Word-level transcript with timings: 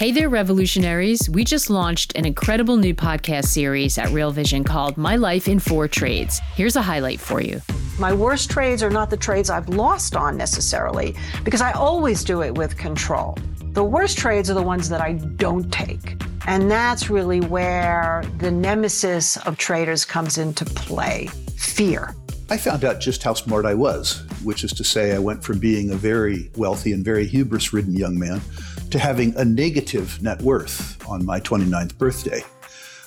Hey 0.00 0.12
there, 0.12 0.30
revolutionaries. 0.30 1.28
We 1.28 1.44
just 1.44 1.68
launched 1.68 2.16
an 2.16 2.24
incredible 2.24 2.78
new 2.78 2.94
podcast 2.94 3.48
series 3.48 3.98
at 3.98 4.08
Real 4.08 4.30
Vision 4.30 4.64
called 4.64 4.96
My 4.96 5.16
Life 5.16 5.46
in 5.46 5.58
Four 5.58 5.88
Trades. 5.88 6.40
Here's 6.54 6.74
a 6.74 6.80
highlight 6.80 7.20
for 7.20 7.42
you. 7.42 7.60
My 7.98 8.10
worst 8.10 8.48
trades 8.48 8.82
are 8.82 8.88
not 8.88 9.10
the 9.10 9.18
trades 9.18 9.50
I've 9.50 9.68
lost 9.68 10.16
on 10.16 10.38
necessarily, 10.38 11.14
because 11.44 11.60
I 11.60 11.72
always 11.72 12.24
do 12.24 12.42
it 12.42 12.54
with 12.54 12.78
control. 12.78 13.36
The 13.72 13.84
worst 13.84 14.16
trades 14.16 14.50
are 14.50 14.54
the 14.54 14.62
ones 14.62 14.88
that 14.88 15.02
I 15.02 15.12
don't 15.12 15.70
take. 15.70 16.16
And 16.46 16.70
that's 16.70 17.10
really 17.10 17.40
where 17.42 18.24
the 18.38 18.50
nemesis 18.50 19.36
of 19.46 19.58
traders 19.58 20.06
comes 20.06 20.38
into 20.38 20.64
play 20.64 21.26
fear. 21.58 22.14
I 22.48 22.56
found 22.56 22.86
out 22.86 23.00
just 23.00 23.22
how 23.22 23.34
smart 23.34 23.66
I 23.66 23.74
was, 23.74 24.24
which 24.42 24.64
is 24.64 24.72
to 24.72 24.82
say, 24.82 25.14
I 25.14 25.18
went 25.18 25.44
from 25.44 25.58
being 25.58 25.90
a 25.90 25.96
very 25.96 26.50
wealthy 26.56 26.94
and 26.94 27.04
very 27.04 27.26
hubris 27.26 27.74
ridden 27.74 27.92
young 27.92 28.18
man 28.18 28.40
to 28.90 28.98
having 28.98 29.34
a 29.36 29.44
negative 29.44 30.22
net 30.22 30.40
worth 30.42 30.98
on 31.08 31.24
my 31.24 31.40
29th 31.40 31.96
birthday. 31.98 32.42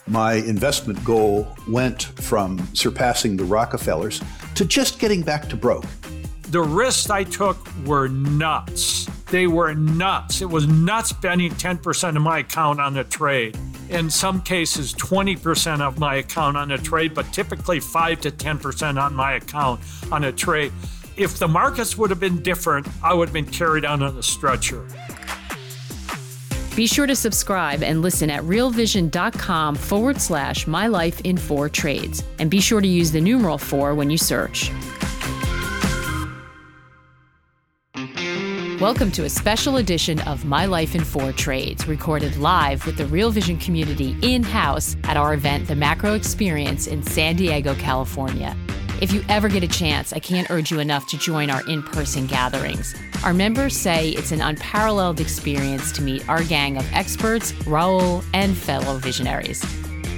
My 0.07 0.33
investment 0.33 1.03
goal 1.03 1.47
went 1.69 2.03
from 2.03 2.59
surpassing 2.73 3.37
the 3.37 3.45
Rockefellers 3.45 4.21
to 4.55 4.65
just 4.65 4.99
getting 4.99 5.21
back 5.21 5.47
to 5.49 5.55
broke. 5.55 5.85
The 6.49 6.61
risks 6.61 7.09
I 7.09 7.23
took 7.23 7.57
were 7.85 8.09
nuts. 8.09 9.07
They 9.31 9.47
were 9.47 9.73
nuts. 9.73 10.41
It 10.41 10.49
was 10.49 10.67
nuts 10.67 11.09
spending 11.09 11.51
10% 11.53 12.15
of 12.15 12.21
my 12.21 12.39
account 12.39 12.79
on 12.79 12.97
a 12.97 13.03
trade. 13.03 13.57
In 13.89 14.09
some 14.09 14.41
cases, 14.41 14.93
20% 14.93 15.81
of 15.81 15.97
my 15.99 16.15
account 16.15 16.57
on 16.57 16.71
a 16.71 16.77
trade, 16.77 17.13
but 17.15 17.31
typically 17.33 17.79
5 17.79 18.21
to 18.21 18.31
10% 18.31 19.01
on 19.01 19.15
my 19.15 19.33
account 19.33 19.81
on 20.11 20.25
a 20.25 20.31
trade. 20.31 20.71
If 21.15 21.39
the 21.39 21.47
markets 21.47 21.97
would 21.97 22.09
have 22.09 22.19
been 22.19 22.41
different, 22.41 22.87
I 23.03 23.13
would 23.13 23.29
have 23.29 23.33
been 23.33 23.45
carried 23.45 23.85
out 23.85 24.01
on 24.01 24.17
a 24.17 24.23
stretcher. 24.23 24.85
Be 26.75 26.87
sure 26.87 27.05
to 27.05 27.15
subscribe 27.15 27.83
and 27.83 28.01
listen 28.01 28.31
at 28.31 28.41
realvision.com 28.41 29.75
forward 29.75 30.19
slash 30.19 30.65
my 30.65 30.87
life 30.87 31.21
in 31.21 31.37
four 31.37 31.69
trades. 31.69 32.23
And 32.39 32.49
be 32.49 32.59
sure 32.59 32.81
to 32.81 32.87
use 32.87 33.11
the 33.11 33.21
numeral 33.21 33.59
four 33.59 33.93
when 33.93 34.09
you 34.09 34.17
search. 34.17 34.71
Welcome 38.81 39.11
to 39.11 39.23
a 39.23 39.29
special 39.29 39.77
edition 39.77 40.19
of 40.21 40.45
My 40.45 40.65
Life 40.65 40.95
in 40.95 41.03
Four 41.03 41.31
Trades, 41.31 41.87
recorded 41.87 42.37
live 42.37 42.85
with 42.87 42.97
the 42.97 43.05
Real 43.05 43.29
Vision 43.29 43.57
community 43.57 44.17
in 44.23 44.41
house 44.41 44.97
at 45.03 45.15
our 45.15 45.35
event, 45.35 45.67
The 45.67 45.75
Macro 45.75 46.15
Experience 46.15 46.87
in 46.87 47.03
San 47.03 47.35
Diego, 47.35 47.75
California. 47.75 48.57
If 49.01 49.11
you 49.11 49.23
ever 49.27 49.49
get 49.49 49.63
a 49.63 49.67
chance, 49.67 50.13
I 50.13 50.19
can't 50.19 50.49
urge 50.49 50.71
you 50.71 50.79
enough 50.79 51.07
to 51.07 51.17
join 51.17 51.49
our 51.49 51.67
in 51.67 51.83
person 51.83 52.25
gatherings. 52.27 52.95
Our 53.23 53.33
members 53.33 53.75
say 53.75 54.09
it's 54.09 54.31
an 54.31 54.41
unparalleled 54.41 55.19
experience 55.19 55.91
to 55.93 56.01
meet 56.01 56.27
our 56.29 56.43
gang 56.43 56.77
of 56.77 56.93
experts, 56.93 57.53
Raoul, 57.65 58.23
and 58.33 58.55
fellow 58.55 58.97
visionaries. 58.97 59.63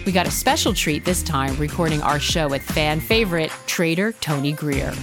We 0.06 0.12
got 0.12 0.28
a 0.28 0.31
special 0.31 0.73
treat 0.73 1.03
this 1.03 1.23
time 1.23 1.58
recording 1.58 2.02
our 2.03 2.20
show 2.20 2.48
with 2.48 2.62
fan 2.62 3.00
favorite 3.00 3.52
trader 3.66 4.12
Tony 4.22 4.52
Greer. 4.52 4.94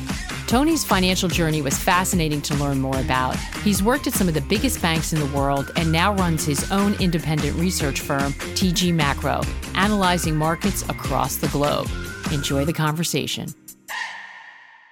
Tony's 0.46 0.84
financial 0.84 1.28
journey 1.28 1.62
was 1.62 1.76
fascinating 1.78 2.42
to 2.42 2.54
learn 2.56 2.78
more 2.78 3.00
about. 3.00 3.36
He's 3.64 3.82
worked 3.82 4.06
at 4.06 4.12
some 4.12 4.28
of 4.28 4.34
the 4.34 4.42
biggest 4.42 4.82
banks 4.82 5.12
in 5.12 5.18
the 5.18 5.36
world 5.36 5.72
and 5.76 5.90
now 5.90 6.14
runs 6.14 6.44
his 6.44 6.70
own 6.70 6.94
independent 7.00 7.56
research 7.58 8.00
firm, 8.00 8.32
TG 8.54 8.94
Macro, 8.94 9.40
analyzing 9.74 10.36
markets 10.36 10.82
across 10.82 11.36
the 11.36 11.48
globe. 11.48 11.88
Enjoy 12.30 12.64
the 12.64 12.72
conversation. 12.72 13.48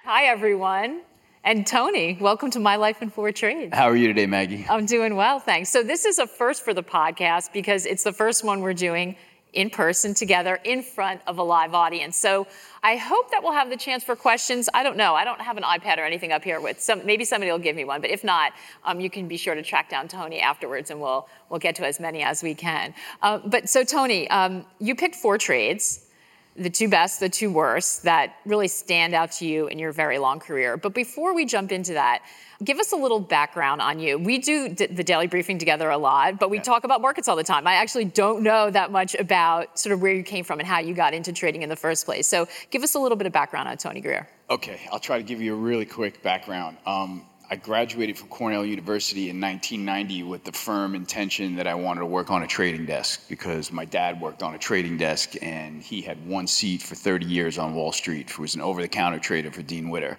Hi, 0.03 0.25
everyone. 0.25 1.01
And 1.43 1.65
Tony, 1.65 2.17
welcome 2.19 2.49
to 2.51 2.59
My 2.59 2.75
Life 2.75 3.03
in 3.03 3.11
Four 3.11 3.31
Trades. 3.31 3.71
How 3.75 3.87
are 3.87 3.95
you 3.95 4.07
today, 4.07 4.25
Maggie? 4.25 4.65
I'm 4.67 4.87
doing 4.87 5.15
well, 5.15 5.39
thanks. 5.39 5.69
So, 5.69 5.83
this 5.83 6.05
is 6.05 6.17
a 6.17 6.25
first 6.25 6.65
for 6.65 6.73
the 6.73 6.81
podcast 6.81 7.53
because 7.53 7.85
it's 7.85 8.03
the 8.03 8.11
first 8.11 8.43
one 8.43 8.61
we're 8.61 8.73
doing 8.73 9.15
in 9.53 9.69
person 9.69 10.15
together 10.15 10.59
in 10.63 10.81
front 10.81 11.21
of 11.27 11.37
a 11.37 11.43
live 11.43 11.75
audience. 11.75 12.17
So, 12.17 12.47
I 12.81 12.95
hope 12.95 13.29
that 13.29 13.43
we'll 13.43 13.53
have 13.53 13.69
the 13.69 13.77
chance 13.77 14.03
for 14.03 14.15
questions. 14.15 14.69
I 14.73 14.81
don't 14.81 14.97
know. 14.97 15.13
I 15.13 15.23
don't 15.23 15.39
have 15.39 15.57
an 15.57 15.63
iPad 15.63 15.99
or 15.99 16.03
anything 16.03 16.31
up 16.31 16.43
here 16.43 16.59
with 16.59 16.81
some. 16.81 17.05
Maybe 17.05 17.23
somebody 17.23 17.51
will 17.51 17.59
give 17.59 17.75
me 17.75 17.85
one, 17.85 18.01
but 18.01 18.09
if 18.09 18.23
not, 18.23 18.53
um, 18.83 18.99
you 18.99 19.09
can 19.11 19.27
be 19.27 19.37
sure 19.37 19.53
to 19.53 19.61
track 19.61 19.87
down 19.87 20.07
Tony 20.07 20.39
afterwards, 20.39 20.89
and 20.89 20.99
we'll 20.99 21.29
we'll 21.49 21.59
get 21.59 21.75
to 21.75 21.85
as 21.85 21.99
many 21.99 22.23
as 22.23 22.41
we 22.41 22.55
can. 22.55 22.95
Uh, 23.21 23.37
but 23.45 23.69
so, 23.69 23.83
Tony, 23.83 24.27
um, 24.31 24.65
you 24.79 24.95
picked 24.95 25.15
four 25.15 25.37
trades 25.37 26.07
the 26.55 26.69
two 26.69 26.89
best, 26.89 27.19
the 27.19 27.29
two 27.29 27.51
worst 27.51 28.03
that 28.03 28.35
really 28.45 28.67
stand 28.67 29.13
out 29.13 29.31
to 29.31 29.45
you 29.45 29.67
in 29.67 29.79
your 29.79 29.91
very 29.91 30.17
long 30.17 30.39
career. 30.39 30.75
But 30.75 30.93
before 30.93 31.33
we 31.33 31.45
jump 31.45 31.71
into 31.71 31.93
that, 31.93 32.23
give 32.63 32.77
us 32.77 32.91
a 32.91 32.95
little 32.95 33.19
background 33.19 33.81
on 33.81 33.99
you. 33.99 34.17
We 34.19 34.37
do 34.37 34.69
d- 34.69 34.87
the 34.87 35.03
daily 35.03 35.27
briefing 35.27 35.57
together 35.57 35.89
a 35.89 35.97
lot, 35.97 36.39
but 36.39 36.49
we 36.49 36.57
yeah. 36.57 36.63
talk 36.63 36.83
about 36.83 37.01
markets 37.01 37.27
all 37.27 37.35
the 37.35 37.43
time. 37.43 37.67
I 37.67 37.75
actually 37.75 38.05
don't 38.05 38.43
know 38.43 38.69
that 38.69 38.91
much 38.91 39.15
about 39.15 39.79
sort 39.79 39.93
of 39.93 40.01
where 40.01 40.13
you 40.13 40.23
came 40.23 40.43
from 40.43 40.59
and 40.59 40.67
how 40.67 40.79
you 40.79 40.93
got 40.93 41.13
into 41.13 41.31
trading 41.31 41.61
in 41.61 41.69
the 41.69 41.75
first 41.75 42.05
place. 42.05 42.27
So 42.27 42.47
give 42.69 42.83
us 42.83 42.95
a 42.95 42.99
little 42.99 43.17
bit 43.17 43.27
of 43.27 43.33
background 43.33 43.69
on 43.69 43.77
Tony 43.77 44.01
Greer. 44.01 44.27
Okay, 44.49 44.81
I'll 44.91 44.99
try 44.99 45.17
to 45.17 45.23
give 45.23 45.41
you 45.41 45.53
a 45.53 45.57
really 45.57 45.85
quick 45.85 46.21
background. 46.21 46.77
Um, 46.85 47.25
I 47.51 47.57
graduated 47.57 48.17
from 48.17 48.29
Cornell 48.29 48.65
University 48.65 49.29
in 49.29 49.41
1990 49.41 50.23
with 50.23 50.45
the 50.45 50.53
firm 50.53 50.95
intention 50.95 51.57
that 51.57 51.67
I 51.67 51.75
wanted 51.75 51.99
to 51.99 52.05
work 52.05 52.31
on 52.31 52.43
a 52.43 52.47
trading 52.47 52.85
desk 52.85 53.27
because 53.27 53.73
my 53.73 53.83
dad 53.83 54.21
worked 54.21 54.41
on 54.41 54.55
a 54.55 54.57
trading 54.57 54.95
desk 54.95 55.33
and 55.41 55.83
he 55.83 56.01
had 56.01 56.25
one 56.25 56.47
seat 56.47 56.81
for 56.81 56.95
30 56.95 57.25
years 57.25 57.57
on 57.57 57.75
Wall 57.75 57.91
Street. 57.91 58.29
He 58.29 58.41
was 58.41 58.55
an 58.55 58.61
over 58.61 58.81
the 58.81 58.87
counter 58.87 59.19
trader 59.19 59.51
for 59.51 59.63
Dean 59.63 59.89
Witter. 59.89 60.17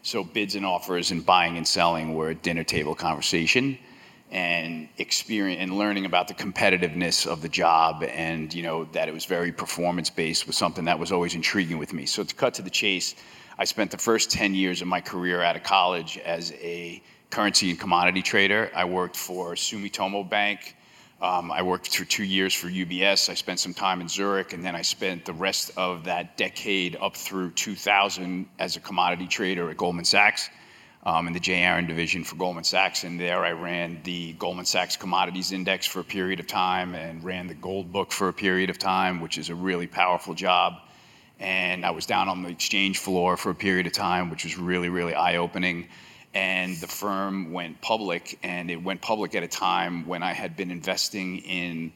So 0.00 0.24
bids 0.24 0.54
and 0.54 0.64
offers 0.64 1.10
and 1.10 1.24
buying 1.26 1.58
and 1.58 1.68
selling 1.68 2.14
were 2.14 2.30
a 2.30 2.34
dinner 2.34 2.64
table 2.64 2.94
conversation 2.94 3.76
and 4.30 4.88
experience 4.96 5.60
and 5.60 5.76
learning 5.76 6.06
about 6.06 6.28
the 6.28 6.34
competitiveness 6.34 7.26
of 7.26 7.42
the 7.42 7.48
job 7.50 8.04
and 8.04 8.54
you 8.54 8.62
know 8.62 8.84
that 8.92 9.06
it 9.06 9.12
was 9.12 9.26
very 9.26 9.52
performance 9.52 10.08
based 10.08 10.46
was 10.46 10.56
something 10.56 10.86
that 10.86 10.98
was 10.98 11.12
always 11.12 11.34
intriguing 11.34 11.76
with 11.76 11.92
me. 11.92 12.06
So 12.06 12.24
to 12.24 12.34
cut 12.34 12.54
to 12.54 12.62
the 12.62 12.70
chase, 12.70 13.16
I 13.58 13.64
spent 13.64 13.90
the 13.90 13.98
first 13.98 14.30
10 14.30 14.54
years 14.54 14.80
of 14.80 14.88
my 14.88 15.00
career 15.00 15.42
out 15.42 15.56
of 15.56 15.62
college 15.62 16.18
as 16.18 16.52
a 16.52 17.02
currency 17.30 17.70
and 17.70 17.78
commodity 17.78 18.22
trader. 18.22 18.70
I 18.74 18.84
worked 18.84 19.16
for 19.16 19.54
Sumitomo 19.54 20.28
Bank. 20.28 20.76
Um, 21.20 21.52
I 21.52 21.62
worked 21.62 21.94
for 21.94 22.04
two 22.06 22.24
years 22.24 22.54
for 22.54 22.68
UBS. 22.68 23.28
I 23.28 23.34
spent 23.34 23.60
some 23.60 23.74
time 23.74 24.00
in 24.00 24.08
Zurich, 24.08 24.54
and 24.54 24.64
then 24.64 24.74
I 24.74 24.80
spent 24.80 25.26
the 25.26 25.34
rest 25.34 25.70
of 25.76 26.04
that 26.04 26.38
decade 26.38 26.96
up 26.96 27.14
through 27.14 27.50
2000 27.50 28.48
as 28.58 28.76
a 28.76 28.80
commodity 28.80 29.26
trader 29.26 29.68
at 29.68 29.76
Goldman 29.76 30.06
Sachs 30.06 30.48
um, 31.04 31.26
in 31.26 31.34
the 31.34 31.40
J. 31.40 31.62
Aron 31.62 31.86
division 31.86 32.24
for 32.24 32.36
Goldman 32.36 32.64
Sachs. 32.64 33.04
And 33.04 33.20
there 33.20 33.44
I 33.44 33.52
ran 33.52 34.00
the 34.02 34.32
Goldman 34.34 34.64
Sachs 34.64 34.96
Commodities 34.96 35.52
Index 35.52 35.86
for 35.86 36.00
a 36.00 36.04
period 36.04 36.40
of 36.40 36.46
time 36.46 36.94
and 36.94 37.22
ran 37.22 37.46
the 37.46 37.54
Gold 37.54 37.92
Book 37.92 38.12
for 38.12 38.28
a 38.28 38.32
period 38.32 38.70
of 38.70 38.78
time, 38.78 39.20
which 39.20 39.36
is 39.36 39.50
a 39.50 39.54
really 39.54 39.86
powerful 39.86 40.32
job 40.32 40.80
and 41.40 41.84
I 41.84 41.90
was 41.90 42.06
down 42.06 42.28
on 42.28 42.42
the 42.42 42.50
exchange 42.50 42.98
floor 42.98 43.36
for 43.36 43.50
a 43.50 43.54
period 43.54 43.86
of 43.86 43.92
time, 43.92 44.30
which 44.30 44.44
was 44.44 44.56
really, 44.56 44.88
really 44.88 45.14
eye 45.14 45.36
opening. 45.36 45.88
And 46.32 46.76
the 46.76 46.86
firm 46.86 47.52
went 47.52 47.80
public, 47.80 48.38
and 48.44 48.70
it 48.70 48.80
went 48.80 49.00
public 49.00 49.34
at 49.34 49.42
a 49.42 49.48
time 49.48 50.06
when 50.06 50.22
I 50.22 50.32
had 50.32 50.56
been 50.56 50.70
investing 50.70 51.38
in 51.38 51.92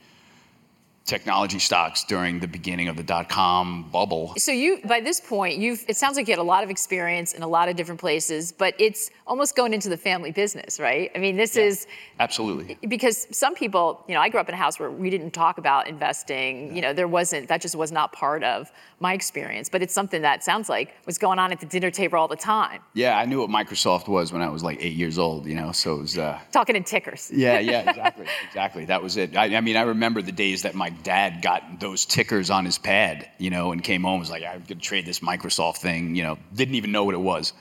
technology 1.04 1.58
stocks 1.58 2.02
during 2.04 2.40
the 2.40 2.48
beginning 2.48 2.88
of 2.88 2.96
the 2.96 3.02
dot 3.02 3.28
com 3.28 3.90
bubble. 3.90 4.32
So 4.38 4.52
you 4.52 4.80
by 4.86 5.00
this 5.00 5.20
point 5.20 5.58
you've 5.58 5.84
it 5.86 5.98
sounds 5.98 6.16
like 6.16 6.26
you 6.26 6.32
had 6.32 6.38
a 6.38 6.42
lot 6.42 6.64
of 6.64 6.70
experience 6.70 7.34
in 7.34 7.42
a 7.42 7.46
lot 7.46 7.68
of 7.68 7.76
different 7.76 8.00
places, 8.00 8.52
but 8.52 8.74
it's 8.78 9.10
almost 9.26 9.56
going 9.56 9.72
into 9.72 9.88
the 9.88 9.96
family 9.96 10.30
business, 10.30 10.78
right? 10.78 11.10
I 11.14 11.18
mean, 11.18 11.36
this 11.36 11.56
yeah, 11.56 11.64
is 11.64 11.86
Absolutely. 12.20 12.76
Because 12.86 13.26
some 13.30 13.54
people, 13.54 14.04
you 14.06 14.14
know, 14.14 14.20
I 14.20 14.28
grew 14.28 14.40
up 14.40 14.48
in 14.48 14.54
a 14.54 14.58
house 14.58 14.78
where 14.78 14.90
we 14.90 15.08
didn't 15.10 15.30
talk 15.30 15.58
about 15.58 15.88
investing, 15.88 16.74
you 16.76 16.82
know, 16.82 16.92
there 16.92 17.08
wasn't 17.08 17.48
that 17.48 17.60
just 17.60 17.74
was 17.74 17.90
not 17.90 18.12
part 18.12 18.44
of 18.44 18.70
my 19.00 19.14
experience, 19.14 19.68
but 19.68 19.82
it's 19.82 19.94
something 19.94 20.22
that 20.22 20.44
sounds 20.44 20.68
like 20.68 20.94
was 21.06 21.16
going 21.18 21.38
on 21.38 21.52
at 21.52 21.60
the 21.60 21.66
dinner 21.66 21.90
table 21.90 22.18
all 22.18 22.28
the 22.28 22.36
time. 22.36 22.80
Yeah, 22.92 23.18
I 23.18 23.24
knew 23.24 23.40
what 23.40 23.50
Microsoft 23.50 24.08
was 24.08 24.32
when 24.32 24.42
I 24.42 24.48
was 24.48 24.62
like 24.62 24.84
8 24.84 24.92
years 24.92 25.18
old, 25.18 25.46
you 25.46 25.54
know, 25.54 25.72
so 25.72 25.94
it 25.94 26.00
was 26.02 26.18
uh 26.18 26.38
talking 26.52 26.76
in 26.76 26.84
tickers. 26.84 27.30
Yeah, 27.32 27.58
yeah, 27.60 27.88
exactly. 27.88 28.26
exactly. 28.46 28.84
That 28.84 29.02
was 29.02 29.16
it. 29.16 29.36
I, 29.36 29.56
I 29.56 29.60
mean, 29.60 29.76
I 29.76 29.82
remember 29.82 30.20
the 30.20 30.32
days 30.32 30.62
that 30.62 30.74
my 30.74 30.90
dad 30.90 31.40
got 31.40 31.80
those 31.80 32.04
tickers 32.04 32.50
on 32.50 32.64
his 32.64 32.76
pad, 32.78 33.28
you 33.38 33.50
know, 33.50 33.72
and 33.72 33.82
came 33.82 34.02
home 34.02 34.20
was 34.20 34.30
like, 34.30 34.44
I'm 34.44 34.62
to 34.66 34.74
trade 34.74 35.06
this 35.06 35.20
Microsoft 35.20 35.78
thing, 35.78 36.14
you 36.14 36.22
know, 36.22 36.38
didn't 36.54 36.74
even 36.74 36.92
know 36.92 37.04
what 37.04 37.14
it 37.14 37.20
was. 37.20 37.54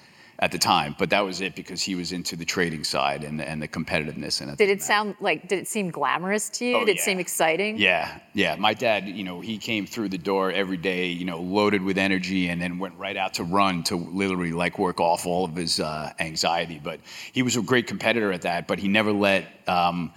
At 0.44 0.52
the 0.52 0.58
time. 0.58 0.94
But 1.00 1.10
that 1.12 1.22
was 1.22 1.40
it 1.40 1.56
because 1.56 1.82
he 1.82 1.96
was 1.96 2.12
into 2.12 2.36
the 2.36 2.44
trading 2.44 2.84
side 2.84 3.24
and, 3.24 3.42
and 3.42 3.62
the 3.62 3.68
competitiveness 3.68 4.42
in 4.42 4.50
it. 4.50 4.58
Did 4.58 4.70
it 4.70 4.82
sound 4.82 5.16
like, 5.22 5.48
did 5.48 5.58
it 5.58 5.70
seem 5.70 5.90
glamorous 5.90 6.50
to 6.50 6.66
you? 6.66 6.76
Oh, 6.76 6.86
did 6.86 6.98
it 6.98 7.00
seem 7.00 7.18
exciting? 7.18 7.78
Yeah, 7.78 8.20
yeah. 8.34 8.56
My 8.56 8.74
dad, 8.74 9.08
you 9.08 9.24
know, 9.24 9.40
he 9.40 9.58
came 9.58 9.86
through 9.86 10.10
the 10.10 10.18
door 10.18 10.52
every 10.52 10.76
day, 10.76 11.08
you 11.08 11.24
know, 11.24 11.40
loaded 11.40 11.82
with 11.82 11.98
energy, 11.98 12.50
and 12.50 12.62
then 12.62 12.78
went 12.78 12.96
right 12.96 13.16
out 13.16 13.36
to 13.36 13.46
run 13.46 13.84
to 13.84 13.96
literally 13.96 14.52
like 14.52 14.78
work 14.78 15.00
off 15.00 15.26
all 15.26 15.46
of 15.46 15.56
his 15.56 15.80
uh, 15.80 16.12
anxiety. 16.20 16.82
But 16.84 17.00
he 17.32 17.42
was 17.42 17.56
a 17.56 17.62
great 17.62 17.88
competitor 17.88 18.34
at 18.34 18.42
that. 18.42 18.68
But 18.68 18.80
he 18.80 18.90
never 18.90 19.14
let. 19.14 19.48
Um, 19.66 20.12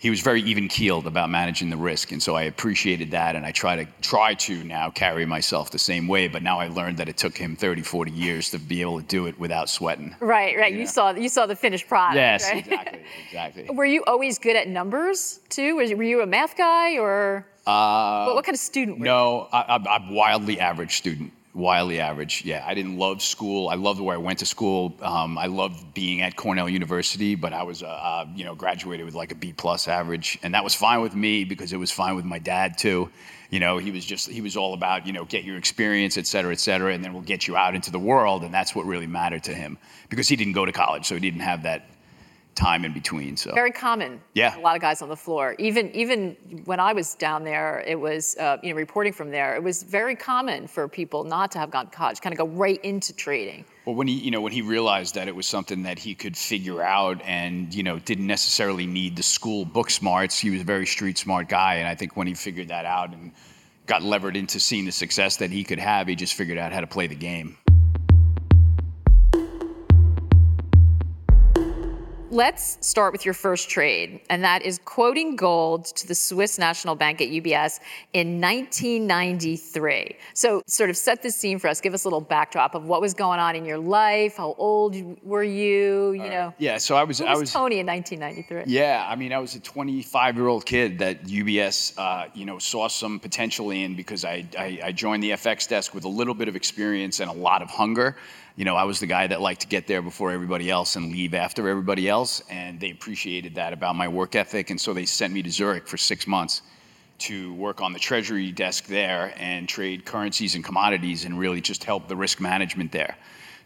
he 0.00 0.08
was 0.08 0.22
very 0.22 0.40
even 0.42 0.66
keeled 0.66 1.06
about 1.06 1.28
managing 1.28 1.68
the 1.68 1.76
risk, 1.76 2.10
and 2.10 2.22
so 2.22 2.34
I 2.34 2.44
appreciated 2.44 3.10
that, 3.10 3.36
and 3.36 3.44
I 3.44 3.52
try 3.52 3.76
to 3.76 3.86
try 4.00 4.32
to 4.32 4.64
now 4.64 4.88
carry 4.88 5.26
myself 5.26 5.70
the 5.70 5.78
same 5.78 6.08
way. 6.08 6.26
But 6.26 6.42
now 6.42 6.58
I 6.58 6.68
learned 6.68 6.96
that 6.96 7.08
it 7.10 7.18
took 7.18 7.36
him 7.36 7.54
30, 7.54 7.82
40 7.82 8.10
years 8.10 8.50
to 8.52 8.58
be 8.58 8.80
able 8.80 8.98
to 8.98 9.06
do 9.06 9.26
it 9.26 9.38
without 9.38 9.68
sweating. 9.68 10.16
Right, 10.18 10.56
right. 10.56 10.72
You 10.72 10.86
saw 10.86 11.10
you 11.10 11.28
saw 11.28 11.44
the 11.44 11.54
finished 11.54 11.86
product. 11.86 12.16
Yes, 12.16 12.50
right? 12.50 12.66
exactly, 12.66 13.00
exactly. 13.26 13.66
Were 13.74 13.84
you 13.84 14.02
always 14.06 14.38
good 14.38 14.56
at 14.56 14.68
numbers 14.68 15.40
too? 15.50 15.76
Were 15.76 15.82
you 16.02 16.22
a 16.22 16.26
math 16.26 16.56
guy 16.56 16.96
or 16.96 17.46
Uh, 17.66 18.24
what, 18.24 18.36
what 18.36 18.44
kind 18.46 18.54
of 18.54 18.60
student 18.60 18.98
were 19.00 19.04
you? 19.04 19.12
No, 19.12 19.48
I, 19.52 19.74
I'm 19.74 19.86
I'm 19.86 20.14
wildly 20.14 20.58
average 20.60 20.96
student. 20.96 21.30
Wildly 21.52 21.98
average. 21.98 22.44
Yeah, 22.44 22.64
I 22.64 22.74
didn't 22.74 22.96
love 22.96 23.20
school. 23.20 23.68
I 23.68 23.74
loved 23.74 24.00
where 24.00 24.14
I 24.14 24.18
went 24.18 24.38
to 24.38 24.46
school. 24.46 24.94
Um, 25.02 25.36
I 25.36 25.46
loved 25.46 25.94
being 25.94 26.22
at 26.22 26.36
Cornell 26.36 26.68
University, 26.68 27.34
but 27.34 27.52
I 27.52 27.64
was, 27.64 27.82
uh, 27.82 27.88
uh, 27.88 28.26
you 28.36 28.44
know, 28.44 28.54
graduated 28.54 29.04
with 29.04 29.16
like 29.16 29.32
a 29.32 29.34
B 29.34 29.52
plus 29.52 29.88
average, 29.88 30.38
and 30.44 30.54
that 30.54 30.62
was 30.62 30.76
fine 30.76 31.00
with 31.00 31.16
me 31.16 31.42
because 31.42 31.72
it 31.72 31.76
was 31.76 31.90
fine 31.90 32.14
with 32.14 32.24
my 32.24 32.38
dad 32.38 32.78
too. 32.78 33.10
You 33.50 33.58
know, 33.58 33.78
he 33.78 33.90
was 33.90 34.04
just 34.04 34.28
he 34.28 34.40
was 34.40 34.56
all 34.56 34.74
about 34.74 35.08
you 35.08 35.12
know 35.12 35.24
get 35.24 35.42
your 35.42 35.56
experience, 35.56 36.16
et 36.16 36.28
cetera, 36.28 36.52
et 36.52 36.60
cetera, 36.60 36.94
and 36.94 37.02
then 37.02 37.12
we'll 37.12 37.22
get 37.22 37.48
you 37.48 37.56
out 37.56 37.74
into 37.74 37.90
the 37.90 37.98
world, 37.98 38.44
and 38.44 38.54
that's 38.54 38.76
what 38.76 38.86
really 38.86 39.08
mattered 39.08 39.42
to 39.44 39.54
him 39.54 39.76
because 40.08 40.28
he 40.28 40.36
didn't 40.36 40.52
go 40.52 40.64
to 40.64 40.72
college, 40.72 41.04
so 41.04 41.14
he 41.14 41.20
didn't 41.20 41.40
have 41.40 41.64
that 41.64 41.84
time 42.54 42.84
in 42.84 42.92
between. 42.92 43.36
So 43.36 43.52
Very 43.54 43.70
common. 43.70 44.20
Yeah. 44.34 44.58
A 44.58 44.60
lot 44.60 44.76
of 44.76 44.82
guys 44.82 45.02
on 45.02 45.08
the 45.08 45.16
floor. 45.16 45.54
Even 45.58 45.94
even 45.94 46.36
when 46.64 46.80
I 46.80 46.92
was 46.92 47.14
down 47.14 47.44
there, 47.44 47.82
it 47.86 47.98
was 47.98 48.36
uh, 48.38 48.58
you 48.62 48.70
know 48.70 48.76
reporting 48.76 49.12
from 49.12 49.30
there. 49.30 49.54
It 49.54 49.62
was 49.62 49.82
very 49.82 50.16
common 50.16 50.66
for 50.66 50.88
people 50.88 51.24
not 51.24 51.52
to 51.52 51.58
have 51.58 51.70
gone 51.70 51.86
to 51.86 51.96
college, 51.96 52.20
kind 52.20 52.32
of 52.32 52.38
go 52.38 52.46
right 52.46 52.82
into 52.84 53.12
trading. 53.14 53.64
Well, 53.86 53.94
when 53.94 54.08
he, 54.08 54.14
you 54.14 54.30
know, 54.30 54.40
when 54.40 54.52
he 54.52 54.62
realized 54.62 55.14
that 55.14 55.26
it 55.26 55.34
was 55.34 55.46
something 55.46 55.84
that 55.84 55.98
he 55.98 56.14
could 56.14 56.36
figure 56.36 56.82
out, 56.82 57.20
and 57.22 57.74
you 57.74 57.82
know, 57.82 57.98
didn't 57.98 58.26
necessarily 58.26 58.86
need 58.86 59.16
the 59.16 59.22
school 59.22 59.64
book 59.64 59.90
smarts. 59.90 60.38
He 60.38 60.50
was 60.50 60.60
a 60.60 60.64
very 60.64 60.86
street 60.86 61.18
smart 61.18 61.48
guy, 61.48 61.76
and 61.76 61.88
I 61.88 61.94
think 61.94 62.16
when 62.16 62.26
he 62.26 62.34
figured 62.34 62.68
that 62.68 62.84
out 62.84 63.12
and 63.12 63.32
got 63.86 64.02
levered 64.02 64.36
into 64.36 64.60
seeing 64.60 64.84
the 64.84 64.92
success 64.92 65.38
that 65.38 65.50
he 65.50 65.64
could 65.64 65.80
have, 65.80 66.06
he 66.06 66.14
just 66.14 66.34
figured 66.34 66.58
out 66.58 66.72
how 66.72 66.80
to 66.80 66.86
play 66.86 67.06
the 67.06 67.16
game. 67.16 67.56
Let's 72.32 72.78
start 72.80 73.10
with 73.10 73.24
your 73.24 73.34
first 73.34 73.68
trade, 73.68 74.20
and 74.30 74.44
that 74.44 74.62
is 74.62 74.78
quoting 74.84 75.34
gold 75.34 75.86
to 75.86 76.06
the 76.06 76.14
Swiss 76.14 76.60
National 76.60 76.94
Bank 76.94 77.20
at 77.20 77.28
UBS 77.28 77.80
in 78.12 78.40
1993. 78.40 80.16
So, 80.34 80.62
sort 80.68 80.90
of 80.90 80.96
set 80.96 81.22
the 81.22 81.32
scene 81.32 81.58
for 81.58 81.66
us. 81.66 81.80
Give 81.80 81.92
us 81.92 82.04
a 82.04 82.06
little 82.06 82.20
backdrop 82.20 82.76
of 82.76 82.86
what 82.86 83.00
was 83.00 83.14
going 83.14 83.40
on 83.40 83.56
in 83.56 83.64
your 83.64 83.78
life. 83.78 84.36
How 84.36 84.54
old 84.58 84.94
were 85.24 85.42
you? 85.42 86.12
You 86.12 86.30
know, 86.30 86.54
Yeah, 86.58 86.78
so 86.78 86.94
I 86.94 87.02
was, 87.02 87.20
I 87.20 87.32
was 87.32 87.40
was, 87.40 87.52
Tony 87.52 87.80
in 87.80 87.86
1993? 87.88 88.72
Yeah, 88.72 89.04
I 89.08 89.16
mean, 89.16 89.32
I 89.32 89.38
was 89.38 89.56
a 89.56 89.60
25 89.60 90.36
year 90.36 90.46
old 90.46 90.64
kid 90.64 91.00
that 91.00 91.24
UBS, 91.24 91.98
uh, 91.98 92.26
you 92.32 92.44
know, 92.44 92.60
saw 92.60 92.86
some 92.86 93.18
potential 93.18 93.72
in 93.72 93.96
because 93.96 94.24
I, 94.24 94.46
I, 94.56 94.78
I 94.84 94.92
joined 94.92 95.24
the 95.24 95.30
FX 95.30 95.68
desk 95.68 95.94
with 95.96 96.04
a 96.04 96.08
little 96.08 96.34
bit 96.34 96.46
of 96.46 96.54
experience 96.54 97.18
and 97.18 97.28
a 97.28 97.34
lot 97.34 97.60
of 97.60 97.70
hunger. 97.70 98.16
You 98.56 98.64
know, 98.64 98.76
I 98.76 98.84
was 98.84 99.00
the 99.00 99.06
guy 99.06 99.26
that 99.26 99.40
liked 99.40 99.62
to 99.62 99.66
get 99.68 99.86
there 99.86 100.02
before 100.02 100.30
everybody 100.30 100.70
else 100.70 100.96
and 100.96 101.10
leave 101.12 101.34
after 101.34 101.68
everybody 101.68 102.08
else, 102.08 102.42
and 102.50 102.78
they 102.80 102.90
appreciated 102.90 103.54
that 103.54 103.72
about 103.72 103.96
my 103.96 104.08
work 104.08 104.34
ethic, 104.34 104.70
and 104.70 104.80
so 104.80 104.92
they 104.92 105.06
sent 105.06 105.32
me 105.32 105.42
to 105.42 105.50
Zurich 105.50 105.86
for 105.88 105.96
six 105.96 106.26
months 106.26 106.62
to 107.20 107.52
work 107.54 107.80
on 107.80 107.92
the 107.92 107.98
treasury 107.98 108.50
desk 108.50 108.86
there 108.86 109.32
and 109.38 109.68
trade 109.68 110.04
currencies 110.04 110.54
and 110.54 110.64
commodities 110.64 111.24
and 111.26 111.38
really 111.38 111.60
just 111.60 111.84
help 111.84 112.08
the 112.08 112.16
risk 112.16 112.40
management 112.40 112.90
there. 112.92 113.16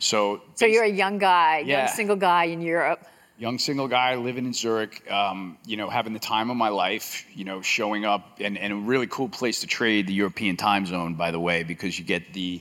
So, 0.01 0.43
So 0.55 0.67
you're 0.67 0.85
a 0.85 0.89
young 0.91 1.19
guy, 1.19 1.61
young 1.61 1.89
single 1.89 2.17
guy 2.17 2.45
in 2.45 2.61
Europe. 2.61 3.07
young 3.39 3.59
single 3.59 3.89
guy 3.89 4.17
living 4.17 4.45
in 4.45 4.53
Zurich, 4.53 5.11
um, 5.11 5.57
you 5.67 5.77
know, 5.77 5.89
having 5.89 6.13
the 6.13 6.19
time 6.19 6.51
of 6.51 6.57
my 6.57 6.69
life, 6.69 7.25
you 7.33 7.45
know, 7.45 7.63
showing 7.63 8.05
up 8.05 8.39
and, 8.41 8.59
and 8.59 8.73
a 8.73 8.77
really 8.77 9.07
cool 9.07 9.29
place 9.29 9.61
to 9.61 9.67
trade 9.67 10.07
the 10.09 10.15
European 10.15 10.57
time 10.57 10.85
zone, 10.85 11.15
by 11.15 11.31
the 11.31 11.41
way, 11.41 11.63
because 11.63 11.99
you 11.99 12.05
get 12.05 12.33
the, 12.33 12.61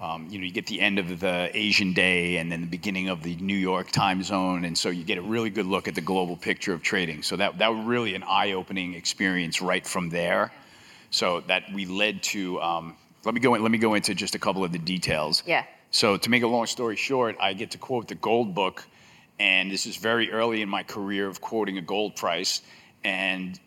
um, 0.00 0.28
you 0.30 0.38
know, 0.38 0.44
you 0.44 0.52
get 0.52 0.66
the 0.66 0.80
end 0.80 0.98
of 0.98 1.20
the 1.20 1.50
Asian 1.52 1.92
day 1.92 2.36
and 2.36 2.50
then 2.52 2.60
the 2.60 2.68
beginning 2.68 3.08
of 3.08 3.22
the 3.22 3.34
New 3.36 3.56
York 3.56 3.90
time 3.90 4.22
zone, 4.22 4.64
and 4.64 4.78
so 4.78 4.90
you 4.90 5.02
get 5.02 5.18
a 5.18 5.22
really 5.22 5.50
good 5.50 5.66
look 5.66 5.88
at 5.88 5.94
the 5.94 6.00
global 6.00 6.36
picture 6.36 6.72
of 6.72 6.82
trading. 6.82 7.22
So 7.22 7.36
that 7.36 7.58
that 7.58 7.68
was 7.68 7.84
really 7.84 8.14
an 8.14 8.22
eye-opening 8.22 8.94
experience 8.94 9.60
right 9.60 9.86
from 9.86 10.08
there. 10.08 10.52
So 11.10 11.40
that 11.48 11.64
we 11.72 11.86
led 11.86 12.22
to. 12.24 12.60
Um, 12.60 12.96
let 13.24 13.34
me 13.34 13.40
go. 13.40 13.54
In, 13.54 13.62
let 13.62 13.72
me 13.72 13.78
go 13.78 13.94
into 13.94 14.14
just 14.14 14.34
a 14.34 14.38
couple 14.38 14.62
of 14.62 14.70
the 14.70 14.78
details. 14.78 15.42
Yeah. 15.46 15.64
So 15.90 16.16
to 16.16 16.30
make 16.30 16.42
a 16.42 16.46
long 16.46 16.66
story 16.66 16.96
short, 16.96 17.36
I 17.40 17.54
get 17.54 17.70
to 17.72 17.78
quote 17.78 18.08
the 18.08 18.14
gold 18.14 18.54
book, 18.54 18.86
and 19.40 19.70
this 19.70 19.86
is 19.86 19.96
very 19.96 20.30
early 20.30 20.62
in 20.62 20.68
my 20.68 20.82
career 20.82 21.26
of 21.26 21.40
quoting 21.40 21.78
a 21.78 21.82
gold 21.82 22.14
price. 22.14 22.62
And 23.04 23.58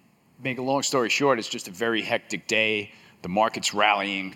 make 0.44 0.60
a 0.60 0.62
long 0.62 0.84
story 0.84 1.10
short, 1.10 1.40
it's 1.40 1.50
just 1.50 1.68
a 1.68 1.72
very 1.72 2.02
hectic 2.02 2.48
day. 2.48 2.92
The 3.22 3.30
market's 3.30 3.74
rallying, 3.74 4.36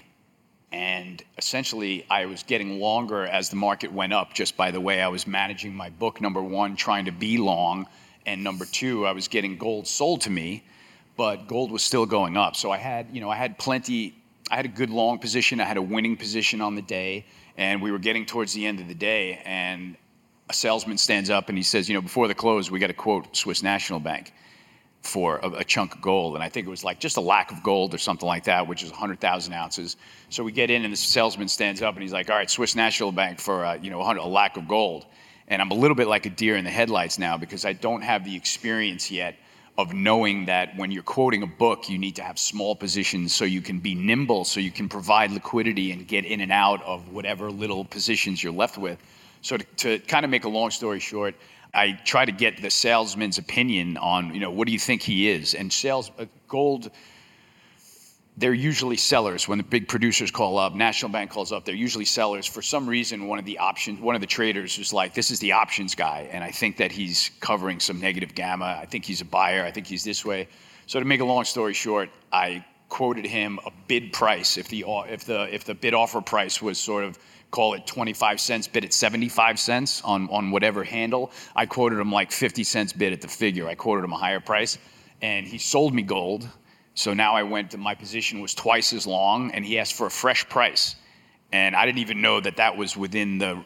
and 0.76 1.24
essentially 1.38 2.06
I 2.10 2.26
was 2.26 2.44
getting 2.44 2.82
longer 2.82 3.26
as 3.26 3.48
the 3.50 3.56
market 3.56 3.94
went 3.94 4.12
up. 4.12 4.34
Just 4.34 4.58
by 4.58 4.72
the 4.72 4.82
way, 4.82 5.02
I 5.02 5.08
was 5.08 5.26
managing 5.26 5.74
my 5.74 5.90
book. 5.90 6.20
Number 6.20 6.44
one, 6.44 6.76
trying 6.76 7.06
to 7.06 7.14
be 7.14 7.38
long, 7.38 7.88
and 8.26 8.44
number 8.44 8.66
two, 8.66 9.08
I 9.08 9.14
was 9.14 9.30
getting 9.30 9.58
gold 9.58 9.88
sold 9.88 10.20
to 10.22 10.30
me, 10.30 10.66
but 11.16 11.48
gold 11.48 11.72
was 11.72 11.82
still 11.82 12.06
going 12.06 12.36
up. 12.36 12.58
So 12.58 12.72
I 12.72 12.78
had, 12.78 13.08
you 13.14 13.22
know, 13.22 13.30
I 13.30 13.38
had 13.38 13.58
plenty. 13.58 14.16
I 14.52 14.58
had 14.58 14.66
a 14.66 14.76
good 14.82 14.90
long 14.90 15.18
position. 15.18 15.62
I 15.62 15.64
had 15.64 15.78
a 15.78 15.82
winning 15.82 16.18
position 16.18 16.60
on 16.60 16.76
the 16.76 16.82
day, 16.82 17.26
and 17.58 17.82
we 17.82 17.90
were 17.90 18.00
getting 18.00 18.26
towards 18.26 18.52
the 18.52 18.66
end 18.66 18.82
of 18.82 18.90
the 18.90 18.96
day, 18.96 19.42
and 19.46 19.96
a 20.50 20.54
salesman 20.54 20.98
stands 20.98 21.30
up 21.30 21.48
and 21.50 21.58
he 21.58 21.64
says, 21.64 21.88
you 21.88 21.96
know, 21.96 22.02
before 22.02 22.28
the 22.28 22.36
close, 22.36 22.70
we 22.70 22.80
got 22.80 22.88
to 22.88 22.94
quote 22.94 23.36
Swiss 23.36 23.64
National 23.64 24.00
Bank 24.00 24.34
for 25.06 25.38
a, 25.38 25.50
a 25.50 25.64
chunk 25.64 25.96
of 25.96 26.02
gold. 26.02 26.36
And 26.36 26.44
I 26.44 26.50
think 26.50 26.68
it 26.68 26.70
was 26.70 26.84
like 26.84 27.00
just 27.00 27.18
a 27.18 27.22
lakh 27.22 27.52
of 27.52 27.64
gold 27.64 27.94
or 27.94 27.98
something 27.98 28.28
like 28.28 28.46
that, 28.46 28.68
which 28.68 28.84
is 28.84 28.90
100,000 28.92 29.54
ounces. 29.54 29.98
So 30.30 30.44
we 30.44 30.52
get 30.52 30.70
in 30.70 30.84
and 30.84 30.94
the 30.94 30.98
salesman 30.98 31.48
stands 31.48 31.82
up 31.82 31.96
and 31.96 32.02
he's 32.02 32.14
like, 32.14 32.30
all 32.30 32.36
right, 32.36 32.50
Swiss 32.50 32.76
National 32.76 33.12
Bank 33.12 33.40
for, 33.40 33.66
uh, 33.66 33.76
you 33.76 33.90
know, 33.90 34.02
a 34.02 34.28
lakh 34.28 34.58
of 34.58 34.68
gold. 34.68 35.06
And 35.48 35.62
I'm 35.62 35.72
a 35.72 35.76
little 35.76 35.96
bit 35.96 36.08
like 36.08 36.26
a 36.26 36.30
deer 36.30 36.56
in 36.56 36.64
the 36.64 36.72
headlights 36.72 37.20
now 37.20 37.38
because 37.38 37.66
I 37.66 37.74
don't 37.74 38.02
have 38.02 38.26
the 38.26 38.36
experience 38.36 39.12
yet 39.12 39.36
of 39.78 39.94
knowing 39.94 40.46
that 40.46 40.76
when 40.78 40.90
you're 40.90 41.04
quoting 41.04 41.44
a 41.44 41.48
book, 41.48 41.90
you 41.90 41.98
need 41.98 42.16
to 42.16 42.24
have 42.24 42.40
small 42.40 42.76
positions 42.76 43.36
so 43.36 43.44
you 43.44 43.62
can 43.62 43.80
be 43.80 43.94
nimble, 43.94 44.46
so 44.46 44.60
you 44.60 44.72
can 44.72 44.88
provide 44.88 45.32
liquidity 45.32 45.92
and 45.92 46.08
get 46.08 46.26
in 46.26 46.40
and 46.40 46.52
out 46.52 46.82
of 46.84 47.12
whatever 47.12 47.52
little 47.52 47.84
positions 47.84 48.42
you're 48.42 48.54
left 48.54 48.78
with. 48.78 48.98
So 49.42 49.58
to, 49.58 49.64
to 49.78 50.00
kind 50.00 50.24
of 50.24 50.32
make 50.32 50.46
a 50.46 50.50
long 50.50 50.72
story 50.72 51.00
short, 51.00 51.36
I 51.76 52.00
try 52.06 52.26
to 52.26 52.32
get 52.32 52.62
the 52.62 52.70
salesman's 52.70 53.38
opinion 53.38 53.98
on, 53.98 54.34
you 54.34 54.40
know, 54.40 54.52
what 54.52 54.66
do 54.66 54.74
you 54.74 54.80
think 54.80 55.02
he 55.02 55.30
is? 55.30 55.54
And 55.54 55.72
sales 55.72 56.10
uh, 56.18 56.26
gold, 56.48 56.90
they're 58.38 58.54
usually 58.54 58.98
sellers 58.98 59.48
when 59.48 59.58
the 59.58 59.64
big 59.64 59.88
producers 59.88 60.32
call 60.32 60.58
up. 60.58 60.74
National 60.74 61.12
Bank 61.12 61.32
calls 61.32 61.52
up. 61.52 61.66
They're 61.66 61.76
usually 61.76 62.06
sellers. 62.06 62.46
For 62.46 62.62
some 62.62 62.88
reason, 62.88 63.28
one 63.28 63.40
of 63.40 63.46
the 63.46 63.60
options, 63.60 64.00
one 64.00 64.16
of 64.16 64.22
the 64.22 64.28
traders 64.28 64.78
was 64.78 64.92
like, 64.94 65.14
"This 65.14 65.32
is 65.32 65.40
the 65.40 65.54
options 65.54 65.96
guy," 65.96 66.28
and 66.32 66.44
I 66.44 66.52
think 66.52 66.78
that 66.78 66.92
he's 66.92 67.32
covering 67.40 67.80
some 67.80 68.00
negative 68.00 68.36
gamma. 68.36 68.80
I 68.82 68.86
think 68.86 69.06
he's 69.06 69.22
a 69.22 69.26
buyer. 69.26 69.64
I 69.64 69.72
think 69.72 69.88
he's 69.88 70.04
this 70.04 70.26
way. 70.26 70.48
So 70.88 71.00
to 71.00 71.06
make 71.06 71.22
a 71.22 71.26
long 71.26 71.46
story 71.46 71.74
short, 71.74 72.10
I 72.32 72.66
quoted 72.90 73.26
him 73.26 73.60
a 73.66 73.72
bid 73.88 74.14
price 74.14 74.58
if 74.58 74.68
the 74.68 74.86
if 75.10 75.26
the 75.26 75.54
if 75.54 75.64
the 75.64 75.76
bid 75.76 75.94
offer 75.94 76.22
price 76.22 76.62
was 76.62 76.78
sort 76.78 77.04
of 77.04 77.18
call 77.56 77.74
it 77.74 77.88
25 77.88 78.42
cents 78.42 78.68
bid 78.68 78.84
at 78.84 78.94
75 78.94 79.58
cents 79.58 80.02
on 80.04 80.28
on 80.30 80.52
whatever 80.52 80.84
handle. 80.84 81.32
I 81.56 81.66
quoted 81.66 82.00
him 82.00 82.12
like 82.12 82.30
50 82.32 82.66
cents 82.66 82.92
bid 82.92 83.14
at 83.14 83.22
the 83.22 83.30
figure. 83.30 83.66
I 83.66 83.76
quoted 83.76 84.04
him 84.04 84.12
a 84.12 84.18
higher 84.18 84.42
price 84.42 84.78
and 85.22 85.48
he 85.48 85.58
sold 85.58 85.94
me 85.94 86.02
gold. 86.02 86.50
So 86.96 87.14
now 87.14 87.34
i 87.34 87.44
went 87.44 87.78
my 87.78 87.96
position 87.96 88.42
was 88.42 88.54
twice 88.54 88.92
as 88.92 89.08
long 89.08 89.52
and 89.52 89.64
he 89.66 89.80
asked 89.80 89.94
for 89.94 90.08
a 90.08 90.12
fresh 90.12 90.48
price. 90.50 90.98
And 91.54 91.76
i 91.78 91.86
didn't 91.86 92.00
even 92.00 92.20
know 92.22 92.42
that 92.42 92.58
that 92.58 92.76
was 92.76 92.98
within 92.98 93.38
the 93.38 93.64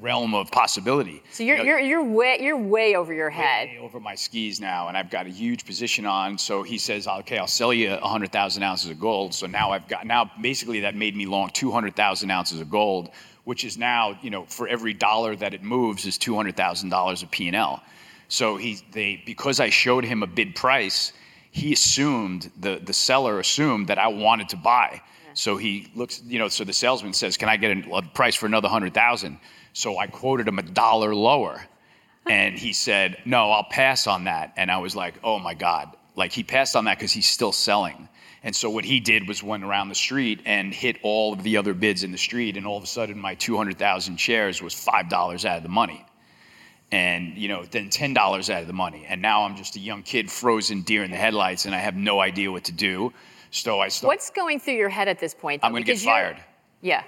realm 0.00 0.34
of 0.34 0.50
possibility 0.50 1.22
So 1.32 1.42
you're 1.42 1.56
You 1.56 1.62
know, 1.64 1.68
you're 1.68 1.78
you're 1.80 2.04
way 2.04 2.38
you're 2.40 2.56
way 2.56 2.94
over 2.94 3.12
your 3.12 3.30
head. 3.30 3.68
way 3.68 3.78
over 3.78 4.00
my 4.00 4.14
skis 4.14 4.60
now, 4.60 4.88
and 4.88 4.96
I've 4.96 5.10
got 5.10 5.26
a 5.26 5.30
huge 5.30 5.66
position 5.66 6.06
on. 6.06 6.38
So 6.38 6.62
he 6.62 6.78
says, 6.78 7.06
"Okay, 7.06 7.38
I'll 7.38 7.46
sell 7.46 7.72
you 7.72 7.90
100,000 7.90 8.62
ounces 8.62 8.90
of 8.90 9.00
gold." 9.00 9.34
So 9.34 9.46
now 9.46 9.72
I've 9.72 9.88
got 9.88 10.06
now 10.06 10.30
basically 10.40 10.80
that 10.80 10.94
made 10.94 11.16
me 11.16 11.26
long 11.26 11.50
200,000 11.50 12.30
ounces 12.30 12.60
of 12.60 12.70
gold, 12.70 13.10
which 13.44 13.64
is 13.64 13.76
now 13.76 14.18
you 14.22 14.30
know 14.30 14.44
for 14.46 14.68
every 14.68 14.94
dollar 14.94 15.36
that 15.36 15.54
it 15.54 15.62
moves 15.62 16.06
is 16.06 16.16
200,000 16.18 16.88
dollars 16.88 17.22
of 17.22 17.30
P 17.30 17.46
and 17.48 17.56
L. 17.56 17.82
So 18.28 18.56
he 18.56 18.78
they 18.92 19.22
because 19.26 19.60
I 19.60 19.70
showed 19.70 20.04
him 20.04 20.22
a 20.22 20.26
bid 20.26 20.54
price, 20.54 21.12
he 21.50 21.72
assumed 21.72 22.50
the 22.60 22.80
the 22.82 22.92
seller 22.92 23.38
assumed 23.40 23.88
that 23.88 23.98
I 23.98 24.08
wanted 24.08 24.48
to 24.50 24.56
buy. 24.56 25.02
So 25.34 25.56
he 25.56 25.88
looks, 25.94 26.22
you 26.26 26.38
know, 26.38 26.48
so 26.48 26.64
the 26.64 26.72
salesman 26.72 27.12
says, 27.12 27.36
"Can 27.36 27.48
I 27.48 27.56
get 27.56 27.86
a, 27.86 27.96
a 27.96 28.02
price 28.02 28.34
for 28.34 28.46
another 28.46 28.68
hundred 28.68 28.94
thousand? 28.94 29.38
So 29.72 29.98
I 29.98 30.06
quoted 30.06 30.48
him 30.48 30.58
a 30.58 30.62
dollar 30.62 31.14
lower, 31.14 31.64
and 32.28 32.58
he 32.58 32.72
said, 32.72 33.18
"No, 33.24 33.50
I'll 33.50 33.64
pass 33.64 34.06
on 34.06 34.24
that." 34.24 34.52
And 34.56 34.70
I 34.70 34.78
was 34.78 34.96
like, 34.96 35.14
"Oh 35.22 35.38
my 35.38 35.54
god!" 35.54 35.96
Like 36.16 36.32
he 36.32 36.42
passed 36.42 36.76
on 36.76 36.84
that 36.84 36.98
because 36.98 37.12
he's 37.12 37.26
still 37.26 37.52
selling. 37.52 38.08
And 38.42 38.56
so 38.56 38.70
what 38.70 38.84
he 38.84 39.00
did 39.00 39.28
was 39.28 39.42
went 39.42 39.64
around 39.64 39.90
the 39.90 39.94
street 39.94 40.40
and 40.46 40.72
hit 40.72 40.96
all 41.02 41.32
of 41.32 41.42
the 41.42 41.58
other 41.58 41.74
bids 41.74 42.04
in 42.04 42.10
the 42.10 42.18
street, 42.18 42.56
and 42.56 42.66
all 42.66 42.78
of 42.78 42.84
a 42.84 42.86
sudden 42.86 43.18
my 43.18 43.34
200,000 43.34 44.16
shares 44.18 44.62
was 44.62 44.74
five 44.74 45.08
dollars 45.08 45.44
out 45.44 45.58
of 45.58 45.62
the 45.62 45.68
money, 45.68 46.04
and 46.90 47.36
you 47.36 47.48
know 47.48 47.64
then 47.64 47.90
ten 47.90 48.14
dollars 48.14 48.50
out 48.50 48.62
of 48.62 48.66
the 48.66 48.72
money, 48.72 49.04
and 49.08 49.20
now 49.22 49.42
I'm 49.42 49.56
just 49.56 49.76
a 49.76 49.80
young 49.80 50.02
kid 50.02 50.30
frozen 50.30 50.82
deer 50.82 51.04
in 51.04 51.10
the 51.10 51.16
headlights, 51.16 51.66
and 51.66 51.74
I 51.74 51.78
have 51.78 51.96
no 51.96 52.20
idea 52.20 52.50
what 52.50 52.64
to 52.64 52.72
do. 52.72 53.12
So 53.50 53.80
I 53.80 53.88
start. 53.88 54.08
What's 54.08 54.30
going 54.30 54.60
through 54.60 54.74
your 54.74 54.88
head 54.88 55.08
at 55.08 55.18
this 55.18 55.34
point? 55.34 55.60
though? 55.62 55.66
I'm 55.66 55.72
going 55.72 55.84
to 55.84 55.92
get 55.92 56.00
fired. 56.00 56.36
Yeah. 56.82 57.02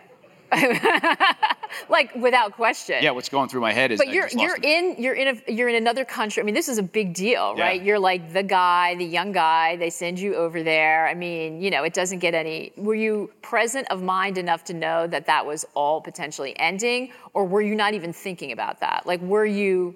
like 1.89 2.15
without 2.15 2.53
question. 2.53 3.03
Yeah, 3.03 3.11
what's 3.13 3.29
going 3.29 3.49
through 3.49 3.61
my 3.61 3.73
head 3.73 3.93
is. 3.93 3.99
But 3.99 4.09
I 4.09 4.13
you're 4.13 4.29
you're 4.29 4.59
in 4.63 4.97
you're 4.99 5.15
in 5.15 5.29
a 5.49 5.53
you're 5.53 5.69
in 5.69 5.77
another 5.77 6.05
country. 6.05 6.43
I 6.43 6.47
mean, 6.47 6.55
this 6.55 6.69
is 6.69 6.79
a 6.79 6.83
big 6.83 7.15
deal, 7.15 7.55
Yeah. 7.57 7.65
right? 7.65 7.83
You're 7.83 7.99
like 7.99 8.33
the 8.33 8.43
guy, 8.43 8.95
the 8.97 9.05
young 9.05 9.33
guy. 9.33 9.77
They 9.77 9.91
send 9.91 10.19
you 10.19 10.35
over 10.35 10.63
there. 10.63 11.07
I 11.07 11.15
mean, 11.15 11.63
you 11.63 11.71
know, 11.71 11.85
it 11.85 11.95
doesn't 11.95 12.19
get 12.19 12.35
any. 12.35 12.73
Were 12.77 12.95
you 12.95 13.31
present 13.43 13.87
of 13.91 14.03
mind 14.03 14.39
enough 14.39 14.65
to 14.65 14.75
know 14.75 15.07
that 15.07 15.27
that 15.27 15.45
was 15.47 15.65
all 15.75 16.01
potentially 16.01 16.59
ending, 16.59 17.13
or 17.35 17.45
were 17.45 17.63
you 17.63 17.75
not 17.75 17.95
even 17.95 18.13
thinking 18.13 18.53
about 18.53 18.81
that? 18.81 19.07
Like, 19.07 19.21
were 19.21 19.47
you? 19.47 19.95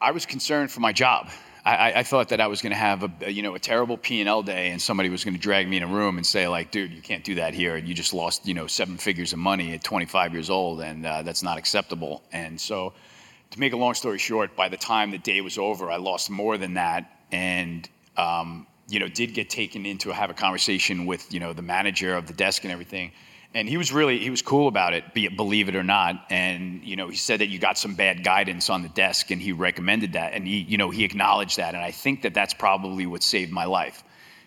I 0.00 0.10
was 0.10 0.26
concerned 0.26 0.70
for 0.70 0.80
my 0.80 0.92
job. 0.92 1.30
I, 1.64 2.00
I, 2.00 2.02
thought 2.02 2.30
that 2.30 2.40
I 2.40 2.48
was 2.48 2.60
going 2.60 2.72
to 2.72 2.78
have 2.78 3.08
a, 3.22 3.32
you 3.32 3.42
know 3.42 3.54
a 3.54 3.58
terrible 3.58 3.96
P 3.96 4.20
and 4.20 4.28
L 4.28 4.42
day, 4.42 4.70
and 4.70 4.82
somebody 4.82 5.08
was 5.08 5.22
going 5.22 5.34
to 5.34 5.40
drag 5.40 5.68
me 5.68 5.76
in 5.76 5.84
a 5.84 5.86
room 5.86 6.16
and 6.16 6.26
say 6.26 6.48
like, 6.48 6.72
"Dude, 6.72 6.92
you 6.92 7.00
can't 7.00 7.22
do 7.22 7.36
that 7.36 7.54
here. 7.54 7.76
You 7.76 7.94
just 7.94 8.12
lost 8.12 8.46
you 8.46 8.54
know 8.54 8.66
seven 8.66 8.96
figures 8.96 9.32
of 9.32 9.38
money 9.38 9.72
at 9.72 9.84
25 9.84 10.32
years 10.32 10.50
old, 10.50 10.80
and 10.80 11.06
uh, 11.06 11.22
that's 11.22 11.42
not 11.42 11.58
acceptable." 11.58 12.22
And 12.32 12.60
so, 12.60 12.94
to 13.52 13.60
make 13.60 13.72
a 13.74 13.76
long 13.76 13.94
story 13.94 14.18
short, 14.18 14.56
by 14.56 14.68
the 14.68 14.76
time 14.76 15.12
the 15.12 15.18
day 15.18 15.40
was 15.40 15.56
over, 15.56 15.90
I 15.90 15.96
lost 15.96 16.30
more 16.30 16.58
than 16.58 16.74
that, 16.74 17.08
and 17.30 17.88
um, 18.16 18.66
you 18.88 18.98
know 18.98 19.06
did 19.06 19.32
get 19.32 19.48
taken 19.48 19.86
in 19.86 19.98
to 19.98 20.12
have 20.12 20.30
a 20.30 20.34
conversation 20.34 21.06
with 21.06 21.32
you 21.32 21.38
know 21.38 21.52
the 21.52 21.62
manager 21.62 22.16
of 22.16 22.26
the 22.26 22.34
desk 22.34 22.64
and 22.64 22.72
everything. 22.72 23.12
And 23.54 23.68
he 23.68 23.76
was 23.76 23.92
really 23.92 24.18
he 24.18 24.30
was 24.30 24.40
cool 24.40 24.66
about 24.66 24.94
it, 24.94 25.12
be 25.12 25.26
it 25.26 25.36
believe 25.36 25.68
it 25.68 25.76
or 25.76 25.82
not. 25.82 26.24
And 26.30 26.82
you 26.82 26.96
know, 26.96 27.08
he 27.08 27.16
said 27.16 27.40
that 27.40 27.48
you 27.48 27.58
got 27.58 27.76
some 27.76 27.94
bad 27.94 28.24
guidance 28.24 28.70
on 28.70 28.82
the 28.82 28.88
desk, 28.88 29.30
and 29.30 29.42
he 29.42 29.52
recommended 29.52 30.14
that, 30.14 30.32
and 30.32 30.46
he 30.46 30.60
you 30.62 30.78
know 30.78 30.90
he 30.90 31.04
acknowledged 31.04 31.58
that, 31.58 31.74
and 31.74 31.82
I 31.84 31.90
think 31.90 32.22
that 32.22 32.32
that's 32.34 32.54
probably 32.54 33.04
what 33.06 33.22
saved 33.22 33.52
my 33.52 33.66
life, 33.66 34.04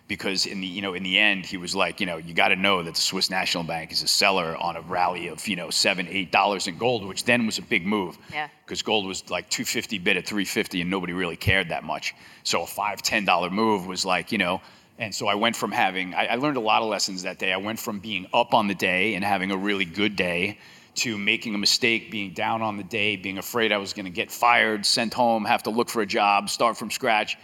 because 0.08 0.48
in 0.48 0.60
the 0.60 0.66
you 0.66 0.82
know 0.82 0.96
in 0.96 1.04
the 1.04 1.20
end 1.20 1.46
he 1.46 1.58
was 1.58 1.76
like 1.76 2.00
you 2.00 2.08
know 2.08 2.18
you 2.18 2.34
got 2.34 2.48
to 2.48 2.56
know 2.56 2.82
that 2.82 2.96
the 2.96 3.02
Swiss 3.02 3.30
National 3.30 3.64
Bank 3.64 3.92
is 3.92 4.02
a 4.02 4.08
seller 4.08 4.58
on 4.58 4.76
a 4.76 4.82
rally 4.82 5.28
of 5.28 5.48
you 5.48 5.56
know 5.56 5.70
seven 5.70 6.08
eight 6.10 6.32
dollars 6.32 6.66
in 6.66 6.76
gold, 6.80 7.06
which 7.06 7.26
then 7.26 7.46
was 7.46 7.60
a 7.60 7.62
big 7.64 7.86
move, 7.86 8.18
Yeah. 8.34 8.48
because 8.66 8.82
gold 8.82 9.06
was 9.06 9.30
like 9.30 9.50
250 9.52 10.00
bid 10.00 10.18
at 10.18 10.26
350, 10.26 10.82
and 10.82 10.90
nobody 10.90 11.14
really 11.14 11.38
cared 11.38 11.70
that 11.70 11.84
much. 11.84 12.16
So 12.44 12.64
a 12.64 12.68
five 12.68 13.04
ten 13.04 13.24
dollar 13.24 13.52
move 13.52 13.86
was 13.86 14.04
like 14.04 14.32
you 14.32 14.40
know 14.40 14.62
and 14.98 15.14
so 15.14 15.28
I 15.28 15.36
went 15.36 15.56
from 15.56 15.72
having, 15.72 16.14
I, 16.14 16.28
I 16.28 16.36
learned 16.36 16.58
a 16.58 16.62
lot 16.62 16.82
of 16.82 16.88
lessons 16.88 17.24
that 17.24 17.38
day. 17.38 17.52
I 17.52 17.58
went 17.58 17.80
from 17.80 18.00
being 18.00 18.28
up 18.34 18.54
on 18.54 18.68
the 18.68 18.76
day 18.76 19.16
and 19.16 19.24
having 19.24 19.52
a 19.52 19.58
really 19.58 19.86
good 19.86 20.16
day 20.16 20.60
to 20.96 21.18
making 21.18 21.54
a 21.54 21.58
mistake, 21.58 22.10
being 22.10 22.32
down 22.32 22.62
on 22.62 22.78
the 22.78 22.84
day, 22.84 23.18
being 23.18 23.38
afraid 23.38 23.74
I 23.74 23.78
was 23.78 23.92
going 23.92 24.06
to 24.06 24.12
get 24.12 24.32
fired, 24.32 24.86
sent 24.86 25.14
home, 25.14 25.44
have 25.44 25.64
to 25.64 25.70
look 25.70 25.90
for 25.90 26.02
a 26.02 26.06
job, 26.06 26.50
start 26.50 26.78
from 26.78 26.90
scratch. 26.90 27.38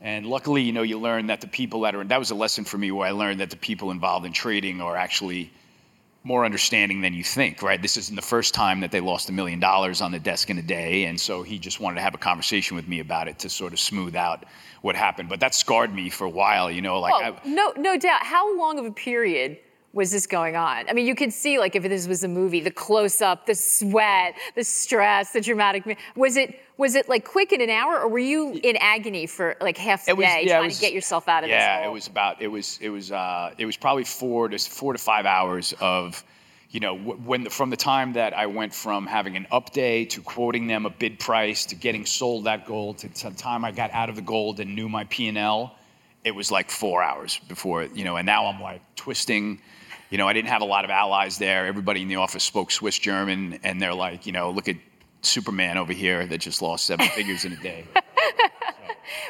And 0.00 0.26
luckily, 0.26 0.62
you 0.62 0.72
know, 0.72 0.82
you 0.82 0.98
learn 0.98 1.28
that 1.28 1.40
the 1.40 1.48
people 1.48 1.80
that 1.80 1.94
are, 1.94 2.04
that 2.04 2.18
was 2.18 2.30
a 2.30 2.34
lesson 2.34 2.64
for 2.64 2.76
me 2.76 2.90
where 2.90 3.08
I 3.08 3.12
learned 3.12 3.40
that 3.40 3.50
the 3.50 3.56
people 3.56 3.90
involved 3.90 4.26
in 4.26 4.32
trading 4.32 4.82
are 4.82 4.96
actually 4.96 5.50
more 6.28 6.44
understanding 6.44 7.00
than 7.00 7.14
you 7.14 7.24
think, 7.24 7.62
right? 7.62 7.80
This 7.80 7.96
isn't 7.96 8.14
the 8.14 8.22
first 8.22 8.52
time 8.52 8.80
that 8.80 8.92
they 8.92 9.00
lost 9.00 9.30
a 9.30 9.32
million 9.32 9.58
dollars 9.58 10.02
on 10.02 10.12
the 10.12 10.18
desk 10.18 10.50
in 10.50 10.58
a 10.58 10.62
day. 10.62 11.06
And 11.06 11.18
so 11.18 11.42
he 11.42 11.58
just 11.58 11.80
wanted 11.80 11.96
to 11.96 12.02
have 12.02 12.14
a 12.14 12.18
conversation 12.18 12.76
with 12.76 12.86
me 12.86 13.00
about 13.00 13.28
it 13.28 13.38
to 13.40 13.48
sort 13.48 13.72
of 13.72 13.80
smooth 13.80 14.14
out 14.14 14.44
what 14.82 14.94
happened. 14.94 15.30
But 15.30 15.40
that 15.40 15.54
scarred 15.54 15.92
me 15.92 16.10
for 16.10 16.26
a 16.26 16.30
while, 16.30 16.70
you 16.70 16.82
know, 16.82 17.00
like 17.00 17.14
Oh, 17.16 17.22
I, 17.22 17.48
no, 17.48 17.72
no 17.78 17.96
doubt. 17.96 18.22
How 18.22 18.56
long 18.58 18.78
of 18.78 18.84
a 18.84 18.92
period 18.92 19.58
was 19.92 20.10
this 20.10 20.26
going 20.26 20.54
on? 20.54 20.88
I 20.88 20.92
mean, 20.92 21.06
you 21.06 21.14
could 21.14 21.32
see, 21.32 21.58
like, 21.58 21.74
if 21.74 21.82
this 21.82 22.06
was 22.06 22.22
a 22.22 22.28
movie, 22.28 22.60
the 22.60 22.70
close-up, 22.70 23.46
the 23.46 23.54
sweat, 23.54 24.34
the 24.54 24.62
stress, 24.64 25.32
the 25.32 25.40
dramatic. 25.40 25.98
Was 26.14 26.36
it 26.36 26.60
was 26.76 26.94
it 26.94 27.08
like 27.08 27.24
quick 27.24 27.52
in 27.52 27.60
an 27.60 27.70
hour, 27.70 27.98
or 28.00 28.08
were 28.08 28.18
you 28.18 28.60
in 28.62 28.76
agony 28.76 29.26
for 29.26 29.56
like 29.60 29.76
half 29.76 30.06
the 30.06 30.14
was- 30.14 30.26
day 30.26 30.44
yeah, 30.46 30.56
trying 30.58 30.66
was- 30.68 30.76
to 30.76 30.80
get 30.80 30.92
yourself 30.92 31.26
out 31.28 31.42
of 31.42 31.48
this? 31.48 31.54
yeah, 31.54 31.80
hole? 31.82 31.90
it 31.90 31.92
was 31.94 32.06
about 32.06 32.40
it 32.42 32.48
was 32.48 32.78
it 32.80 32.90
was 32.90 33.10
uh, 33.10 33.52
it 33.58 33.66
was 33.66 33.76
probably 33.76 34.04
four 34.04 34.48
to 34.48 34.58
four 34.58 34.92
to 34.92 34.98
five 34.98 35.26
hours 35.26 35.74
of, 35.80 36.22
you 36.70 36.80
know, 36.80 36.94
when 36.96 37.44
the, 37.44 37.50
from 37.50 37.70
the 37.70 37.76
time 37.76 38.12
that 38.12 38.36
I 38.36 38.46
went 38.46 38.74
from 38.74 39.06
having 39.06 39.36
an 39.36 39.46
up 39.50 39.72
day 39.72 40.04
to 40.04 40.20
quoting 40.20 40.66
them 40.66 40.84
a 40.86 40.90
bid 40.90 41.18
price 41.18 41.64
to 41.66 41.74
getting 41.74 42.04
sold 42.04 42.44
that 42.44 42.66
gold 42.66 42.98
to, 42.98 43.08
to 43.08 43.30
the 43.30 43.36
time 43.36 43.64
I 43.64 43.72
got 43.72 43.90
out 43.92 44.08
of 44.10 44.16
the 44.16 44.22
gold 44.22 44.60
and 44.60 44.76
knew 44.76 44.88
my 44.88 45.04
P 45.04 45.28
and 45.28 45.38
L, 45.38 45.74
it 46.28 46.34
was 46.34 46.50
like 46.50 46.70
four 46.70 47.02
hours 47.02 47.40
before 47.48 47.84
you 47.84 48.04
know, 48.04 48.16
and 48.16 48.26
now 48.26 48.46
I'm 48.46 48.62
like 48.62 48.82
twisting. 48.94 49.60
You 50.10 50.16
know, 50.16 50.28
I 50.28 50.32
didn't 50.32 50.48
have 50.48 50.62
a 50.62 50.66
lot 50.66 50.84
of 50.84 50.90
allies 50.90 51.36
there. 51.36 51.66
Everybody 51.66 52.00
in 52.00 52.08
the 52.08 52.16
office 52.16 52.44
spoke 52.44 52.70
Swiss 52.70 52.98
German, 52.98 53.58
and 53.62 53.82
they're 53.82 53.92
like, 53.94 54.24
you 54.24 54.32
know, 54.32 54.50
look 54.50 54.68
at 54.68 54.76
Superman 55.20 55.76
over 55.76 55.92
here 55.92 56.26
that 56.26 56.38
just 56.38 56.62
lost 56.62 56.86
seven 56.86 57.06
figures 57.16 57.44
in 57.44 57.52
a 57.52 57.56
day. 57.56 57.84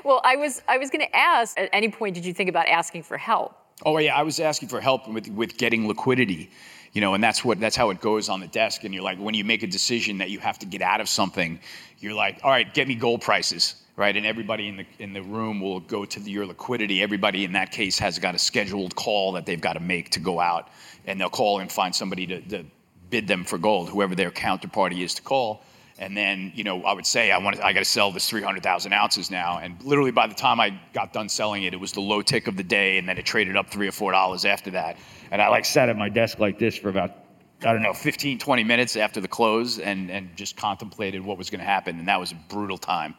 Well, 0.04 0.20
I 0.24 0.36
was 0.36 0.62
I 0.68 0.78
was 0.78 0.90
going 0.90 1.06
to 1.06 1.16
ask. 1.16 1.58
At 1.58 1.68
any 1.72 1.88
point, 1.88 2.14
did 2.14 2.24
you 2.24 2.32
think 2.32 2.48
about 2.48 2.68
asking 2.68 3.02
for 3.02 3.18
help? 3.18 3.56
Oh 3.84 3.98
yeah, 3.98 4.16
I 4.16 4.22
was 4.22 4.40
asking 4.40 4.68
for 4.68 4.80
help 4.80 5.08
with 5.08 5.28
with 5.28 5.56
getting 5.56 5.86
liquidity, 5.86 6.50
you 6.92 7.00
know, 7.00 7.14
and 7.14 7.22
that's 7.22 7.44
what 7.44 7.60
that's 7.60 7.76
how 7.76 7.90
it 7.90 8.00
goes 8.00 8.28
on 8.28 8.40
the 8.40 8.46
desk. 8.46 8.84
And 8.84 8.92
you're 8.92 9.02
like, 9.02 9.18
when 9.18 9.34
you 9.34 9.44
make 9.44 9.62
a 9.62 9.66
decision 9.66 10.18
that 10.18 10.30
you 10.30 10.38
have 10.40 10.58
to 10.60 10.66
get 10.66 10.82
out 10.82 11.00
of 11.00 11.08
something, 11.08 11.60
you're 12.00 12.14
like, 12.14 12.40
all 12.42 12.50
right, 12.50 12.72
get 12.72 12.88
me 12.88 12.94
gold 12.94 13.22
prices, 13.22 13.76
right? 13.98 14.16
And 14.16 14.24
everybody 14.24 14.68
in 14.68 14.76
the 14.76 14.86
in 15.00 15.12
the 15.12 15.22
room 15.22 15.60
will 15.60 15.80
go 15.80 16.04
to 16.04 16.20
the, 16.20 16.30
your 16.30 16.46
liquidity. 16.46 17.02
Everybody 17.02 17.44
in 17.44 17.52
that 17.52 17.72
case 17.72 17.98
has 17.98 18.18
got 18.18 18.34
a 18.34 18.38
scheduled 18.38 18.94
call 18.94 19.32
that 19.32 19.44
they've 19.44 19.60
got 19.60 19.72
to 19.72 19.80
make 19.80 20.10
to 20.10 20.20
go 20.20 20.40
out, 20.40 20.68
and 21.04 21.20
they'll 21.20 21.28
call 21.28 21.58
and 21.58 21.70
find 21.70 21.94
somebody 21.94 22.26
to, 22.28 22.40
to 22.42 22.64
bid 23.10 23.26
them 23.26 23.44
for 23.44 23.58
gold, 23.58 23.88
whoever 23.88 24.14
their 24.14 24.30
counterparty 24.30 25.02
is 25.02 25.14
to 25.14 25.22
call. 25.22 25.64
And 26.00 26.16
then, 26.16 26.52
you 26.54 26.62
know, 26.62 26.84
I 26.84 26.92
would 26.92 27.06
say, 27.06 27.32
I 27.32 27.38
want 27.38 27.56
to, 27.56 27.66
I 27.66 27.72
got 27.72 27.80
to 27.80 27.84
sell 27.84 28.12
this 28.12 28.28
300,000 28.28 28.92
ounces 28.92 29.32
now. 29.32 29.58
And 29.58 29.82
literally 29.82 30.12
by 30.12 30.28
the 30.28 30.34
time 30.34 30.60
I 30.60 30.78
got 30.92 31.12
done 31.12 31.28
selling 31.28 31.64
it, 31.64 31.74
it 31.74 31.80
was 31.80 31.90
the 31.90 32.00
low 32.00 32.22
tick 32.22 32.46
of 32.46 32.56
the 32.56 32.62
day. 32.62 32.98
And 32.98 33.08
then 33.08 33.18
it 33.18 33.26
traded 33.26 33.56
up 33.56 33.68
three 33.68 33.88
or 33.88 33.92
four 33.92 34.12
dollars 34.12 34.44
after 34.44 34.70
that. 34.72 34.96
And 35.32 35.42
I 35.42 35.48
like 35.48 35.64
sat 35.64 35.88
at 35.88 35.96
my 35.96 36.08
desk 36.08 36.38
like 36.38 36.56
this 36.56 36.78
for 36.78 36.88
about, 36.88 37.16
I 37.62 37.72
don't 37.72 37.82
know, 37.82 37.94
15, 37.94 38.38
20 38.38 38.62
minutes 38.62 38.94
after 38.94 39.20
the 39.20 39.26
close 39.26 39.80
and, 39.80 40.08
and 40.08 40.36
just 40.36 40.56
contemplated 40.56 41.24
what 41.24 41.36
was 41.36 41.50
going 41.50 41.58
to 41.58 41.66
happen. 41.66 41.98
And 41.98 42.06
that 42.06 42.20
was 42.20 42.30
a 42.30 42.36
brutal 42.48 42.78
time. 42.78 43.16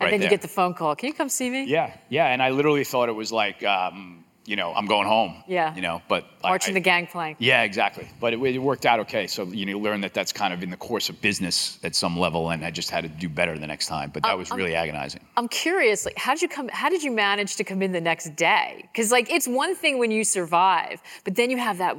And 0.00 0.06
right 0.06 0.10
then 0.12 0.20
you 0.20 0.28
there. 0.28 0.30
get 0.30 0.42
the 0.42 0.48
phone 0.48 0.74
call. 0.74 0.94
Can 0.96 1.08
you 1.08 1.14
come 1.14 1.28
see 1.28 1.50
me? 1.50 1.64
Yeah, 1.64 1.92
yeah. 2.08 2.26
And 2.26 2.42
I 2.42 2.50
literally 2.50 2.84
thought 2.84 3.08
it 3.08 3.12
was 3.16 3.32
like, 3.32 3.64
um, 3.64 4.24
you 4.46 4.56
know, 4.56 4.72
I'm 4.72 4.86
going 4.86 5.06
home. 5.06 5.42
Yeah. 5.46 5.74
You 5.74 5.82
know, 5.82 6.00
but 6.08 6.24
Marching 6.42 6.72
I- 6.72 6.74
the 6.74 6.80
gangplank. 6.80 7.36
yeah, 7.40 7.62
exactly. 7.64 8.08
But 8.20 8.32
it, 8.32 8.40
it 8.42 8.58
worked 8.58 8.86
out 8.86 9.00
okay. 9.00 9.26
So 9.26 9.44
you 9.44 9.66
know, 9.66 9.70
you 9.72 9.78
learn 9.78 10.00
that 10.02 10.14
that's 10.14 10.32
kind 10.32 10.54
of 10.54 10.62
in 10.62 10.70
the 10.70 10.76
course 10.76 11.08
of 11.10 11.20
business 11.20 11.78
at 11.82 11.94
some 11.96 12.18
level, 12.18 12.48
and 12.50 12.64
I 12.64 12.70
just 12.70 12.90
had 12.90 13.02
to 13.02 13.08
do 13.08 13.28
better 13.28 13.58
the 13.58 13.66
next 13.66 13.88
time. 13.88 14.10
But 14.14 14.22
that 14.22 14.32
Um, 14.32 14.38
was 14.38 14.50
really 14.50 14.74
agonizing. 14.74 15.20
I'm 15.36 15.48
curious, 15.48 16.06
like, 16.06 16.16
how 16.16 16.32
did 16.32 16.42
you 16.42 16.48
come? 16.48 16.68
How 16.68 16.88
did 16.88 17.02
you 17.02 17.10
manage 17.10 17.56
to 17.56 17.64
come 17.64 17.82
in 17.82 17.92
the 17.92 18.00
next 18.00 18.36
day? 18.36 18.88
Because 18.92 19.10
like, 19.12 19.30
it's 19.30 19.46
one 19.48 19.74
thing 19.74 19.98
when 19.98 20.10
you 20.10 20.24
survive, 20.24 21.02
but 21.24 21.34
then 21.34 21.50
you 21.50 21.58
have 21.58 21.78
that 21.78 21.96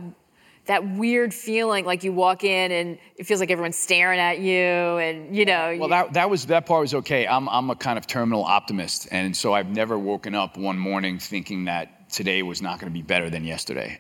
that 0.70 0.88
weird 0.88 1.34
feeling, 1.34 1.84
like 1.84 2.04
you 2.04 2.14
walk 2.14 2.44
in 2.44 2.72
and 2.72 3.00
it 3.16 3.26
feels 3.26 3.40
like 3.40 3.50
everyone's 3.50 3.76
staring 3.76 4.20
at 4.20 4.38
you, 4.38 4.54
and 4.54 5.36
you 5.36 5.44
know. 5.44 5.76
Well, 5.80 5.90
that 5.90 6.14
that 6.14 6.30
was 6.30 6.46
that 6.46 6.68
part 6.68 6.82
was 6.82 6.94
okay. 6.94 7.26
I'm 7.28 7.50
I'm 7.50 7.72
a 7.72 7.76
kind 7.76 7.98
of 7.98 8.06
terminal 8.06 8.44
optimist, 8.44 9.08
and 9.12 9.36
so 9.36 9.52
I've 9.52 9.70
never 9.70 9.98
woken 9.98 10.36
up 10.36 10.58
one 10.58 10.78
morning 10.78 11.18
thinking 11.18 11.66
that 11.66 12.12
today 12.12 12.44
was 12.44 12.62
not 12.62 12.80
going 12.80 12.92
to 12.92 12.94
be 12.94 13.02
better 13.02 13.32
than 13.32 13.44
yesterday. 13.44 14.00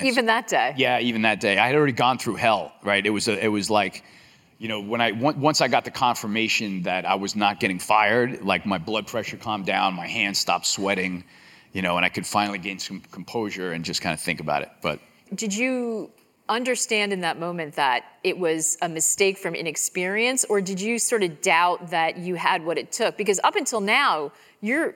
even 0.00 0.26
that 0.26 0.48
day. 0.48 0.74
Yeah, 0.76 0.98
even 0.98 1.22
that 1.22 1.38
day, 1.38 1.56
I 1.56 1.68
had 1.68 1.76
already 1.76 1.92
gone 1.92 2.18
through 2.18 2.34
hell. 2.34 2.72
Right? 2.82 3.06
It 3.06 3.10
was 3.10 3.28
a, 3.28 3.44
it 3.44 3.48
was 3.48 3.70
like, 3.70 4.02
you 4.58 4.66
know, 4.66 4.80
when 4.80 5.00
I 5.00 5.12
once 5.12 5.60
I 5.60 5.68
got 5.68 5.84
the 5.84 5.92
confirmation 5.92 6.82
that 6.82 7.06
I 7.06 7.14
was 7.14 7.36
not 7.36 7.60
getting 7.60 7.78
fired, 7.78 8.42
like 8.42 8.66
my 8.66 8.78
blood 8.78 9.06
pressure 9.06 9.36
calmed 9.36 9.66
down, 9.66 9.94
my 9.94 10.08
hands 10.08 10.38
stopped 10.38 10.66
sweating, 10.66 11.22
you 11.72 11.82
know, 11.82 11.96
and 11.96 12.04
I 12.04 12.08
could 12.08 12.26
finally 12.26 12.58
gain 12.58 12.80
some 12.80 13.02
composure 13.12 13.70
and 13.70 13.84
just 13.84 14.02
kind 14.02 14.14
of 14.14 14.20
think 14.20 14.40
about 14.40 14.62
it. 14.62 14.70
But 14.82 14.98
Did 15.34 15.54
you 15.54 16.10
understand 16.48 17.12
in 17.12 17.20
that 17.20 17.38
moment 17.38 17.74
that 17.74 18.04
it 18.24 18.38
was 18.38 18.78
a 18.82 18.88
mistake 18.88 19.38
from 19.38 19.54
inexperience, 19.54 20.44
or 20.44 20.60
did 20.60 20.80
you 20.80 20.98
sort 20.98 21.22
of 21.22 21.40
doubt 21.42 21.90
that 21.90 22.16
you 22.16 22.34
had 22.34 22.64
what 22.64 22.78
it 22.78 22.90
took? 22.92 23.16
Because 23.16 23.40
up 23.44 23.56
until 23.56 23.80
now, 23.80 24.32
you're 24.60 24.94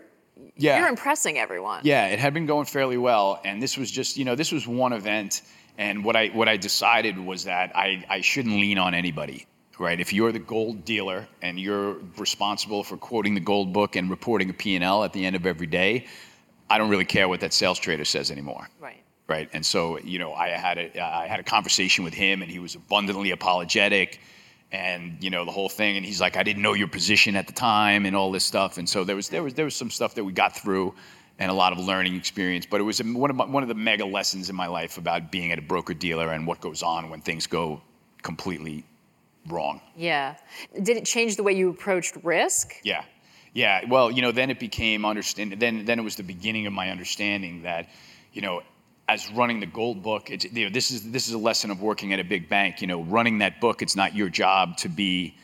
yeah, 0.56 0.78
you're 0.78 0.88
impressing 0.88 1.38
everyone. 1.38 1.80
Yeah, 1.84 2.08
it 2.08 2.18
had 2.18 2.34
been 2.34 2.46
going 2.46 2.66
fairly 2.66 2.96
well, 2.96 3.40
and 3.44 3.62
this 3.62 3.76
was 3.76 3.90
just 3.90 4.16
you 4.16 4.24
know 4.24 4.34
this 4.34 4.52
was 4.52 4.66
one 4.66 4.92
event, 4.92 5.42
and 5.78 6.04
what 6.04 6.16
I 6.16 6.28
what 6.28 6.48
I 6.48 6.56
decided 6.56 7.18
was 7.18 7.44
that 7.44 7.76
I 7.76 8.04
I 8.08 8.20
shouldn't 8.20 8.54
lean 8.54 8.78
on 8.78 8.94
anybody. 8.94 9.46
Right, 9.78 9.98
if 9.98 10.12
you're 10.12 10.32
the 10.32 10.38
gold 10.38 10.84
dealer 10.84 11.26
and 11.40 11.58
you're 11.58 11.96
responsible 12.16 12.84
for 12.84 12.96
quoting 12.96 13.34
the 13.34 13.40
gold 13.40 13.72
book 13.72 13.96
and 13.96 14.10
reporting 14.10 14.48
a 14.50 14.52
P&L 14.52 15.02
at 15.02 15.12
the 15.12 15.24
end 15.24 15.34
of 15.34 15.44
every 15.44 15.66
day, 15.66 16.06
I 16.70 16.78
don't 16.78 16.88
really 16.88 17.06
care 17.06 17.26
what 17.26 17.40
that 17.40 17.52
sales 17.52 17.80
trader 17.80 18.04
says 18.04 18.30
anymore. 18.30 18.68
Right. 18.78 19.01
Right? 19.32 19.48
And 19.52 19.64
so, 19.64 19.98
you 19.98 20.18
know, 20.18 20.32
I 20.34 20.48
had 20.48 20.76
a, 20.78 21.00
I 21.00 21.26
had 21.26 21.40
a 21.40 21.42
conversation 21.42 22.04
with 22.04 22.14
him, 22.14 22.42
and 22.42 22.50
he 22.50 22.58
was 22.58 22.74
abundantly 22.74 23.30
apologetic, 23.30 24.20
and 24.70 25.16
you 25.24 25.30
know 25.30 25.44
the 25.44 25.50
whole 25.50 25.68
thing. 25.68 25.96
And 25.96 26.04
he's 26.04 26.20
like, 26.20 26.36
I 26.36 26.42
didn't 26.42 26.62
know 26.62 26.74
your 26.74 26.88
position 26.88 27.36
at 27.36 27.46
the 27.46 27.52
time, 27.52 28.06
and 28.06 28.14
all 28.14 28.30
this 28.30 28.44
stuff. 28.44 28.78
And 28.78 28.88
so 28.88 29.04
there 29.04 29.16
was 29.16 29.28
there 29.28 29.42
was 29.42 29.54
there 29.54 29.64
was 29.64 29.74
some 29.74 29.90
stuff 29.90 30.14
that 30.16 30.24
we 30.24 30.32
got 30.32 30.54
through, 30.54 30.94
and 31.38 31.50
a 31.50 31.54
lot 31.54 31.72
of 31.72 31.78
learning 31.78 32.14
experience. 32.16 32.66
But 32.66 32.80
it 32.80 32.84
was 32.84 33.02
one 33.02 33.30
of 33.30 33.36
my, 33.36 33.46
one 33.46 33.62
of 33.62 33.68
the 33.68 33.80
mega 33.90 34.04
lessons 34.04 34.50
in 34.50 34.56
my 34.56 34.66
life 34.66 34.98
about 34.98 35.32
being 35.32 35.50
at 35.52 35.58
a 35.58 35.62
broker 35.62 35.94
dealer 35.94 36.32
and 36.32 36.46
what 36.46 36.60
goes 36.60 36.82
on 36.82 37.10
when 37.10 37.20
things 37.22 37.46
go 37.46 37.80
completely 38.22 38.84
wrong. 39.48 39.80
Yeah. 39.96 40.36
Did 40.82 40.96
it 40.96 41.04
change 41.06 41.36
the 41.36 41.42
way 41.42 41.52
you 41.52 41.70
approached 41.70 42.16
risk? 42.22 42.76
Yeah. 42.84 43.02
Yeah. 43.54 43.84
Well, 43.88 44.10
you 44.10 44.22
know, 44.22 44.32
then 44.32 44.50
it 44.50 44.60
became 44.60 45.04
understand. 45.04 45.56
Then 45.58 45.84
then 45.84 45.98
it 45.98 46.02
was 46.02 46.16
the 46.16 46.22
beginning 46.22 46.66
of 46.66 46.72
my 46.72 46.90
understanding 46.90 47.62
that, 47.62 47.88
you 48.32 48.42
know, 48.42 48.62
as 49.08 49.30
running 49.32 49.60
the 49.60 49.66
gold 49.66 50.02
book, 50.02 50.30
you 50.30 50.64
know, 50.64 50.70
this 50.70 50.90
is 50.90 51.10
this 51.10 51.28
is 51.28 51.34
a 51.34 51.38
lesson 51.38 51.70
of 51.70 51.82
working 51.82 52.12
at 52.12 52.20
a 52.20 52.24
big 52.24 52.48
bank. 52.48 52.80
You 52.80 52.86
know, 52.86 53.02
running 53.02 53.38
that 53.38 53.60
book, 53.60 53.82
it's 53.82 53.96
not 53.96 54.14
your 54.14 54.28
job 54.28 54.76
to 54.78 54.88
be. 54.88 55.34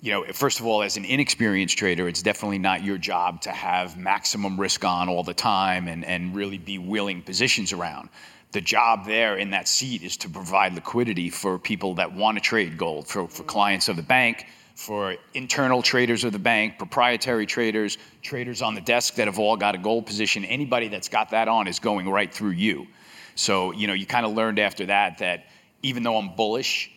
You 0.00 0.10
know, 0.10 0.24
first 0.32 0.58
of 0.58 0.66
all, 0.66 0.82
as 0.82 0.96
an 0.96 1.04
inexperienced 1.04 1.78
trader, 1.78 2.08
it's 2.08 2.22
definitely 2.22 2.58
not 2.58 2.82
your 2.82 2.98
job 2.98 3.40
to 3.42 3.52
have 3.52 3.96
maximum 3.96 4.60
risk 4.60 4.84
on 4.84 5.08
all 5.08 5.22
the 5.22 5.32
time 5.32 5.86
and, 5.86 6.04
and 6.04 6.34
really 6.34 6.58
be 6.58 6.76
willing 6.76 7.22
positions 7.22 7.72
around 7.72 8.08
the 8.52 8.60
job 8.60 9.06
there 9.06 9.36
in 9.36 9.50
that 9.50 9.66
seat 9.66 10.02
is 10.02 10.16
to 10.18 10.28
provide 10.28 10.74
liquidity 10.74 11.30
for 11.30 11.58
people 11.58 11.94
that 11.94 12.12
want 12.12 12.36
to 12.36 12.42
trade 12.42 12.76
gold, 12.76 13.08
for, 13.08 13.26
for 13.26 13.42
clients 13.44 13.88
of 13.88 13.96
the 13.96 14.02
bank, 14.02 14.46
for 14.74 15.16
internal 15.34 15.82
traders 15.82 16.24
of 16.24 16.32
the 16.32 16.38
bank, 16.38 16.78
proprietary 16.78 17.46
traders, 17.46 17.98
traders 18.22 18.62
on 18.62 18.74
the 18.74 18.80
desk 18.80 19.14
that 19.14 19.26
have 19.26 19.38
all 19.38 19.56
got 19.56 19.74
a 19.74 19.78
gold 19.78 20.06
position. 20.06 20.44
Anybody 20.44 20.88
that's 20.88 21.08
got 21.08 21.30
that 21.30 21.48
on 21.48 21.66
is 21.66 21.78
going 21.78 22.08
right 22.08 22.32
through 22.32 22.50
you. 22.50 22.86
So, 23.34 23.72
you 23.72 23.86
know, 23.86 23.92
you 23.92 24.06
kind 24.06 24.26
of 24.26 24.32
learned 24.32 24.58
after 24.58 24.86
that 24.86 25.18
that 25.18 25.46
even 25.82 26.02
though 26.02 26.16
I'm 26.16 26.34
bullish, 26.34 26.90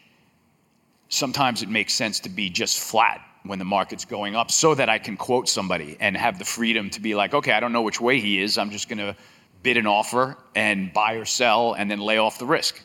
sometimes 1.10 1.62
it 1.62 1.70
makes 1.70 1.94
sense 1.94 2.20
to 2.22 2.30
be 2.30 2.50
just 2.50 2.80
flat 2.80 3.22
when 3.44 3.60
the 3.60 3.66
market's 3.66 4.06
going 4.06 4.36
up 4.36 4.50
so 4.52 4.74
that 4.76 4.90
I 4.90 4.98
can 4.98 5.18
quote 5.18 5.48
somebody 5.48 5.98
and 6.00 6.18
have 6.18 6.40
the 6.40 6.46
freedom 6.46 6.90
to 6.92 7.00
be 7.00 7.14
like, 7.16 7.34
okay, 7.34 7.52
I 7.52 7.60
don't 7.60 7.72
know 7.72 7.84
which 7.84 8.02
way 8.02 8.20
he 8.20 8.42
is. 8.42 8.58
I'm 8.58 8.72
just 8.72 8.90
going 8.90 8.98
to 8.98 9.16
bid 9.62 9.78
an 9.78 9.88
offer 9.88 10.38
and 10.56 10.92
buy 10.94 11.14
or 11.14 11.26
sell 11.26 11.74
and 11.74 11.90
then 11.90 12.00
lay 12.00 12.18
off 12.18 12.40
the 12.40 12.46
risk. 12.46 12.82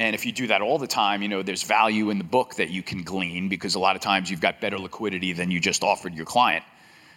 And 0.00 0.14
if 0.14 0.24
you 0.24 0.32
do 0.32 0.46
that 0.46 0.62
all 0.62 0.78
the 0.78 0.86
time, 0.86 1.20
you 1.20 1.28
know, 1.28 1.42
there's 1.42 1.62
value 1.62 2.08
in 2.08 2.16
the 2.16 2.24
book 2.24 2.54
that 2.54 2.70
you 2.70 2.82
can 2.82 3.02
glean 3.02 3.50
because 3.50 3.74
a 3.74 3.78
lot 3.78 3.96
of 3.96 4.02
times 4.02 4.30
you've 4.30 4.40
got 4.40 4.58
better 4.58 4.78
liquidity 4.78 5.34
than 5.34 5.50
you 5.50 5.60
just 5.60 5.84
offered 5.84 6.14
your 6.14 6.24
client. 6.24 6.64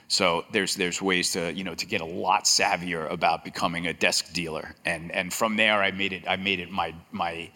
So 0.09 0.43
there's 0.51 0.75
there's 0.75 1.01
ways 1.01 1.31
to, 1.31 1.53
you 1.53 1.63
know, 1.63 1.75
to 1.75 1.85
get 1.85 2.01
a 2.01 2.05
lot 2.05 2.43
savvier 2.43 3.09
about 3.09 3.45
becoming 3.45 3.87
a 3.87 3.93
desk 3.93 4.33
dealer. 4.33 4.75
And 4.85 5.13
and 5.13 5.31
from 5.31 5.55
there 5.55 5.81
I 5.81 5.91
made 5.91 6.11
it 6.11 6.25
I 6.27 6.35
made 6.35 6.59
it 6.59 6.69
my 6.69 6.93
my 7.13 7.49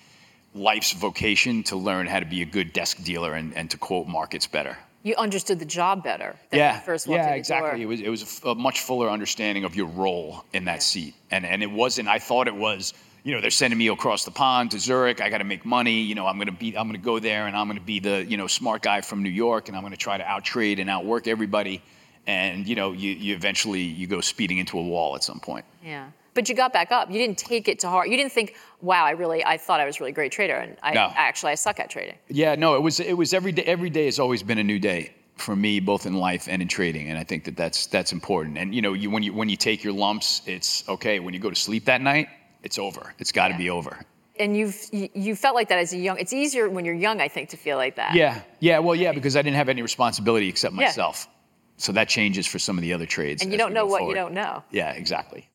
life's 0.56 0.94
vocation 0.94 1.62
to 1.64 1.76
learn 1.76 2.08
how 2.08 2.22
to 2.22 2.26
be 2.26 2.42
a 2.42 2.46
good 2.46 2.72
desk 2.72 3.04
dealer 3.04 3.34
and, 3.34 3.54
and 3.54 3.70
to 3.70 3.78
quote 3.78 4.08
markets 4.08 4.48
better 4.48 4.78
you 5.04 5.16
understood 5.16 5.60
the 5.60 5.66
job 5.66 6.04
better 6.04 6.36
than 6.50 6.60
yeah, 6.60 6.80
first 6.80 7.08
yeah, 7.08 7.30
exactly. 7.30 7.82
It 7.82 7.86
was 7.86 8.02
it 8.02 8.10
was 8.10 8.42
a, 8.44 8.56
much 8.56 8.82
fuller 8.82 9.10
understanding 9.10 9.64
of 9.64 9.76
your 9.76 9.86
role 9.86 10.44
in 10.54 10.66
that 10.66 10.76
yeah. 10.76 10.80
seat, 10.80 11.16
and 11.32 11.46
and 11.46 11.64
it 11.64 11.72
wasn't. 11.72 12.08
I 12.10 12.20
thought 12.20 12.48
it 12.48 12.56
was. 12.56 12.94
You 13.28 13.36
know, 13.36 13.42
they're 13.42 13.52
sending 13.52 13.78
me 13.78 13.90
across 13.90 14.24
the 14.24 14.32
pond 14.32 14.72
to 14.72 14.80
Zurich. 14.80 15.20
I 15.20 15.30
got 15.30 15.40
to 15.40 15.44
make 15.44 15.66
money. 15.66 16.00
You 16.00 16.16
know, 16.16 16.26
I'm 16.26 16.38
gonna 16.38 16.54
be. 16.54 16.78
I'm 16.78 16.88
gonna 16.88 16.98
go 16.98 17.20
there, 17.20 17.48
and 17.48 17.58
I'm 17.58 17.68
gonna 17.68 17.82
be 17.82 18.00
the 18.00 18.24
you 18.24 18.38
know 18.38 18.48
smart 18.48 18.82
guy 18.82 19.02
from 19.02 19.22
New 19.22 19.30
York, 19.30 19.68
and 19.68 19.76
I'm 19.76 19.84
gonna 19.84 19.98
try 19.98 20.18
to 20.18 20.24
outtrade 20.24 20.80
and 20.80 20.90
outwork 20.90 21.28
everybody. 21.28 21.84
And 22.26 22.66
you 22.66 22.76
know, 22.76 22.94
you 22.94 23.12
you 23.12 23.36
eventually 23.36 23.82
you 23.82 24.08
go 24.08 24.22
speeding 24.22 24.60
into 24.60 24.80
a 24.80 24.82
wall 24.82 25.14
at 25.18 25.26
some 25.26 25.42
point. 25.42 25.66
Yeah 25.84 26.08
but 26.36 26.48
you 26.48 26.54
got 26.54 26.72
back 26.72 26.92
up. 26.92 27.10
You 27.10 27.18
didn't 27.18 27.40
take 27.40 27.68
it 27.68 27.80
to 27.80 27.90
heart. 27.90 28.10
You 28.10 28.16
didn't 28.16 28.32
think, 28.32 28.56
"Wow, 28.82 29.06
I 29.06 29.12
really, 29.12 29.44
I 29.44 29.58
thought 29.58 29.80
I 29.80 29.86
was 29.86 29.98
a 29.98 30.02
really 30.02 30.12
great 30.12 30.32
trader, 30.32 30.56
and 30.56 30.78
I 30.84 30.94
no. 30.94 31.12
actually 31.16 31.52
I 31.52 31.56
suck 31.56 31.80
at 31.80 31.90
trading." 31.90 32.16
Yeah, 32.28 32.54
no, 32.54 32.76
it 32.76 32.84
was 32.84 33.00
it 33.00 33.18
was 33.18 33.34
every 33.34 33.52
day. 33.52 33.64
Every 33.64 33.90
day 33.90 34.06
has 34.06 34.20
always 34.20 34.44
been 34.44 34.60
a 34.60 34.64
new 34.64 34.78
day 34.78 35.16
for 35.36 35.56
me, 35.56 35.80
both 35.80 36.06
in 36.06 36.14
life 36.14 36.48
and 36.48 36.62
in 36.62 36.68
trading, 36.68 37.10
and 37.10 37.18
I 37.18 37.24
think 37.24 37.44
that 37.46 37.58
that's 37.58 37.88
that's 37.88 38.14
important. 38.14 38.60
And 38.60 38.76
you 38.76 38.84
know, 38.84 38.94
you 38.94 39.10
when 39.10 39.24
you 39.24 39.34
when 39.34 39.50
you 39.50 39.58
take 39.58 39.84
your 39.84 39.94
lumps, 39.94 40.44
it's 40.46 40.88
okay. 40.88 41.20
When 41.20 41.34
you 41.34 41.40
go 41.40 41.50
to 41.50 41.56
sleep 41.56 41.86
that 41.86 42.02
night, 42.02 42.30
it's 42.64 42.78
over. 42.78 43.14
It's 43.20 43.32
got 43.32 43.48
to 43.48 43.54
yeah. 43.54 43.58
be 43.58 43.70
over 43.70 44.06
and 44.40 44.56
you've 44.56 44.88
you 44.92 45.36
felt 45.36 45.56
like 45.56 45.70
that 45.70 45.80
as 45.80 45.94
a 45.94 45.98
young 45.98 46.18
it's 46.20 46.34
easier 46.34 46.70
when 46.70 46.86
you're 46.86 46.94
young 46.94 47.20
i 47.22 47.28
think 47.28 47.50
to 47.50 47.58
feel 47.58 47.78
like 47.78 47.96
that 47.96 48.14
yeah 48.14 48.42
yeah 48.60 48.80
well 48.80 48.96
yeah 48.96 49.12
because 49.12 49.36
i 49.36 49.42
didn't 49.42 49.56
have 49.56 49.70
any 49.70 49.82
responsibility 49.82 50.48
except 50.48 50.74
myself 50.74 51.28
yeah. 51.28 51.34
so 51.78 51.92
that 51.92 52.08
changes 52.08 52.46
for 52.46 52.60
some 52.60 52.78
of 52.78 52.82
the 52.82 52.94
other 52.94 53.06
trades 53.06 53.42
and 53.42 53.52
you 53.52 53.58
don't 53.58 53.74
know 53.74 53.86
what 53.86 54.00
forward. 54.00 54.12
you 54.12 54.16
don't 54.16 54.34
know 54.34 54.64
yeah 54.72 54.92
exactly 54.92 55.50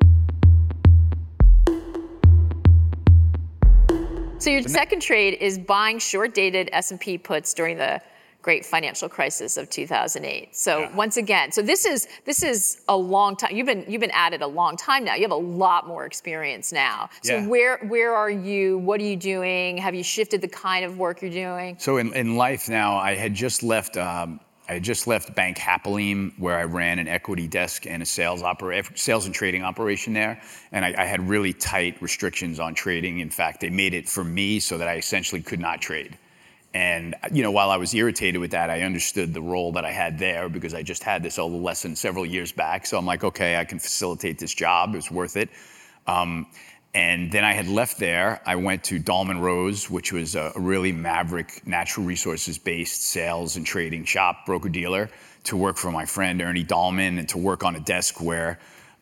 So 4.39 4.51
your 4.51 4.63
second 4.63 5.03
trade 5.03 5.35
is 5.41 5.57
buying 5.57 6.01
short-dated 6.01 6.69
S&P 6.73 7.17
puts 7.17 7.55
during 7.55 7.77
the 7.77 8.03
great 8.43 8.67
financial 8.67 9.09
crisis 9.09 9.57
of 9.57 9.71
2008. 9.71 10.55
So 10.55 10.81
yeah. 10.81 10.97
once 10.97 11.17
again, 11.17 11.53
so 11.53 11.63
this 11.63 11.87
is 11.87 12.09
this 12.25 12.43
is 12.43 12.83
a 12.89 12.97
long 12.97 13.37
time. 13.37 13.55
You've 13.55 13.67
been 13.67 13.85
you've 13.89 14.01
been 14.01 14.11
at 14.11 14.35
it 14.35 14.43
a 14.43 14.47
long 14.47 14.77
time 14.77 15.05
now. 15.05 15.15
You 15.15 15.23
have 15.23 15.31
a 15.31 15.35
lot 15.35 15.87
more 15.87 16.05
experience 16.05 16.73
now. 16.73 17.09
So 17.23 17.37
yeah. 17.37 17.47
where 17.47 17.79
where 17.87 18.15
are 18.15 18.31
you? 18.31 18.79
What 18.79 19.01
are 19.01 19.05
you 19.05 19.17
doing? 19.17 19.79
Have 19.79 19.95
you 19.95 20.03
shifted 20.03 20.41
the 20.41 20.49
kind 20.49 20.85
of 20.85 20.99
work 20.99 21.23
you're 21.23 21.31
doing? 21.31 21.77
So 21.79 21.97
in, 21.97 22.13
in 22.15 22.37
life 22.37 22.69
now, 22.69 22.97
I 22.97 23.15
had 23.15 23.33
just 23.33 23.63
left. 23.63 23.97
Um, 23.97 24.41
I 24.69 24.75
had 24.75 24.85
just 24.85 25.07
left 25.07 25.35
Bank 25.35 25.59
Hapoalim, 25.59 26.39
where 26.39 26.57
I 26.57 26.63
ran 26.65 27.01
an 27.01 27.09
equity 27.09 27.49
desk 27.49 27.85
and 27.87 28.03
a 28.03 28.07
sales 28.07 28.43
opera, 28.43 28.83
sales 28.95 29.27
and 29.27 29.35
trading 29.35 29.65
operation 29.65 30.13
there, 30.13 30.41
and 30.71 30.85
I, 30.85 30.95
I, 30.97 31.05
had 31.05 31.29
really 31.29 31.53
tight 31.53 32.01
restrictions 32.01 32.61
on 32.61 32.73
trading. 32.73 33.19
In 33.19 33.29
fact, 33.29 33.61
they 33.61 33.71
made 33.71 33.93
it 33.93 34.09
for 34.09 34.23
me 34.23 34.61
so 34.61 34.79
that 34.79 34.87
I 34.87 34.97
essentially 34.97 35.43
could 35.43 35.59
not 35.59 35.83
trade. 35.83 36.17
And 36.75 37.15
you 37.31 37.43
know, 37.43 37.51
while 37.51 37.71
I 37.71 37.77
was 37.77 37.93
irritated 37.95 38.41
with 38.41 38.53
that, 38.53 38.71
I 38.71 38.83
understood 38.83 39.35
the 39.35 39.43
role 39.43 39.73
that 39.73 39.85
I 39.85 39.93
had 39.93 40.19
there 40.19 40.49
because 40.49 40.73
I 40.75 40.83
just 40.83 41.03
had 41.03 41.23
this 41.23 41.39
old 41.39 41.53
lesson 41.63 41.95
several 41.97 42.25
years 42.25 42.51
back. 42.51 42.87
So 42.87 42.97
I'm 42.97 43.05
like, 43.05 43.25
okay, 43.25 43.57
I 43.57 43.65
can 43.65 43.79
facilitate 43.79 44.39
this 44.39 44.55
job. 44.55 44.95
It's 44.95 45.11
worth 45.11 45.37
it. 45.37 45.51
Um, 46.07 46.47
and 46.95 47.33
then 47.33 47.45
I 47.45 47.53
had 47.53 47.69
left 47.69 47.99
there. 47.99 48.41
I 48.45 48.57
went 48.57 48.85
to 48.85 49.01
Dahlman 49.01 49.41
Rose, 49.41 49.89
which 49.89 50.13
was 50.13 50.35
a 50.35 50.53
really 50.57 50.93
maverick 50.93 51.67
natural 51.67 52.05
resources 52.05 52.59
based 52.59 53.05
sales 53.05 53.57
and 53.57 53.65
trading 53.65 54.05
shop, 54.05 54.45
broker 54.45 54.69
dealer, 54.69 55.09
to 55.45 55.57
work 55.57 55.77
for 55.77 55.91
my 55.91 56.05
friend 56.05 56.43
Ernie 56.43 56.65
Dahlman 56.65 57.19
and 57.19 57.29
to 57.31 57.39
work 57.39 57.65
on 57.65 57.77
a 57.77 57.81
desk 57.81 58.21
where 58.21 58.59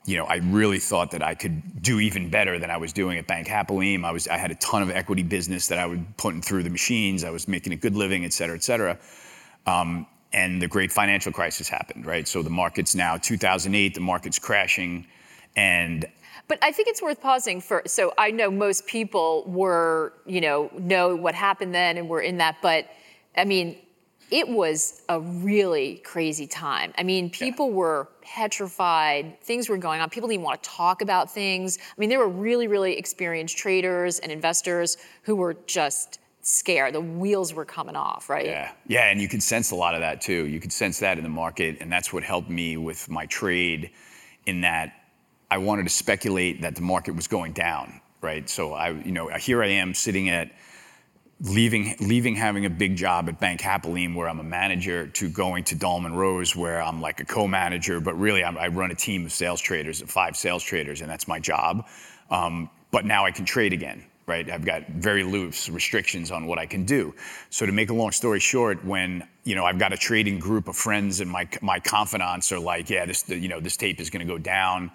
you 0.06 0.16
know, 0.16 0.24
I 0.24 0.36
really 0.36 0.78
thought 0.78 1.10
that 1.10 1.22
I 1.22 1.34
could 1.34 1.82
do 1.82 2.00
even 2.00 2.30
better 2.30 2.58
than 2.58 2.70
I 2.70 2.78
was 2.78 2.92
doing 2.92 3.18
at 3.18 3.26
Bank 3.26 3.46
Hapoalim. 3.46 4.04
I 4.04 4.12
was, 4.12 4.26
I 4.28 4.38
had 4.38 4.50
a 4.50 4.54
ton 4.56 4.82
of 4.82 4.90
equity 4.90 5.22
business 5.22 5.68
that 5.68 5.78
I 5.78 5.86
was 5.86 5.98
putting 6.16 6.40
through 6.40 6.62
the 6.62 6.70
machines. 6.70 7.22
I 7.22 7.30
was 7.30 7.46
making 7.46 7.72
a 7.72 7.76
good 7.76 7.94
living, 7.94 8.24
et 8.24 8.32
cetera, 8.32 8.56
et 8.56 8.64
cetera. 8.64 8.98
Um, 9.66 10.06
and 10.32 10.62
the 10.62 10.68
great 10.68 10.92
financial 10.92 11.32
crisis 11.32 11.68
happened, 11.68 12.06
right? 12.06 12.26
So 12.26 12.42
the 12.42 12.50
market's 12.50 12.94
now 12.94 13.16
2008, 13.16 13.94
the 13.94 14.00
market's 14.00 14.38
crashing, 14.38 15.06
and 15.56 16.06
but 16.48 16.58
I 16.62 16.72
think 16.72 16.88
it's 16.88 17.02
worth 17.02 17.20
pausing 17.20 17.60
for. 17.60 17.82
So 17.86 18.12
I 18.18 18.30
know 18.30 18.50
most 18.50 18.86
people 18.86 19.44
were, 19.46 20.12
you 20.26 20.40
know, 20.40 20.70
know 20.76 21.14
what 21.14 21.34
happened 21.34 21.74
then 21.74 21.96
and 21.96 22.08
were 22.08 22.20
in 22.20 22.38
that. 22.38 22.56
But 22.62 22.86
I 23.36 23.44
mean, 23.44 23.78
it 24.30 24.48
was 24.48 25.02
a 25.08 25.20
really 25.20 25.96
crazy 26.04 26.46
time. 26.46 26.92
I 26.96 27.02
mean, 27.02 27.30
people 27.30 27.68
yeah. 27.68 27.74
were 27.74 28.08
petrified. 28.22 29.40
Things 29.42 29.68
were 29.68 29.76
going 29.76 30.00
on. 30.00 30.08
People 30.10 30.28
didn't 30.28 30.44
want 30.44 30.62
to 30.62 30.70
talk 30.70 31.02
about 31.02 31.30
things. 31.30 31.78
I 31.78 32.00
mean, 32.00 32.08
there 32.08 32.18
were 32.18 32.28
really, 32.28 32.68
really 32.68 32.96
experienced 32.96 33.56
traders 33.58 34.18
and 34.20 34.30
investors 34.30 34.98
who 35.22 35.36
were 35.36 35.56
just 35.66 36.20
scared. 36.42 36.94
The 36.94 37.00
wheels 37.00 37.52
were 37.52 37.64
coming 37.64 37.96
off, 37.96 38.30
right? 38.30 38.46
Yeah, 38.46 38.72
yeah, 38.86 39.10
and 39.10 39.20
you 39.20 39.28
could 39.28 39.42
sense 39.42 39.72
a 39.72 39.76
lot 39.76 39.94
of 39.94 40.00
that 40.00 40.20
too. 40.20 40.46
You 40.46 40.60
could 40.60 40.72
sense 40.72 41.00
that 41.00 41.18
in 41.18 41.24
the 41.24 41.30
market, 41.30 41.78
and 41.80 41.90
that's 41.92 42.12
what 42.12 42.22
helped 42.22 42.50
me 42.50 42.76
with 42.76 43.08
my 43.08 43.26
trade. 43.26 43.90
In 44.46 44.62
that 44.62 44.94
I 45.50 45.58
wanted 45.58 45.82
to 45.82 45.90
speculate 45.90 46.62
that 46.62 46.74
the 46.74 46.80
market 46.80 47.14
was 47.14 47.26
going 47.26 47.52
down, 47.52 48.00
right? 48.22 48.48
So 48.48 48.72
I, 48.72 48.90
you 48.90 49.12
know, 49.12 49.28
here 49.28 49.62
I 49.62 49.68
am 49.68 49.92
sitting 49.92 50.30
at 50.30 50.50
leaving 51.40 51.96
leaving 52.00 52.34
having 52.36 52.66
a 52.66 52.70
big 52.70 52.96
job 52.96 53.28
at 53.28 53.40
Bank 53.40 53.60
Hapoalim 53.60 54.14
where 54.14 54.28
I'm 54.28 54.40
a 54.40 54.44
manager 54.44 55.06
to 55.06 55.28
going 55.28 55.64
to 55.64 55.76
Dahlman 55.76 56.14
Rose 56.14 56.54
where 56.54 56.82
I'm 56.82 57.00
like 57.00 57.20
a 57.20 57.24
co-manager, 57.24 58.00
but 58.00 58.18
really 58.18 58.44
I'm, 58.44 58.58
i 58.58 58.68
run 58.68 58.90
a 58.90 58.94
team 58.94 59.24
of 59.24 59.32
sales 59.32 59.60
traders, 59.60 60.02
five 60.02 60.36
sales 60.36 60.62
traders, 60.62 61.00
and 61.00 61.10
that's 61.10 61.26
my 61.26 61.38
job. 61.38 61.86
Um, 62.30 62.70
but 62.90 63.04
now 63.04 63.24
I 63.24 63.30
can 63.30 63.44
trade 63.44 63.72
again, 63.72 64.04
right? 64.26 64.50
I've 64.50 64.64
got 64.64 64.86
very 64.88 65.24
loose 65.24 65.68
restrictions 65.68 66.30
on 66.30 66.46
what 66.46 66.58
I 66.58 66.66
can 66.66 66.84
do. 66.84 67.14
So 67.48 67.64
to 67.64 67.72
make 67.72 67.90
a 67.90 67.94
long 67.94 68.12
story 68.12 68.40
short, 68.40 68.84
when 68.84 69.26
you 69.44 69.54
know 69.54 69.64
I've 69.64 69.78
got 69.78 69.92
a 69.92 69.96
trading 69.96 70.38
group 70.38 70.68
of 70.68 70.76
friends 70.76 71.20
and 71.20 71.30
my 71.30 71.48
my 71.62 71.80
confidants 71.80 72.52
are 72.52 72.60
like, 72.60 72.90
yeah, 72.90 73.06
this 73.06 73.28
you 73.28 73.48
know 73.48 73.60
this 73.60 73.76
tape 73.76 74.00
is 74.00 74.10
going 74.10 74.26
to 74.26 74.32
go 74.32 74.38
down 74.38 74.90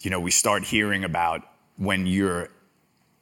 you 0.00 0.10
know, 0.10 0.20
we 0.20 0.30
start 0.30 0.64
hearing 0.64 1.04
about 1.04 1.42
when 1.76 2.06
you're 2.06 2.48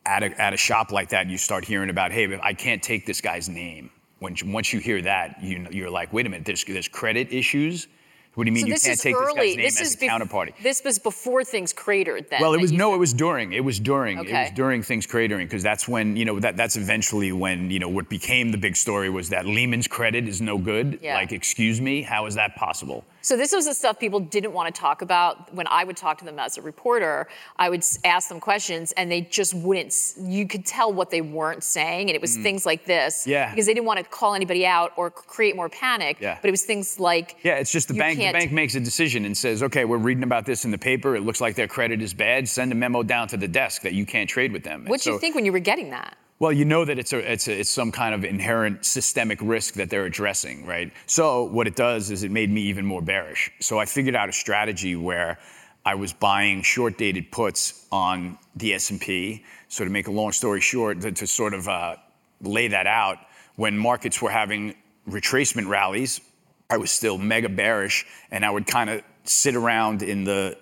at 0.07 0.23
a, 0.23 0.40
at 0.40 0.55
a 0.55 0.57
shop 0.57 0.92
like 0.92 1.09
that, 1.11 1.29
you 1.29 1.37
start 1.37 1.64
hearing 1.64 1.90
about, 1.90 2.12
hey, 2.12 2.38
I 2.42 2.55
can't 2.55 2.83
take 2.83 3.07
this 3.07 3.21
guy's 3.21 3.49
name. 3.49 3.90
When, 4.21 4.35
once 4.47 4.73
you 4.73 4.81
hear 4.81 5.03
that, 5.03 5.42
you, 5.42 5.66
you're 5.71 5.90
like, 5.90 6.12
wait 6.12 6.27
a 6.27 6.31
minute, 6.31 6.47
there's, 6.47 6.64
there's 6.64 6.88
credit 6.88 7.33
issues 7.33 7.88
What 8.37 8.44
do 8.44 8.51
you 8.51 8.53
mean 8.53 8.64
So 8.64 8.68
you 8.68 8.94
can't 8.94 9.01
take 9.01 9.16
early. 9.16 9.25
this 9.25 9.35
guy's 9.35 9.57
name 9.57 9.64
this 9.64 9.81
as 9.81 9.88
is 9.88 9.94
a 9.94 9.99
bef- 9.99 10.11
counterparty? 10.11 10.53
This 10.62 10.85
was 10.85 10.99
before 10.99 11.42
things 11.42 11.72
cratered. 11.72 12.29
Then. 12.29 12.42
Well, 12.42 12.53
it 12.53 12.61
was 12.61 12.70
no, 12.70 12.90
said. 12.90 12.96
it 12.96 12.99
was 12.99 13.14
during. 13.14 13.53
It 13.55 13.64
was 13.64 13.81
during. 13.81 14.18
It 14.18 14.31
was 14.31 14.51
during 14.51 14.83
things 14.83 15.07
cratering 15.07 15.44
because 15.44 15.62
that's 15.62 15.88
when 15.88 16.18
you 16.18 16.27
know 16.27 16.38
that 16.40 16.55
that's 16.55 16.77
eventually 16.77 17.33
when 17.33 17.70
you 17.70 17.79
know 17.79 17.88
what 17.88 18.11
became 18.11 18.51
the 18.51 18.59
big 18.59 18.77
story 18.77 19.09
was 19.09 19.31
that 19.31 19.46
Lehman's 19.46 19.88
credit 19.88 20.29
is 20.29 20.42
no 20.42 20.59
good. 20.59 20.99
Yeah. 21.01 21.14
Like, 21.14 21.33
excuse 21.33 21.81
me, 21.81 22.03
how 22.03 22.27
is 22.27 22.35
that 22.35 22.57
possible? 22.57 23.07
So 23.22 23.37
this 23.37 23.53
was 23.53 23.66
the 23.66 23.75
stuff 23.75 23.99
people 23.99 24.20
didn't 24.20 24.53
want 24.53 24.72
to 24.72 24.81
talk 24.81 25.03
about. 25.03 25.53
When 25.53 25.66
I 25.66 25.83
would 25.83 25.96
talk 25.96 26.18
to 26.18 26.25
them 26.25 26.38
as 26.38 26.59
a 26.59 26.62
reporter, 26.62 27.27
I 27.57 27.70
would 27.70 27.83
ask 28.05 28.29
them 28.29 28.38
questions, 28.38 28.92
and 28.92 29.11
they 29.11 29.22
just 29.22 29.53
wouldn't. 29.53 29.94
You 30.20 30.46
could 30.46 30.64
tell 30.64 30.92
what 30.92 31.11
they 31.11 31.22
weren't 31.22 31.64
saying, 31.64 32.09
and 32.09 32.14
it 32.14 32.20
was 32.20 32.37
things 32.37 32.64
like 32.66 32.85
this. 32.85 33.25
Mm. 33.25 33.27
Yeah. 33.27 33.51
Because 33.51 33.66
they 33.66 33.75
didn't 33.75 33.87
want 33.87 33.99
to 33.99 34.05
call 34.05 34.35
anybody 34.35 34.64
out 34.66 34.92
or 34.96 35.11
create 35.11 35.57
more 35.57 35.68
panic. 35.68 36.18
Yeah. 36.20 36.38
But 36.40 36.49
it 36.49 36.53
was 36.53 36.62
things 36.64 37.01
like. 37.01 37.37
Yeah, 37.42 37.57
it's 37.57 37.72
just 37.72 37.88
the 37.88 37.94
bank. 37.94 38.20
The 38.33 38.39
bank 38.39 38.53
makes 38.53 38.75
a 38.75 38.81
decision 38.81 39.25
and 39.25 39.37
says, 39.37 39.62
okay, 39.62 39.85
we're 39.85 39.99
reading 39.99 40.23
about 40.23 40.47
this 40.47 40.65
in 40.65 40.71
the 40.71 40.79
paper. 40.79 41.17
It 41.17 41.23
looks 41.23 41.41
like 41.41 41.55
their 41.55 41.69
credit 41.69 42.03
is 42.03 42.15
bad. 42.15 42.49
Send 42.49 42.73
a 42.73 42.75
memo 42.75 43.03
down 43.03 43.29
to 43.29 43.37
the 43.37 43.49
desk 43.49 43.83
that 43.83 43.93
you 43.93 44.07
can't 44.07 44.29
trade 44.29 44.53
with 44.53 44.65
them. 44.65 44.85
What 44.87 45.03
do 45.03 45.11
you 45.11 45.19
think 45.19 45.35
when 45.35 45.45
you 45.45 45.53
were 45.53 45.59
getting 45.59 45.91
that? 45.91 46.17
Well, 46.39 46.53
you 46.53 46.67
know 46.67 46.85
that 46.85 46.99
it's 46.99 47.15
a, 47.15 47.33
it's 47.33 47.49
a, 47.49 47.61
it's 47.61 47.71
some 47.71 47.91
kind 47.91 48.15
of 48.15 48.23
inherent 48.23 48.85
systemic 48.85 49.39
risk 49.41 49.75
that 49.75 49.89
they're 49.89 50.05
addressing, 50.05 50.67
right? 50.67 50.93
So 51.07 51.45
what 51.45 51.67
it 51.67 51.77
does 51.77 52.11
is 52.11 52.25
it 52.25 52.31
made 52.31 52.51
me 52.51 52.61
even 52.62 52.85
more 52.85 53.01
bearish. 53.01 53.51
So 53.61 53.79
I 53.79 53.87
figured 53.87 54.15
out 54.15 54.29
a 54.29 54.35
strategy 54.35 54.97
where 54.97 55.39
I 55.87 55.95
was 55.95 56.12
buying 56.12 56.61
short-dated 56.61 57.31
puts 57.31 57.87
on 57.91 58.37
the 58.55 58.75
S&P. 58.75 59.45
So 59.69 59.85
to 59.85 59.91
make 59.91 60.09
a 60.09 60.11
long 60.11 60.33
story 60.33 60.61
short, 60.61 61.01
to, 61.01 61.12
to 61.12 61.27
sort 61.27 61.55
of 61.55 61.69
uh, 61.69 61.97
lay 62.43 62.69
that 62.69 62.87
out, 62.87 63.19
when 63.55 63.79
markets 63.79 64.21
were 64.21 64.31
having 64.31 64.75
retracement 65.09 65.69
rallies, 65.69 66.21
I 66.68 66.79
was 66.79 66.90
still 66.90 67.18
mega 67.18 67.48
bearish, 67.48 68.07
and 68.31 68.44
I 68.44 68.50
would 68.50 68.66
kind 68.66 68.90
of 68.90 69.02
sit 69.24 69.55
around 69.55 70.02
in 70.02 70.24
the 70.24 70.57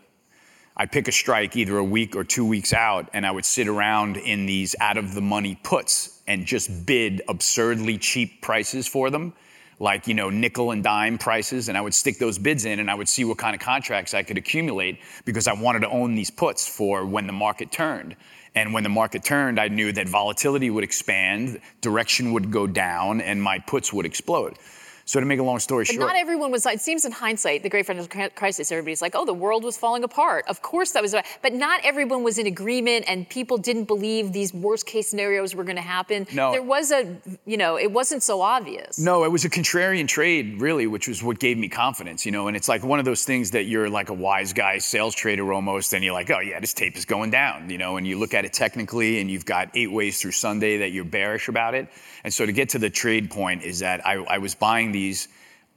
I'd 0.76 0.90
pick 0.90 1.06
a 1.06 1.12
strike 1.12 1.54
either 1.56 1.78
a 1.78 1.84
week 1.84 2.16
or 2.16 2.24
two 2.24 2.44
weeks 2.44 2.72
out, 2.72 3.08
and 3.12 3.24
I 3.24 3.30
would 3.30 3.44
sit 3.44 3.68
around 3.68 4.16
in 4.16 4.44
these 4.46 4.74
out 4.80 4.96
of 4.96 5.14
the 5.14 5.20
money 5.20 5.56
puts 5.62 6.20
and 6.26 6.44
just 6.44 6.84
bid 6.84 7.22
absurdly 7.28 7.96
cheap 7.96 8.42
prices 8.42 8.88
for 8.88 9.08
them, 9.08 9.34
like, 9.78 10.08
you 10.08 10.14
know, 10.14 10.30
nickel 10.30 10.72
and 10.72 10.82
dime 10.82 11.16
prices. 11.16 11.68
And 11.68 11.78
I 11.78 11.80
would 11.80 11.94
stick 11.94 12.18
those 12.18 12.38
bids 12.38 12.64
in 12.64 12.80
and 12.80 12.90
I 12.90 12.94
would 12.96 13.08
see 13.08 13.24
what 13.24 13.38
kind 13.38 13.54
of 13.54 13.60
contracts 13.60 14.14
I 14.14 14.24
could 14.24 14.36
accumulate 14.36 14.98
because 15.24 15.46
I 15.46 15.52
wanted 15.52 15.80
to 15.80 15.90
own 15.90 16.16
these 16.16 16.30
puts 16.30 16.66
for 16.66 17.06
when 17.06 17.28
the 17.28 17.32
market 17.32 17.70
turned. 17.70 18.16
And 18.56 18.72
when 18.72 18.82
the 18.82 18.88
market 18.88 19.22
turned, 19.22 19.60
I 19.60 19.68
knew 19.68 19.92
that 19.92 20.08
volatility 20.08 20.70
would 20.70 20.84
expand, 20.84 21.60
direction 21.82 22.32
would 22.32 22.50
go 22.50 22.66
down, 22.66 23.20
and 23.20 23.40
my 23.40 23.60
puts 23.60 23.92
would 23.92 24.06
explode. 24.06 24.58
So 25.06 25.20
to 25.20 25.26
make 25.26 25.38
a 25.38 25.42
long 25.42 25.58
story 25.58 25.84
But 25.84 25.94
short, 25.94 26.00
not 26.00 26.16
everyone 26.16 26.50
was. 26.50 26.64
It 26.64 26.80
seems 26.80 27.04
in 27.04 27.12
hindsight, 27.12 27.62
the 27.62 27.68
Great 27.68 27.86
Financial 27.86 28.30
Crisis, 28.30 28.72
everybody's 28.72 29.02
like, 29.02 29.14
"Oh, 29.14 29.26
the 29.26 29.34
world 29.34 29.62
was 29.62 29.76
falling 29.76 30.02
apart." 30.02 30.46
Of 30.48 30.62
course, 30.62 30.92
that 30.92 31.02
was. 31.02 31.14
But 31.42 31.52
not 31.52 31.80
everyone 31.84 32.22
was 32.22 32.38
in 32.38 32.46
agreement, 32.46 33.04
and 33.06 33.28
people 33.28 33.58
didn't 33.58 33.84
believe 33.84 34.32
these 34.32 34.54
worst-case 34.54 35.08
scenarios 35.08 35.54
were 35.54 35.64
going 35.64 35.76
to 35.76 35.82
happen. 35.82 36.26
No. 36.32 36.52
there 36.52 36.62
was 36.62 36.90
a, 36.90 37.16
you 37.44 37.56
know, 37.56 37.76
it 37.76 37.90
wasn't 37.90 38.22
so 38.22 38.40
obvious. 38.40 38.98
No, 38.98 39.24
it 39.24 39.30
was 39.30 39.44
a 39.44 39.50
contrarian 39.50 40.08
trade, 40.08 40.60
really, 40.60 40.86
which 40.86 41.06
was 41.06 41.22
what 41.22 41.38
gave 41.38 41.58
me 41.58 41.68
confidence, 41.68 42.24
you 42.24 42.32
know. 42.32 42.48
And 42.48 42.56
it's 42.56 42.68
like 42.68 42.82
one 42.82 42.98
of 42.98 43.04
those 43.04 43.24
things 43.24 43.50
that 43.50 43.64
you're 43.64 43.90
like 43.90 44.08
a 44.08 44.14
wise 44.14 44.52
guy 44.54 44.78
sales 44.78 45.14
trader 45.14 45.52
almost, 45.52 45.92
and 45.92 46.02
you're 46.02 46.14
like, 46.14 46.30
oh 46.30 46.40
yeah, 46.40 46.60
this 46.60 46.72
tape 46.72 46.96
is 46.96 47.04
going 47.04 47.30
down, 47.30 47.68
you 47.68 47.76
know. 47.76 47.98
And 47.98 48.06
you 48.06 48.18
look 48.18 48.32
at 48.32 48.46
it 48.46 48.54
technically, 48.54 49.20
and 49.20 49.30
you've 49.30 49.44
got 49.44 49.68
eight 49.74 49.92
ways 49.92 50.20
through 50.20 50.32
Sunday 50.32 50.78
that 50.78 50.92
you're 50.92 51.04
bearish 51.04 51.48
about 51.48 51.74
it. 51.74 51.88
And 52.24 52.32
so 52.32 52.46
to 52.46 52.52
get 52.52 52.70
to 52.70 52.78
the 52.78 52.88
trade 52.88 53.30
point 53.30 53.62
is 53.62 53.80
that 53.80 54.06
I, 54.06 54.14
I 54.14 54.38
was 54.38 54.54
buying 54.54 54.93
these 54.94 55.28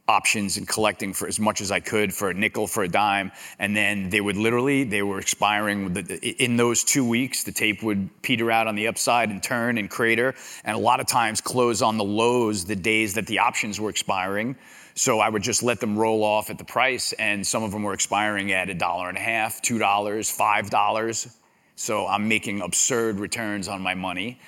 options 0.08 0.56
and 0.56 0.66
collecting 0.66 1.12
for 1.12 1.28
as 1.28 1.38
much 1.38 1.60
as 1.60 1.70
I 1.70 1.80
could 1.80 2.14
for 2.14 2.30
a 2.30 2.34
nickel, 2.34 2.66
for 2.66 2.82
a 2.82 2.88
dime, 2.88 3.30
and 3.58 3.76
then 3.76 4.08
they 4.08 4.22
would 4.22 4.36
literally 4.36 4.84
they 4.84 5.02
were 5.02 5.20
expiring 5.20 5.94
in 5.96 6.56
those 6.56 6.82
two 6.82 7.06
weeks. 7.06 7.44
The 7.44 7.52
tape 7.52 7.82
would 7.82 8.08
peter 8.22 8.50
out 8.50 8.66
on 8.66 8.74
the 8.74 8.86
upside 8.88 9.28
and 9.28 9.42
turn 9.42 9.76
and 9.76 9.90
crater, 9.90 10.34
and 10.64 10.74
a 10.74 10.80
lot 10.80 11.00
of 11.00 11.06
times 11.06 11.40
close 11.40 11.82
on 11.82 11.98
the 11.98 12.04
lows 12.04 12.64
the 12.64 12.76
days 12.76 13.14
that 13.14 13.26
the 13.26 13.38
options 13.40 13.78
were 13.78 13.90
expiring. 13.90 14.56
So 14.94 15.20
I 15.20 15.28
would 15.28 15.42
just 15.42 15.62
let 15.62 15.78
them 15.78 15.96
roll 15.96 16.24
off 16.24 16.48
at 16.50 16.58
the 16.58 16.64
price, 16.64 17.12
and 17.12 17.46
some 17.46 17.62
of 17.62 17.70
them 17.70 17.82
were 17.82 17.94
expiring 17.94 18.52
at 18.52 18.70
a 18.70 18.74
dollar 18.74 19.08
and 19.08 19.18
a 19.18 19.26
half, 19.34 19.60
two 19.60 19.78
dollars, 19.78 20.30
five 20.30 20.70
dollars. 20.70 21.28
So 21.76 22.06
I'm 22.06 22.26
making 22.26 22.62
absurd 22.62 23.20
returns 23.20 23.68
on 23.68 23.82
my 23.82 23.94
money. 23.94 24.40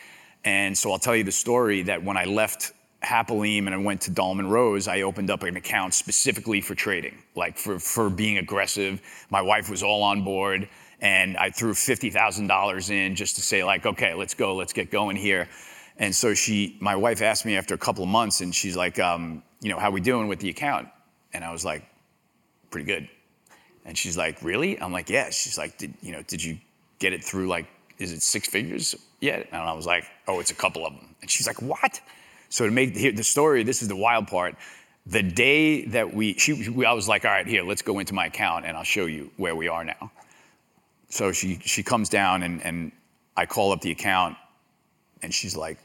And 0.44 0.76
so 0.76 0.90
I'll 0.90 0.98
tell 0.98 1.14
you 1.14 1.22
the 1.22 1.32
story 1.32 1.82
that 1.82 2.02
when 2.02 2.16
I 2.16 2.24
left 2.24 2.72
Hapoalim 3.02 3.66
and 3.66 3.74
I 3.74 3.78
went 3.78 4.02
to 4.02 4.10
Dahlman 4.10 4.50
Rose, 4.50 4.86
I 4.86 5.02
opened 5.02 5.30
up 5.30 5.42
an 5.42 5.56
account 5.56 5.94
specifically 5.94 6.60
for 6.60 6.74
trading, 6.74 7.18
like 7.34 7.56
for, 7.56 7.78
for 7.78 8.10
being 8.10 8.38
aggressive. 8.38 9.00
My 9.30 9.40
wife 9.40 9.70
was 9.70 9.82
all 9.82 10.02
on 10.02 10.22
board 10.22 10.68
and 11.00 11.36
I 11.38 11.50
threw 11.50 11.72
$50,000 11.72 12.90
in 12.90 13.14
just 13.14 13.36
to 13.36 13.42
say 13.42 13.64
like, 13.64 13.86
okay, 13.86 14.12
let's 14.12 14.34
go, 14.34 14.54
let's 14.54 14.72
get 14.72 14.90
going 14.90 15.16
here. 15.16 15.48
And 15.96 16.14
so 16.14 16.34
she, 16.34 16.76
my 16.80 16.94
wife 16.94 17.22
asked 17.22 17.46
me 17.46 17.56
after 17.56 17.74
a 17.74 17.78
couple 17.78 18.04
of 18.04 18.10
months 18.10 18.42
and 18.42 18.54
she's 18.54 18.76
like, 18.76 18.98
um, 18.98 19.42
you 19.60 19.70
know, 19.70 19.78
how 19.78 19.90
we 19.90 20.00
doing 20.00 20.28
with 20.28 20.40
the 20.40 20.50
account? 20.50 20.88
And 21.32 21.42
I 21.42 21.52
was 21.52 21.64
like, 21.64 21.84
pretty 22.70 22.86
good. 22.86 23.08
And 23.84 23.96
she's 23.96 24.16
like, 24.16 24.42
really? 24.42 24.80
I'm 24.80 24.92
like, 24.92 25.08
yeah. 25.08 25.30
She's 25.30 25.56
like, 25.56 25.78
did, 25.78 25.94
you 26.02 26.12
know, 26.12 26.22
did 26.22 26.42
you 26.42 26.58
get 26.98 27.12
it 27.12 27.24
through 27.24 27.48
like, 27.48 27.66
is 27.98 28.12
it 28.12 28.22
six 28.22 28.48
figures 28.48 28.94
yet? 29.20 29.48
And 29.52 29.60
I 29.60 29.72
was 29.72 29.86
like, 29.86 30.04
oh, 30.28 30.40
it's 30.40 30.50
a 30.50 30.54
couple 30.54 30.86
of 30.86 30.92
them. 30.94 31.14
And 31.22 31.30
she's 31.30 31.46
like, 31.46 31.60
what? 31.62 32.00
So 32.50 32.66
to 32.66 32.70
make 32.70 32.94
the, 32.94 33.22
story, 33.22 33.62
this 33.62 33.80
is 33.80 33.88
the 33.88 33.96
wild 33.96 34.26
part. 34.26 34.56
The 35.06 35.22
day 35.22 35.86
that 35.86 36.12
we, 36.12 36.34
she, 36.34 36.66
I 36.84 36.92
was 36.92 37.08
like, 37.08 37.24
all 37.24 37.30
right, 37.30 37.46
here, 37.46 37.62
let's 37.62 37.80
go 37.80 38.00
into 38.00 38.12
my 38.12 38.26
account 38.26 38.66
and 38.66 38.76
I'll 38.76 38.82
show 38.82 39.06
you 39.06 39.30
where 39.36 39.56
we 39.56 39.68
are 39.68 39.84
now. 39.84 40.10
So 41.08 41.32
she, 41.32 41.58
she 41.64 41.82
comes 41.82 42.08
down 42.08 42.42
and, 42.42 42.62
and 42.62 42.92
I 43.36 43.46
call 43.46 43.72
up 43.72 43.80
the 43.80 43.92
account 43.92 44.36
and 45.22 45.32
she's 45.32 45.56
like, 45.56 45.78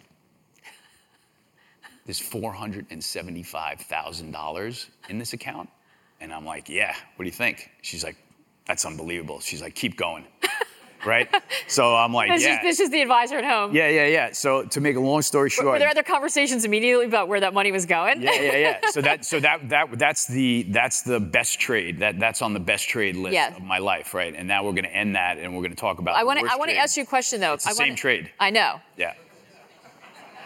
there's 2.05 2.19
$475,000 2.19 4.85
in 5.09 5.17
this 5.17 5.33
account. 5.33 5.69
And 6.19 6.33
I'm 6.33 6.45
like, 6.45 6.69
yeah, 6.69 6.93
what 7.15 7.23
do 7.23 7.25
you 7.25 7.31
think? 7.31 7.71
She's 7.81 8.03
like, 8.03 8.17
that's 8.67 8.85
unbelievable. 8.85 9.39
She's 9.39 9.61
like, 9.61 9.73
keep 9.75 9.97
going. 9.97 10.25
Right? 11.05 11.27
So 11.67 11.95
I'm 11.95 12.13
like, 12.13 12.29
This, 12.29 12.43
yeah. 12.43 12.55
is, 12.57 12.61
this 12.61 12.79
is 12.79 12.89
the 12.91 13.01
advisor 13.01 13.37
at 13.37 13.45
home. 13.45 13.75
yeah, 13.75 13.89
yeah, 13.89 14.05
yeah. 14.07 14.31
So 14.31 14.63
to 14.65 14.79
make 14.81 14.95
a 14.95 14.99
long 14.99 15.21
story 15.21 15.49
short. 15.49 15.67
Were 15.67 15.79
there 15.79 15.89
other 15.89 16.03
conversations 16.03 16.65
immediately 16.65 17.05
about 17.05 17.27
where 17.27 17.39
that 17.39 17.53
money 17.53 17.71
was 17.71 17.85
going? 17.85 18.21
yeah, 18.21 18.31
yeah, 18.41 18.57
yeah. 18.57 18.79
So 18.91 19.01
that, 19.01 19.25
so 19.31 19.39
that, 19.39 19.69
that, 19.69 19.97
that's 19.97 20.27
the, 20.27 20.63
that's 20.69 21.01
the 21.01 21.19
best 21.19 21.59
trade. 21.59 21.99
That, 21.99 22.19
that's 22.19 22.41
on 22.41 22.53
the 22.53 22.59
best 22.59 22.87
trade 22.87 23.15
list 23.15 23.33
Yeah. 23.33 23.55
of 23.55 23.63
my 23.63 23.77
life, 23.79 24.13
right? 24.13 24.33
And 24.35 24.47
now 24.47 24.63
we're 24.63 24.71
going 24.73 24.83
to 24.85 24.95
end 24.95 25.15
that, 25.15 25.37
and 25.37 25.53
we're 25.55 25.61
going 25.61 25.71
to 25.71 25.77
talk 25.77 25.99
about. 25.99 26.15
I 26.15 26.23
want 26.23 26.39
to. 26.39 26.45
I 26.51 26.55
want 26.57 26.69
to 26.71 26.77
ask 26.77 26.97
you 26.97 27.03
a 27.03 27.05
question 27.05 27.39
though. 27.41 27.53
It's 27.53 27.63
the 27.65 27.69
I 27.69 27.73
wanna- 27.73 27.87
same 27.91 27.95
trade. 27.95 28.31
I 28.39 28.49
know. 28.49 28.79
Yeah. 28.97 29.13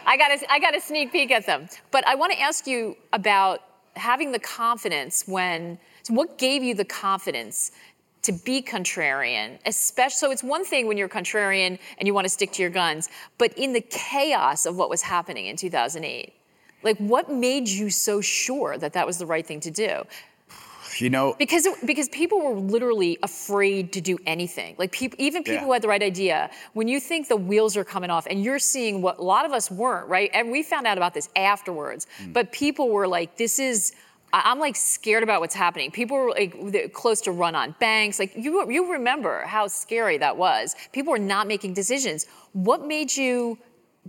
I 0.06 0.16
got 0.16 0.30
a, 0.32 0.52
I 0.52 0.58
got 0.58 0.74
a 0.76 0.80
sneak 0.80 1.12
peek 1.12 1.30
at 1.30 1.46
them. 1.46 1.68
But 1.90 2.06
I 2.06 2.14
want 2.14 2.32
to 2.32 2.40
ask 2.40 2.66
you 2.66 2.96
about 3.12 3.60
having 3.96 4.32
the 4.32 4.38
confidence 4.38 5.24
when, 5.26 5.78
so 6.02 6.14
what 6.14 6.38
gave 6.38 6.62
you 6.62 6.74
the 6.74 6.84
confidence 6.84 7.72
to 8.22 8.32
be 8.32 8.60
contrarian, 8.62 9.58
especially, 9.66 10.16
so 10.16 10.30
it's 10.30 10.42
one 10.42 10.64
thing 10.64 10.86
when 10.86 10.96
you're 10.98 11.08
contrarian 11.08 11.78
and 11.98 12.06
you 12.06 12.12
want 12.14 12.26
to 12.26 12.28
stick 12.28 12.52
to 12.52 12.62
your 12.62 12.70
guns, 12.70 13.08
but 13.38 13.52
in 13.56 13.72
the 13.72 13.80
chaos 13.80 14.66
of 14.66 14.76
what 14.76 14.90
was 14.90 15.02
happening 15.02 15.46
in 15.46 15.56
2008, 15.56 16.32
like 16.82 16.98
what 16.98 17.30
made 17.30 17.68
you 17.68 17.88
so 17.90 18.20
sure 18.20 18.76
that 18.78 18.92
that 18.92 19.06
was 19.06 19.18
the 19.18 19.26
right 19.26 19.46
thing 19.46 19.60
to 19.60 19.70
do? 19.70 20.02
You 20.98 21.08
know, 21.08 21.34
Because 21.38 21.66
because 21.86 22.08
people 22.08 22.40
were 22.42 22.58
literally 22.58 23.16
afraid 23.22 23.92
to 23.92 24.00
do 24.00 24.18
anything. 24.26 24.74
Like 24.76 24.90
people, 24.92 25.16
even 25.20 25.42
people 25.44 25.60
Yeah. 25.60 25.64
who 25.66 25.72
had 25.72 25.82
the 25.82 25.88
right 25.88 26.02
idea. 26.02 26.50
When 26.74 26.88
you 26.88 26.98
think 27.00 27.28
the 27.28 27.36
wheels 27.36 27.76
are 27.76 27.84
coming 27.84 28.10
off, 28.10 28.26
and 28.26 28.42
you're 28.42 28.58
seeing 28.58 29.00
what 29.00 29.18
a 29.18 29.22
lot 29.22 29.46
of 29.46 29.52
us 29.52 29.70
weren't, 29.70 30.08
right? 30.08 30.30
And 30.34 30.50
we 30.50 30.62
found 30.62 30.86
out 30.86 30.98
about 30.98 31.14
this 31.14 31.28
afterwards. 31.36 32.06
Mm. 32.18 32.32
But 32.32 32.50
people 32.52 32.88
were 32.90 33.06
like, 33.06 33.36
"This 33.36 33.58
is." 33.58 33.92
I'm 34.32 34.58
like 34.58 34.76
scared 34.76 35.22
about 35.22 35.40
what's 35.40 35.54
happening. 35.54 35.90
People 35.90 36.16
were 36.16 36.30
like 36.30 36.92
close 36.92 37.20
to 37.22 37.32
run 37.32 37.54
on 37.54 37.74
banks. 37.80 38.18
Like 38.18 38.36
you, 38.36 38.70
you 38.70 38.92
remember 38.92 39.42
how 39.42 39.66
scary 39.66 40.18
that 40.18 40.36
was. 40.36 40.76
People 40.92 41.12
were 41.12 41.18
not 41.18 41.46
making 41.46 41.74
decisions. 41.74 42.26
What 42.52 42.86
made 42.86 43.14
you 43.14 43.58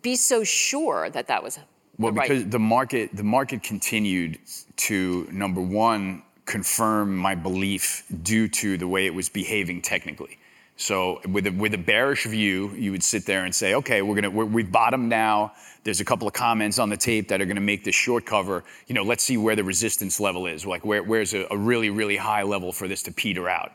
be 0.01 0.15
so 0.15 0.43
sure 0.43 1.09
that 1.09 1.27
that 1.27 1.43
was 1.43 1.59
Well, 1.97 2.11
right? 2.11 2.29
because 2.29 2.47
the 2.47 2.59
market 2.59 3.15
the 3.15 3.23
market 3.23 3.63
continued 3.63 4.39
to 4.77 5.27
number 5.31 5.61
one 5.61 6.23
confirm 6.45 7.15
my 7.15 7.35
belief 7.35 8.03
due 8.23 8.47
to 8.47 8.77
the 8.77 8.87
way 8.87 9.05
it 9.05 9.13
was 9.13 9.29
behaving 9.29 9.81
technically. 9.81 10.37
So 10.81 11.21
with 11.29 11.45
a, 11.45 11.51
with 11.51 11.75
a 11.75 11.77
bearish 11.77 12.25
view, 12.25 12.71
you 12.71 12.91
would 12.91 13.03
sit 13.03 13.27
there 13.27 13.45
and 13.45 13.53
say, 13.53 13.75
okay, 13.75 14.01
we're 14.01 14.15
gonna 14.15 14.31
we're, 14.31 14.45
we've 14.45 14.71
bottomed 14.71 15.09
now. 15.09 15.53
There's 15.83 16.01
a 16.01 16.05
couple 16.05 16.27
of 16.27 16.33
comments 16.33 16.79
on 16.79 16.89
the 16.89 16.97
tape 16.97 17.27
that 17.27 17.39
are 17.39 17.45
gonna 17.45 17.61
make 17.61 17.83
this 17.83 17.93
short 17.93 18.25
cover. 18.25 18.63
You 18.87 18.95
know, 18.95 19.03
let's 19.03 19.23
see 19.23 19.37
where 19.37 19.55
the 19.55 19.63
resistance 19.63 20.19
level 20.19 20.47
is. 20.47 20.65
Like 20.65 20.83
where, 20.83 21.03
where's 21.03 21.35
a, 21.35 21.45
a 21.51 21.57
really 21.57 21.91
really 21.91 22.17
high 22.17 22.41
level 22.41 22.71
for 22.71 22.87
this 22.87 23.03
to 23.03 23.11
peter 23.11 23.47
out. 23.47 23.73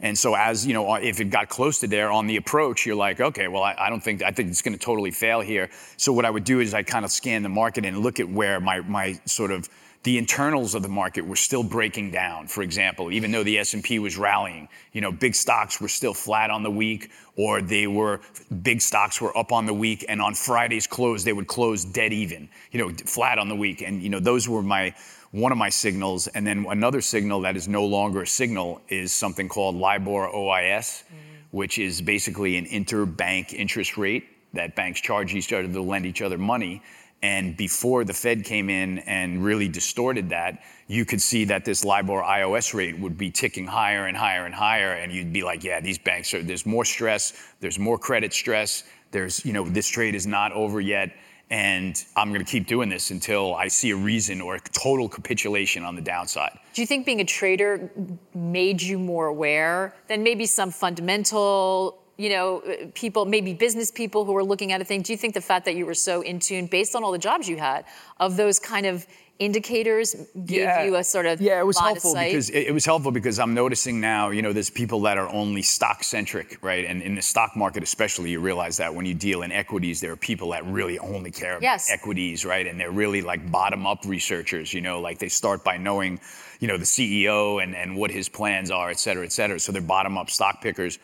And 0.00 0.18
so 0.18 0.34
as 0.34 0.66
you 0.66 0.74
know, 0.74 0.90
uh, 0.90 0.98
if 1.00 1.20
it 1.20 1.26
got 1.26 1.48
close 1.48 1.78
to 1.80 1.86
there 1.86 2.10
on 2.10 2.26
the 2.26 2.36
approach, 2.36 2.86
you're 2.86 2.96
like, 2.96 3.20
okay, 3.20 3.46
well, 3.46 3.62
I, 3.62 3.76
I 3.78 3.88
don't 3.88 4.02
think 4.02 4.24
I 4.24 4.32
think 4.32 4.48
it's 4.48 4.60
to 4.62 4.76
totally 4.76 5.12
fail 5.12 5.40
here. 5.40 5.70
So 5.96 6.12
what 6.12 6.24
I 6.24 6.30
would 6.30 6.44
do 6.44 6.58
is 6.58 6.74
I 6.74 6.82
kind 6.82 7.04
of 7.04 7.12
scan 7.12 7.44
the 7.44 7.48
market 7.48 7.84
and 7.84 7.98
look 7.98 8.18
at 8.18 8.28
where 8.28 8.58
my 8.58 8.80
my 8.80 9.12
sort 9.26 9.52
of 9.52 9.68
the 10.04 10.16
internals 10.16 10.74
of 10.74 10.82
the 10.82 10.88
market 10.88 11.22
were 11.22 11.36
still 11.36 11.62
breaking 11.62 12.10
down. 12.10 12.46
For 12.46 12.62
example, 12.62 13.10
even 13.10 13.32
though 13.32 13.42
the 13.42 13.58
S&P 13.58 13.98
was 13.98 14.16
rallying, 14.16 14.68
you 14.92 15.00
know, 15.00 15.10
big 15.10 15.34
stocks 15.34 15.80
were 15.80 15.88
still 15.88 16.14
flat 16.14 16.50
on 16.50 16.62
the 16.62 16.70
week 16.70 17.10
or 17.36 17.60
they 17.60 17.86
were 17.86 18.20
big 18.62 18.80
stocks 18.80 19.20
were 19.20 19.36
up 19.36 19.52
on 19.52 19.66
the 19.66 19.74
week 19.74 20.04
and 20.08 20.22
on 20.22 20.34
Friday's 20.34 20.86
close 20.86 21.24
they 21.24 21.32
would 21.32 21.48
close 21.48 21.84
dead 21.84 22.12
even, 22.12 22.48
you 22.70 22.78
know, 22.78 22.94
flat 23.06 23.38
on 23.38 23.48
the 23.48 23.56
week. 23.56 23.82
And 23.82 24.02
you 24.02 24.08
know, 24.08 24.20
those 24.20 24.48
were 24.48 24.62
my 24.62 24.94
one 25.32 25.52
of 25.52 25.58
my 25.58 25.68
signals. 25.68 26.26
And 26.28 26.46
then 26.46 26.66
another 26.68 27.00
signal 27.00 27.40
that 27.42 27.56
is 27.56 27.68
no 27.68 27.84
longer 27.84 28.22
a 28.22 28.26
signal 28.26 28.80
is 28.88 29.12
something 29.12 29.48
called 29.48 29.76
LIBOR 29.76 30.30
OIS, 30.30 31.04
mm-hmm. 31.04 31.16
which 31.50 31.78
is 31.78 32.00
basically 32.00 32.56
an 32.56 32.66
interbank 32.66 33.52
interest 33.52 33.96
rate 33.96 34.28
that 34.54 34.74
banks 34.74 35.00
charge 35.00 35.34
each 35.34 35.52
other 35.52 35.68
to 35.68 35.82
lend 35.82 36.06
each 36.06 36.22
other 36.22 36.38
money. 36.38 36.82
And 37.22 37.56
before 37.56 38.04
the 38.04 38.14
Fed 38.14 38.44
came 38.44 38.70
in 38.70 39.00
and 39.00 39.44
really 39.44 39.68
distorted 39.68 40.28
that, 40.30 40.62
you 40.86 41.04
could 41.04 41.20
see 41.20 41.44
that 41.46 41.64
this 41.64 41.84
LIBOR 41.84 42.22
OIS 42.22 42.74
rate 42.74 42.98
would 42.98 43.18
be 43.18 43.30
ticking 43.30 43.66
higher 43.66 44.06
and 44.06 44.16
higher 44.16 44.46
and 44.46 44.54
higher. 44.54 44.92
And 44.92 45.12
you'd 45.12 45.32
be 45.32 45.42
like, 45.42 45.64
yeah, 45.64 45.80
these 45.80 45.98
banks 45.98 46.32
are, 46.32 46.42
there's 46.42 46.64
more 46.64 46.84
stress, 46.84 47.32
there's 47.60 47.78
more 47.78 47.98
credit 47.98 48.32
stress, 48.32 48.84
there's, 49.10 49.44
you 49.44 49.52
know, 49.52 49.64
this 49.64 49.88
trade 49.88 50.14
is 50.14 50.26
not 50.26 50.52
over 50.52 50.80
yet. 50.80 51.12
And 51.50 52.04
I'm 52.14 52.28
going 52.28 52.44
to 52.44 52.50
keep 52.50 52.66
doing 52.66 52.90
this 52.90 53.10
until 53.10 53.54
I 53.54 53.68
see 53.68 53.90
a 53.90 53.96
reason 53.96 54.40
or 54.40 54.56
a 54.56 54.60
total 54.60 55.08
capitulation 55.08 55.82
on 55.82 55.96
the 55.96 56.02
downside. 56.02 56.58
Do 56.74 56.82
you 56.82 56.86
think 56.86 57.06
being 57.06 57.20
a 57.20 57.24
trader 57.24 57.90
made 58.34 58.82
you 58.82 58.98
more 58.98 59.26
aware 59.26 59.94
than 60.08 60.22
maybe 60.22 60.44
some 60.44 60.70
fundamental 60.70 62.02
you 62.18 62.30
know, 62.30 62.58
uh, 62.60 62.86
people, 62.94 63.24
maybe 63.24 63.54
business 63.54 63.90
people 63.90 64.24
who 64.24 64.36
are 64.36 64.44
looking 64.44 64.72
at 64.72 64.80
a 64.80 64.84
thing, 64.84 65.02
do 65.02 65.12
you 65.12 65.16
think 65.16 65.34
the 65.34 65.40
fact 65.40 65.64
that 65.64 65.76
you 65.76 65.86
were 65.86 65.94
so 65.94 66.20
in 66.20 66.40
tune, 66.40 66.66
based 66.66 66.94
on 66.96 67.04
all 67.04 67.12
the 67.12 67.18
jobs 67.18 67.48
you 67.48 67.56
had, 67.56 67.84
of 68.18 68.36
those 68.36 68.58
kind 68.58 68.86
of 68.86 69.06
indicators 69.38 70.16
gave 70.44 70.62
yeah. 70.62 70.82
you 70.82 70.96
a 70.96 71.04
sort 71.04 71.24
of 71.24 71.40
yeah 71.40 71.60
it 71.60 71.64
was 71.64 71.78
helpful 71.78 72.12
because 72.12 72.50
it, 72.50 72.66
it, 72.66 72.74
was 72.74 72.84
helpful 72.84 73.12
because 73.12 73.38
i'm 73.38 73.54
noticing 73.54 74.00
now 74.00 74.30
you 74.30 74.42
know 74.42 74.52
there's 74.52 74.68
people 74.68 75.00
that 75.00 75.16
are 75.16 75.28
only 75.28 75.62
stock 75.62 76.02
centric 76.02 76.58
right? 76.60 76.84
And 76.86 77.02
in 77.02 77.14
the 77.14 77.22
stock 77.22 77.54
market 77.54 77.84
especially 77.84 78.30
you 78.30 78.40
realize 78.40 78.76
that 78.78 78.92
when 78.92 79.06
you 79.06 79.14
deal 79.14 79.42
in 79.42 79.52
equities 79.52 80.00
there 80.00 80.10
are 80.10 80.16
people 80.16 80.50
that 80.50 80.66
really 80.66 80.98
only 80.98 81.30
care 81.30 81.56
yes. 81.62 81.88
about 81.88 82.00
equities 82.00 82.44
right? 82.44 82.66
And 82.66 82.80
they're 82.80 82.90
really 82.90 83.22
like 83.22 83.48
bottom 83.48 83.86
up 83.86 84.04
researchers 84.04 84.74
you 84.74 84.80
know? 84.80 85.00
Like 85.00 85.20
they 85.20 85.28
start 85.28 85.62
by 85.62 85.76
knowing 85.76 86.18
you 86.58 86.66
know 86.66 86.76
the 86.76 86.84
ceo 86.84 87.62
and, 87.62 87.76
and 87.76 87.96
what 87.96 88.10
his 88.10 88.28
plans 88.28 88.72
are 88.72 88.90
et 88.90 88.98
cetera 88.98 89.24
et 89.24 89.30
cetera. 89.30 89.60
So 89.60 89.70
they're 89.70 89.80
bottom 89.80 90.18
up 90.18 90.30
stock 90.30 90.60
pickers 90.60 90.98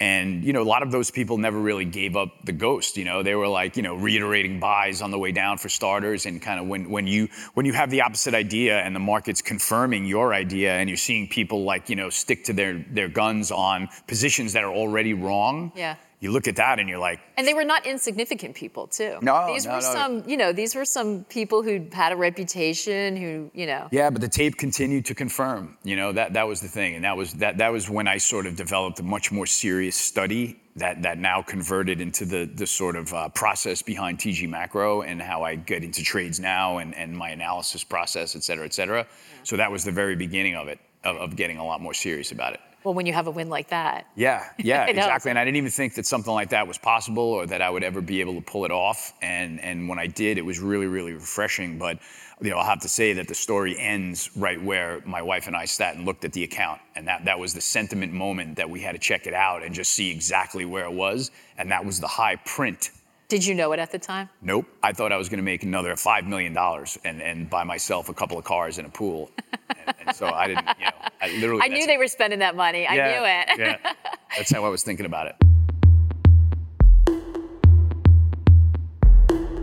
and, 0.00 0.44
you 0.44 0.52
know, 0.52 0.62
a 0.62 0.64
lot 0.64 0.82
of 0.82 0.90
those 0.90 1.10
people 1.10 1.38
never 1.38 1.58
really 1.58 1.84
gave 1.84 2.16
up 2.16 2.44
the 2.44 2.52
ghost. 2.52 2.96
You 2.96 3.04
know, 3.04 3.22
they 3.22 3.34
were 3.34 3.46
like, 3.46 3.76
you 3.76 3.82
know, 3.82 3.94
reiterating 3.94 4.58
buys 4.58 5.00
on 5.00 5.10
the 5.12 5.18
way 5.18 5.30
down 5.30 5.56
for 5.56 5.68
starters. 5.68 6.26
And 6.26 6.42
kind 6.42 6.58
of 6.58 6.66
when, 6.66 6.90
when 6.90 7.06
you 7.06 7.28
when 7.54 7.64
you 7.64 7.72
have 7.72 7.90
the 7.90 8.00
opposite 8.00 8.34
idea 8.34 8.80
and 8.80 8.94
the 8.94 9.00
market's 9.00 9.40
confirming 9.40 10.04
your 10.04 10.34
idea 10.34 10.72
and 10.72 10.88
you're 10.90 10.96
seeing 10.96 11.28
people 11.28 11.64
like, 11.64 11.88
you 11.88 11.96
know, 11.96 12.10
stick 12.10 12.44
to 12.44 12.52
their, 12.52 12.84
their 12.90 13.08
guns 13.08 13.52
on 13.52 13.88
positions 14.08 14.52
that 14.54 14.64
are 14.64 14.72
already 14.72 15.14
wrong. 15.14 15.72
Yeah 15.76 15.96
you 16.24 16.32
look 16.32 16.48
at 16.48 16.56
that 16.56 16.78
and 16.78 16.88
you're 16.88 16.98
like 16.98 17.20
and 17.36 17.46
they 17.46 17.54
were 17.54 17.64
not 17.64 17.86
insignificant 17.86 18.54
people 18.56 18.86
too. 18.86 19.18
No 19.22 19.46
these 19.46 19.66
no, 19.66 19.72
were 19.74 19.80
no. 19.80 19.92
some 19.92 20.28
you 20.28 20.36
know 20.36 20.52
these 20.52 20.74
were 20.74 20.84
some 20.84 21.24
people 21.24 21.62
who 21.62 21.86
had 21.92 22.12
a 22.12 22.16
reputation 22.16 23.16
who 23.16 23.50
you 23.54 23.66
know. 23.66 23.88
Yeah 23.92 24.10
but 24.10 24.20
the 24.20 24.28
tape 24.28 24.56
continued 24.56 25.04
to 25.06 25.14
confirm 25.14 25.76
you 25.84 25.96
know 25.96 26.12
that 26.12 26.32
that 26.32 26.48
was 26.48 26.60
the 26.60 26.68
thing. 26.68 26.94
And 26.96 27.04
that 27.04 27.16
was 27.16 27.34
that 27.34 27.58
that 27.58 27.70
was 27.72 27.88
when 27.88 28.08
i 28.08 28.16
sort 28.18 28.46
of 28.46 28.56
developed 28.56 28.98
a 29.00 29.02
much 29.02 29.30
more 29.30 29.46
serious 29.46 29.96
study 29.96 30.60
that 30.76 31.02
that 31.02 31.18
now 31.18 31.42
converted 31.42 32.00
into 32.00 32.24
the 32.24 32.50
the 32.54 32.66
sort 32.66 32.96
of 32.96 33.12
uh, 33.12 33.28
process 33.28 33.82
behind 33.82 34.18
tg 34.18 34.48
macro 34.48 35.02
and 35.02 35.20
how 35.22 35.42
i 35.42 35.54
get 35.54 35.84
into 35.84 36.02
trades 36.02 36.40
now 36.40 36.78
and 36.78 36.94
and 36.94 37.16
my 37.16 37.30
analysis 37.30 37.84
process 37.84 38.34
et 38.34 38.42
cetera 38.42 38.64
et 38.64 38.74
cetera. 38.74 39.00
Yeah. 39.00 39.40
so 39.42 39.56
that 39.56 39.70
was 39.70 39.84
the 39.84 39.92
very 39.92 40.16
beginning 40.16 40.56
of 40.56 40.68
it 40.68 40.78
of, 41.04 41.16
of 41.16 41.36
getting 41.36 41.58
a 41.58 41.64
lot 41.64 41.80
more 41.80 41.94
serious 41.94 42.32
about 42.32 42.54
it 42.54 42.60
well, 42.84 42.94
when 42.94 43.06
you 43.06 43.12
have 43.14 43.26
a 43.26 43.30
win 43.30 43.48
like 43.48 43.70
that. 43.70 44.06
Yeah, 44.14 44.46
yeah, 44.58 44.84
exactly. 44.88 45.30
And 45.30 45.38
I 45.38 45.44
didn't 45.44 45.56
even 45.56 45.70
think 45.70 45.94
that 45.94 46.06
something 46.06 46.32
like 46.32 46.50
that 46.50 46.68
was 46.68 46.78
possible 46.78 47.24
or 47.24 47.46
that 47.46 47.62
I 47.62 47.70
would 47.70 47.82
ever 47.82 48.00
be 48.00 48.20
able 48.20 48.34
to 48.34 48.42
pull 48.42 48.64
it 48.64 48.70
off. 48.70 49.14
And 49.22 49.60
and 49.60 49.88
when 49.88 49.98
I 49.98 50.06
did, 50.06 50.38
it 50.38 50.44
was 50.44 50.60
really, 50.60 50.86
really 50.86 51.14
refreshing. 51.14 51.78
But 51.78 51.98
you 52.40 52.50
know, 52.50 52.58
I'll 52.58 52.66
have 52.66 52.80
to 52.80 52.88
say 52.88 53.12
that 53.14 53.28
the 53.28 53.34
story 53.34 53.78
ends 53.78 54.30
right 54.36 54.62
where 54.62 55.00
my 55.06 55.22
wife 55.22 55.46
and 55.46 55.56
I 55.56 55.64
sat 55.64 55.96
and 55.96 56.04
looked 56.04 56.24
at 56.24 56.32
the 56.32 56.42
account. 56.44 56.80
And 56.96 57.06
that, 57.06 57.24
that 57.24 57.38
was 57.38 57.54
the 57.54 57.60
sentiment 57.60 58.12
moment 58.12 58.56
that 58.56 58.68
we 58.68 58.80
had 58.80 58.92
to 58.92 58.98
check 58.98 59.26
it 59.26 59.34
out 59.34 59.62
and 59.62 59.74
just 59.74 59.92
see 59.92 60.10
exactly 60.10 60.64
where 60.64 60.84
it 60.84 60.92
was. 60.92 61.30
And 61.56 61.70
that 61.70 61.84
was 61.84 62.00
the 62.00 62.08
high 62.08 62.36
print 62.36 62.90
did 63.28 63.44
you 63.44 63.54
know 63.54 63.72
it 63.72 63.78
at 63.78 63.90
the 63.90 63.98
time? 63.98 64.28
Nope. 64.42 64.66
I 64.82 64.92
thought 64.92 65.12
I 65.12 65.16
was 65.16 65.28
going 65.28 65.38
to 65.38 65.44
make 65.44 65.62
another 65.62 65.94
$5 65.94 66.26
million 66.26 66.56
and, 67.04 67.22
and 67.22 67.48
buy 67.48 67.64
myself 67.64 68.08
a 68.08 68.14
couple 68.14 68.38
of 68.38 68.44
cars 68.44 68.78
and 68.78 68.86
a 68.86 68.90
pool. 68.90 69.30
and, 69.86 69.96
and, 70.06 70.16
so 70.16 70.26
I 70.28 70.48
didn't, 70.48 70.68
you 70.78 70.84
know, 70.84 70.92
I 71.20 71.28
literally. 71.38 71.62
I 71.62 71.68
knew 71.68 71.86
they 71.86 71.96
were 71.96 72.08
spending 72.08 72.40
that 72.40 72.54
money. 72.54 72.86
I 72.86 72.94
knew 72.94 73.24
it. 73.24 73.58
yeah. 73.58 73.92
That's 74.36 74.52
how 74.52 74.64
I 74.64 74.68
was 74.68 74.82
thinking 74.82 75.06
about 75.06 75.28
it. 75.28 75.36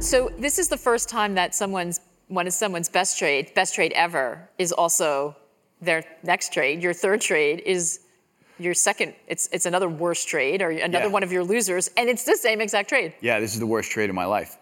So 0.03 0.31
this 0.39 0.57
is 0.57 0.67
the 0.67 0.77
first 0.77 1.09
time 1.09 1.35
that 1.35 1.53
someone's 1.53 1.99
one 2.27 2.47
of 2.47 2.53
someone's 2.53 2.89
best 2.89 3.19
trade, 3.19 3.53
best 3.53 3.75
trade 3.75 3.91
ever, 3.93 4.49
is 4.57 4.71
also 4.71 5.35
their 5.81 6.03
next 6.23 6.53
trade. 6.53 6.81
Your 6.81 6.93
third 6.93 7.21
trade 7.21 7.61
is 7.65 8.00
your 8.61 8.73
second, 8.73 9.13
it's 9.27 9.49
it's 9.51 9.65
another 9.65 9.89
worse 9.89 10.23
trade 10.23 10.61
or 10.61 10.69
another 10.69 11.05
yeah. 11.05 11.11
one 11.11 11.23
of 11.23 11.31
your 11.31 11.43
losers, 11.43 11.89
and 11.97 12.09
it's 12.09 12.23
the 12.23 12.35
same 12.35 12.61
exact 12.61 12.89
trade. 12.89 13.13
Yeah, 13.21 13.39
this 13.39 13.53
is 13.53 13.59
the 13.59 13.67
worst 13.67 13.91
trade 13.91 14.09
of 14.09 14.15
my 14.15 14.25
life. 14.25 14.57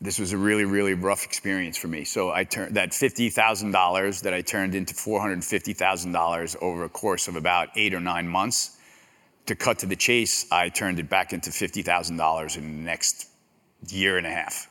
This 0.00 0.18
was 0.18 0.32
a 0.32 0.36
really, 0.36 0.64
really 0.64 0.94
rough 0.94 1.24
experience 1.24 1.76
for 1.78 1.88
me. 1.88 2.04
So 2.04 2.30
I 2.30 2.44
turned 2.44 2.74
that 2.74 2.92
fifty 2.92 3.30
thousand 3.30 3.70
dollars 3.70 4.20
that 4.22 4.34
I 4.34 4.42
turned 4.42 4.74
into 4.74 4.94
four 4.94 5.20
hundred 5.20 5.42
fifty 5.44 5.72
thousand 5.72 6.12
dollars 6.12 6.56
over 6.60 6.84
a 6.84 6.88
course 6.88 7.28
of 7.28 7.36
about 7.36 7.68
eight 7.76 7.94
or 7.94 8.00
nine 8.00 8.28
months. 8.28 8.78
To 9.46 9.54
cut 9.54 9.78
to 9.80 9.86
the 9.86 9.96
chase, 9.96 10.46
I 10.50 10.70
turned 10.70 10.98
it 10.98 11.08
back 11.08 11.32
into 11.32 11.50
fifty 11.50 11.82
thousand 11.82 12.16
dollars 12.16 12.56
in 12.56 12.62
the 12.62 12.82
next 12.82 13.28
year 13.88 14.18
and 14.18 14.26
a 14.26 14.30
half. 14.30 14.70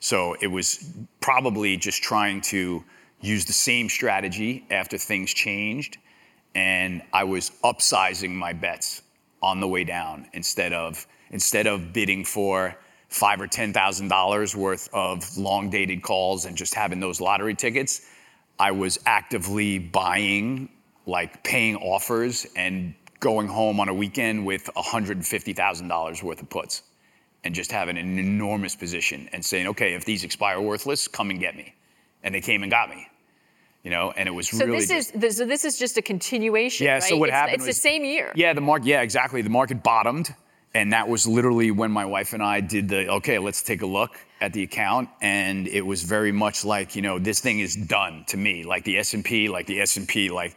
So 0.00 0.36
it 0.40 0.48
was 0.48 0.92
probably 1.20 1.76
just 1.76 2.02
trying 2.02 2.40
to 2.42 2.84
use 3.20 3.44
the 3.46 3.52
same 3.52 3.88
strategy 3.88 4.66
after 4.70 4.98
things 4.98 5.32
changed 5.32 5.98
and 6.56 7.02
I 7.12 7.24
was 7.24 7.52
upsizing 7.62 8.30
my 8.30 8.54
bets 8.54 9.02
on 9.42 9.60
the 9.60 9.68
way 9.68 9.84
down 9.84 10.26
instead 10.32 10.72
of 10.72 11.06
instead 11.30 11.66
of 11.66 11.92
bidding 11.92 12.24
for 12.24 12.74
five 13.08 13.42
or 13.42 13.46
ten 13.46 13.74
thousand 13.74 14.08
dollars 14.08 14.56
worth 14.56 14.88
of 14.92 15.36
long 15.36 15.68
dated 15.68 16.02
calls 16.02 16.46
and 16.46 16.56
just 16.56 16.74
having 16.74 16.98
those 16.98 17.20
lottery 17.20 17.54
tickets. 17.54 18.08
I 18.58 18.70
was 18.70 18.98
actively 19.04 19.78
buying, 19.78 20.70
like 21.04 21.44
paying 21.44 21.76
offers 21.76 22.46
and 22.56 22.94
going 23.20 23.48
home 23.48 23.78
on 23.78 23.90
a 23.90 23.94
weekend 23.94 24.46
with 24.46 24.70
$150,000 24.76 26.22
worth 26.22 26.40
of 26.40 26.48
puts 26.48 26.82
and 27.44 27.54
just 27.54 27.70
having 27.70 27.98
an 27.98 28.18
enormous 28.18 28.74
position 28.74 29.28
and 29.34 29.44
saying, 29.44 29.66
okay, 29.66 29.92
if 29.92 30.06
these 30.06 30.24
expire 30.24 30.58
worthless, 30.58 31.06
come 31.06 31.28
and 31.28 31.38
get 31.38 31.54
me. 31.54 31.74
And 32.22 32.34
they 32.34 32.40
came 32.40 32.62
and 32.62 32.70
got 32.70 32.88
me 32.88 33.06
you 33.86 33.92
know, 33.92 34.10
and 34.16 34.28
it 34.28 34.32
was 34.32 34.48
so 34.48 34.66
really. 34.66 34.80
This 34.80 34.90
is 34.90 35.10
this, 35.12 35.36
so 35.36 35.46
this 35.46 35.64
is 35.64 35.78
just 35.78 35.96
a 35.96 36.02
continuation. 36.02 36.86
Yeah. 36.86 36.94
Right? 36.94 37.02
So 37.04 37.16
what 37.16 37.28
it's, 37.28 37.36
happened? 37.36 37.54
It's 37.54 37.66
was, 37.66 37.76
the 37.76 37.80
same 37.80 38.04
year. 38.04 38.32
Yeah. 38.34 38.52
The 38.52 38.60
market. 38.60 38.88
Yeah. 38.88 39.02
Exactly. 39.02 39.42
The 39.42 39.48
market 39.48 39.84
bottomed, 39.84 40.34
and 40.74 40.92
that 40.92 41.08
was 41.08 41.24
literally 41.24 41.70
when 41.70 41.92
my 41.92 42.04
wife 42.04 42.32
and 42.32 42.42
I 42.42 42.58
did 42.58 42.88
the 42.88 43.08
okay. 43.18 43.38
Let's 43.38 43.62
take 43.62 43.82
a 43.82 43.86
look 43.86 44.18
at 44.40 44.52
the 44.52 44.64
account, 44.64 45.08
and 45.22 45.68
it 45.68 45.82
was 45.82 46.02
very 46.02 46.32
much 46.32 46.64
like 46.64 46.96
you 46.96 47.02
know 47.02 47.20
this 47.20 47.38
thing 47.38 47.60
is 47.60 47.76
done 47.76 48.24
to 48.26 48.36
me. 48.36 48.64
Like 48.64 48.82
the 48.82 48.98
S 48.98 49.14
and 49.14 49.24
P, 49.24 49.48
like 49.48 49.66
the 49.68 49.80
S 49.80 49.96
and 49.96 50.08
P, 50.08 50.30
like 50.30 50.56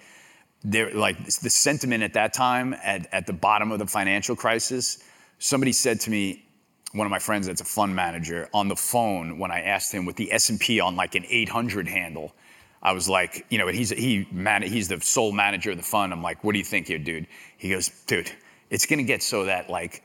there, 0.63 0.91
like 0.91 1.23
the 1.23 1.51
sentiment 1.51 2.01
at 2.01 2.13
that 2.13 2.33
time 2.33 2.73
at 2.73 3.13
at 3.13 3.27
the 3.27 3.33
bottom 3.33 3.71
of 3.71 3.77
the 3.77 3.85
financial 3.85 4.35
crisis. 4.35 5.03
Somebody 5.37 5.71
said 5.71 5.99
to 6.01 6.09
me, 6.09 6.47
one 6.93 7.05
of 7.05 7.11
my 7.11 7.19
friends 7.19 7.45
that's 7.45 7.61
a 7.61 7.65
fund 7.65 7.95
manager 7.95 8.49
on 8.55 8.69
the 8.69 8.75
phone 8.75 9.37
when 9.37 9.51
I 9.51 9.61
asked 9.61 9.93
him 9.93 10.05
with 10.05 10.15
the 10.15 10.33
S&P 10.33 10.79
on 10.79 10.95
like 10.95 11.13
an 11.13 11.25
800 11.29 11.87
handle 11.87 12.33
I 12.81 12.93
was 12.93 13.09
like, 13.09 13.45
you 13.49 13.57
know, 13.57 13.67
he's 13.67 13.89
he 13.89 14.27
man, 14.31 14.61
he's 14.61 14.87
the 14.87 15.01
sole 15.01 15.31
manager 15.31 15.71
of 15.71 15.77
the 15.77 15.83
fund. 15.83 16.13
I'm 16.13 16.23
like, 16.23 16.43
what 16.43 16.53
do 16.53 16.59
you 16.59 16.65
think 16.65 16.87
here, 16.87 16.99
dude? 16.99 17.27
He 17.57 17.69
goes, 17.69 17.89
dude, 18.07 18.31
it's 18.69 18.85
gonna 18.85 19.03
get 19.03 19.21
so 19.21 19.45
that 19.45 19.69
like 19.69 20.03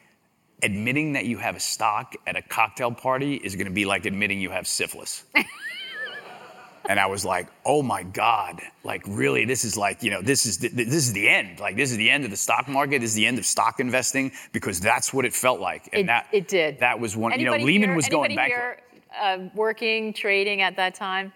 admitting 0.63 1.13
that 1.13 1.27
you 1.27 1.37
have 1.37 1.57
a 1.57 1.61
stock 1.61 2.15
at 2.27 2.37
a 2.37 2.43
cocktail 2.43 2.91
party 2.91 3.35
is 3.37 3.55
gonna 3.55 3.71
be 3.71 3.85
like 3.85 4.07
admitting 4.07 4.41
you 4.41 4.51
have 4.51 4.67
syphilis. 4.67 5.25
and 6.89 6.99
I 6.99 7.07
was 7.07 7.25
like, 7.25 7.49
oh 7.65 7.83
my 7.83 8.03
god, 8.03 8.61
like 8.83 9.03
really, 9.07 9.45
this 9.45 9.65
is 9.65 9.77
like, 9.77 10.03
you 10.03 10.11
know, 10.11 10.21
this 10.21 10.45
is 10.45 10.59
the, 10.59 10.69
this 10.69 10.95
is 10.95 11.13
the 11.13 11.29
end. 11.29 11.61
Like 11.61 11.77
this 11.77 11.93
is 11.93 11.97
the 11.97 12.11
end 12.11 12.25
of 12.25 12.31
the 12.31 12.37
stock 12.37 12.67
market. 12.67 13.01
This 13.01 13.11
is 13.11 13.17
the 13.17 13.27
end 13.27 13.39
of 13.39 13.47
stock 13.47 13.79
investing 13.79 14.33
because 14.53 14.81
that's 14.81 15.15
what 15.15 15.25
it 15.25 15.33
felt 15.33 15.61
like. 15.61 15.89
And 15.93 16.03
it, 16.03 16.07
that 16.07 16.27
it 16.33 16.49
did. 16.49 16.81
That 16.81 16.99
was 16.99 17.17
one. 17.17 17.33
Anybody 17.33 17.53
you 17.53 17.59
know, 17.61 17.67
Lehman 17.67 17.89
here, 17.91 17.97
was 17.97 18.09
going. 18.09 18.33
Here, 18.33 18.81
uh, 19.21 19.39
working, 19.55 20.13
trading 20.13 20.63
at 20.63 20.75
that 20.77 20.95
time. 20.95 21.33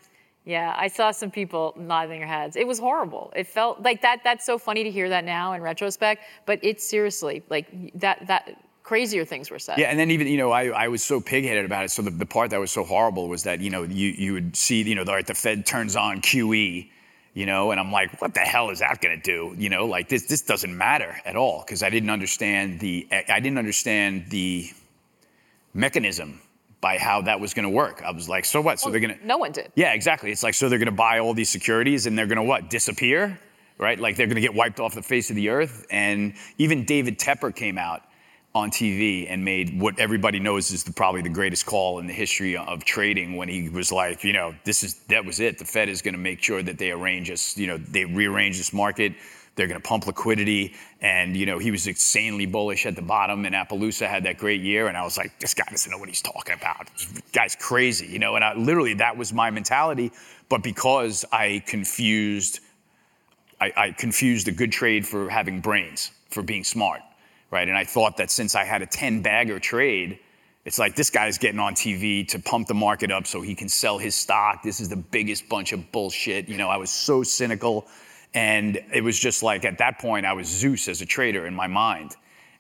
Yeah, 0.48 0.74
I 0.74 0.88
saw 0.88 1.10
some 1.10 1.30
people 1.30 1.74
nodding 1.76 2.20
their 2.20 2.26
heads. 2.26 2.56
It 2.56 2.66
was 2.66 2.78
horrible. 2.78 3.30
It 3.36 3.46
felt 3.46 3.82
like 3.82 4.00
that. 4.00 4.20
That's 4.24 4.46
so 4.46 4.56
funny 4.56 4.82
to 4.82 4.90
hear 4.90 5.10
that 5.10 5.26
now 5.26 5.52
in 5.52 5.60
retrospect. 5.60 6.22
But 6.46 6.58
it's 6.62 6.88
seriously 6.88 7.42
like 7.50 7.66
that. 8.00 8.26
That 8.28 8.58
crazier 8.82 9.26
things 9.26 9.50
were 9.50 9.58
said. 9.58 9.78
Yeah, 9.78 9.90
and 9.90 9.98
then 9.98 10.10
even, 10.10 10.26
you 10.26 10.38
know, 10.38 10.50
I, 10.50 10.68
I 10.68 10.88
was 10.88 11.04
so 11.04 11.20
pigheaded 11.20 11.66
about 11.66 11.84
it. 11.84 11.90
So 11.90 12.00
the, 12.00 12.08
the 12.08 12.24
part 12.24 12.48
that 12.48 12.60
was 12.60 12.72
so 12.72 12.82
horrible 12.82 13.28
was 13.28 13.42
that, 13.42 13.60
you 13.60 13.68
know, 13.68 13.82
you, 13.82 14.08
you 14.08 14.32
would 14.32 14.56
see, 14.56 14.80
you 14.80 14.94
know, 14.94 15.04
the, 15.04 15.22
the 15.26 15.34
Fed 15.34 15.66
turns 15.66 15.96
on 15.96 16.22
QE, 16.22 16.88
you 17.34 17.44
know, 17.44 17.70
and 17.70 17.78
I'm 17.78 17.92
like, 17.92 18.18
what 18.22 18.32
the 18.32 18.40
hell 18.40 18.70
is 18.70 18.78
that 18.78 19.02
going 19.02 19.20
to 19.20 19.22
do? 19.22 19.54
You 19.58 19.68
know, 19.68 19.84
like 19.84 20.08
this, 20.08 20.24
this 20.24 20.40
doesn't 20.40 20.74
matter 20.74 21.14
at 21.26 21.36
all 21.36 21.62
because 21.66 21.82
I 21.82 21.90
didn't 21.90 22.08
understand 22.08 22.80
the, 22.80 23.06
I 23.12 23.38
didn't 23.40 23.58
understand 23.58 24.30
the 24.30 24.70
mechanism 25.74 26.40
by 26.80 26.96
how 26.98 27.22
that 27.22 27.40
was 27.40 27.54
going 27.54 27.64
to 27.64 27.70
work. 27.70 28.02
I 28.04 28.12
was 28.12 28.28
like, 28.28 28.44
so 28.44 28.60
what? 28.60 28.78
So 28.78 28.86
Well, 28.86 28.92
they're 28.92 29.00
going 29.00 29.18
to, 29.18 29.26
No 29.26 29.38
one 29.38 29.52
did. 29.52 29.72
yeah, 29.74 29.92
exactly. 29.94 30.30
It's 30.30 30.42
like, 30.42 30.54
so 30.54 30.68
they're 30.68 30.78
going 30.78 30.86
to 30.86 30.92
buy 30.92 31.18
all 31.18 31.34
these 31.34 31.50
securities 31.50 32.06
and 32.06 32.16
they're 32.16 32.26
going 32.26 32.36
to 32.36 32.42
what? 32.42 32.70
Disappear? 32.70 33.38
Right? 33.78 33.98
Like 33.98 34.16
they're 34.16 34.26
going 34.26 34.36
to 34.36 34.40
get 34.40 34.54
wiped 34.54 34.80
off 34.80 34.94
the 34.94 35.02
face 35.02 35.30
of 35.30 35.36
the 35.36 35.48
earth. 35.48 35.86
And 35.90 36.34
even 36.58 36.84
David 36.84 37.18
Tepper 37.18 37.54
came 37.54 37.78
out 37.78 38.02
on 38.54 38.70
TV 38.70 39.26
and 39.28 39.44
made 39.44 39.78
what 39.80 39.98
everybody 40.00 40.40
knows 40.40 40.70
is 40.70 40.82
the, 40.82 40.92
probably 40.92 41.22
the 41.22 41.28
greatest 41.28 41.66
call 41.66 41.98
in 41.98 42.06
the 42.06 42.12
history 42.12 42.56
of 42.56 42.84
trading 42.84 43.36
when 43.36 43.48
he 43.48 43.68
was 43.68 43.92
like, 43.92 44.24
you 44.24 44.32
know, 44.32 44.54
this 44.64 44.82
is, 44.82 44.94
that 45.08 45.24
was 45.24 45.38
it. 45.38 45.58
The 45.58 45.64
Fed 45.64 45.88
is 45.88 46.00
going 46.02 46.14
to 46.14 46.20
make 46.20 46.42
sure 46.42 46.62
that 46.62 46.78
they 46.78 46.90
arrange 46.90 47.30
us, 47.30 47.56
you 47.58 47.66
know, 47.66 47.76
they 47.76 48.04
rearrange 48.04 48.56
this 48.56 48.72
market. 48.72 49.12
They're 49.58 49.66
going 49.66 49.80
to 49.80 49.86
pump 49.86 50.06
liquidity. 50.06 50.74
And, 51.00 51.36
you 51.36 51.44
know, 51.44 51.58
he 51.58 51.72
was 51.72 51.88
insanely 51.88 52.46
bullish 52.46 52.86
at 52.86 52.94
the 52.94 53.02
bottom. 53.02 53.44
And 53.44 53.56
Appaloosa 53.56 54.08
had 54.08 54.22
that 54.22 54.38
great 54.38 54.60
year. 54.60 54.86
And 54.86 54.96
I 54.96 55.02
was 55.02 55.18
like, 55.18 55.38
this 55.40 55.52
guy 55.52 55.64
doesn't 55.68 55.90
know 55.90 55.98
what 55.98 56.08
he's 56.08 56.22
talking 56.22 56.54
about. 56.54 56.88
This 56.96 57.22
guy's 57.32 57.56
crazy, 57.56 58.06
you 58.06 58.20
know? 58.20 58.36
And 58.36 58.44
I, 58.44 58.54
literally, 58.54 58.94
that 58.94 59.16
was 59.16 59.32
my 59.32 59.50
mentality. 59.50 60.12
But 60.48 60.62
because 60.62 61.24
I 61.32 61.64
confused, 61.66 62.60
I, 63.60 63.72
I 63.76 63.90
confused 63.90 64.46
a 64.46 64.52
good 64.52 64.70
trade 64.70 65.04
for 65.04 65.28
having 65.28 65.60
brains, 65.60 66.12
for 66.30 66.44
being 66.44 66.62
smart, 66.62 67.00
right? 67.50 67.66
And 67.66 67.76
I 67.76 67.82
thought 67.82 68.16
that 68.18 68.30
since 68.30 68.54
I 68.54 68.62
had 68.62 68.80
a 68.80 68.86
10 68.86 69.22
bagger 69.22 69.58
trade, 69.58 70.20
it's 70.64 70.78
like 70.78 70.94
this 70.94 71.10
guy's 71.10 71.36
getting 71.36 71.58
on 71.58 71.74
TV 71.74 72.28
to 72.28 72.38
pump 72.38 72.68
the 72.68 72.74
market 72.74 73.10
up 73.10 73.26
so 73.26 73.40
he 73.40 73.56
can 73.56 73.68
sell 73.68 73.98
his 73.98 74.14
stock. 74.14 74.62
This 74.62 74.80
is 74.80 74.88
the 74.88 74.96
biggest 74.96 75.48
bunch 75.48 75.72
of 75.72 75.90
bullshit. 75.90 76.48
You 76.48 76.58
know, 76.58 76.68
I 76.68 76.76
was 76.76 76.90
so 76.90 77.24
cynical. 77.24 77.88
And 78.34 78.78
it 78.92 79.02
was 79.02 79.18
just 79.18 79.42
like 79.42 79.64
at 79.64 79.78
that 79.78 79.98
point, 79.98 80.26
I 80.26 80.32
was 80.32 80.46
Zeus 80.46 80.88
as 80.88 81.00
a 81.00 81.06
trader 81.06 81.46
in 81.46 81.54
my 81.54 81.66
mind. 81.66 82.14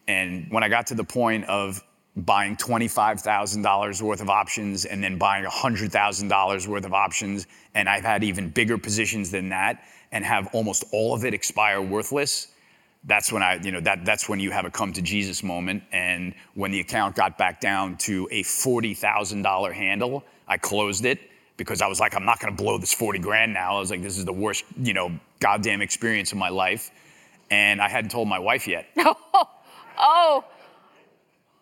And 0.06 0.46
when 0.50 0.62
I 0.62 0.68
got 0.68 0.86
to 0.88 0.94
the 0.94 1.04
point 1.04 1.44
of 1.44 1.84
buying 2.16 2.56
$25,000 2.56 4.02
worth 4.02 4.20
of 4.20 4.30
options 4.30 4.86
and 4.86 5.04
then 5.04 5.18
buying 5.18 5.44
$100,000 5.44 6.66
worth 6.66 6.84
of 6.84 6.92
options, 6.92 7.46
and 7.74 7.88
I've 7.88 8.02
had 8.02 8.24
even 8.24 8.48
bigger 8.48 8.78
positions 8.78 9.30
than 9.30 9.50
that 9.50 9.84
and 10.10 10.24
have 10.24 10.48
almost 10.52 10.84
all 10.90 11.14
of 11.14 11.24
it 11.24 11.34
expire 11.34 11.80
worthless, 11.82 12.48
that's 13.04 13.30
when 13.30 13.42
I, 13.42 13.56
you 13.62 13.70
know, 13.70 13.80
that, 13.80 14.04
that's 14.04 14.28
when 14.28 14.40
you 14.40 14.50
have 14.50 14.64
a 14.64 14.70
come 14.70 14.92
to 14.94 15.02
Jesus 15.02 15.42
moment. 15.42 15.82
And 15.92 16.34
when 16.54 16.72
the 16.72 16.80
account 16.80 17.14
got 17.14 17.38
back 17.38 17.60
down 17.60 17.96
to 17.98 18.26
a 18.32 18.42
$40,000 18.42 19.72
handle, 19.72 20.24
I 20.48 20.56
closed 20.56 21.04
it 21.04 21.20
because 21.58 21.82
I 21.82 21.86
was 21.86 22.00
like, 22.00 22.14
I'm 22.14 22.24
not 22.24 22.40
going 22.40 22.56
to 22.56 22.62
blow 22.62 22.78
this 22.78 22.94
40 22.94 23.18
grand 23.18 23.52
now. 23.52 23.76
I 23.76 23.80
was 23.80 23.90
like, 23.90 24.00
this 24.02 24.16
is 24.16 24.24
the 24.24 24.32
worst, 24.32 24.64
you 24.80 24.94
know, 24.94 25.10
goddamn 25.40 25.82
experience 25.82 26.32
of 26.32 26.38
my 26.38 26.48
life. 26.48 26.90
And 27.50 27.82
I 27.82 27.88
hadn't 27.90 28.10
told 28.10 28.28
my 28.28 28.38
wife 28.38 28.66
yet. 28.66 28.86
Oh, 30.00 30.44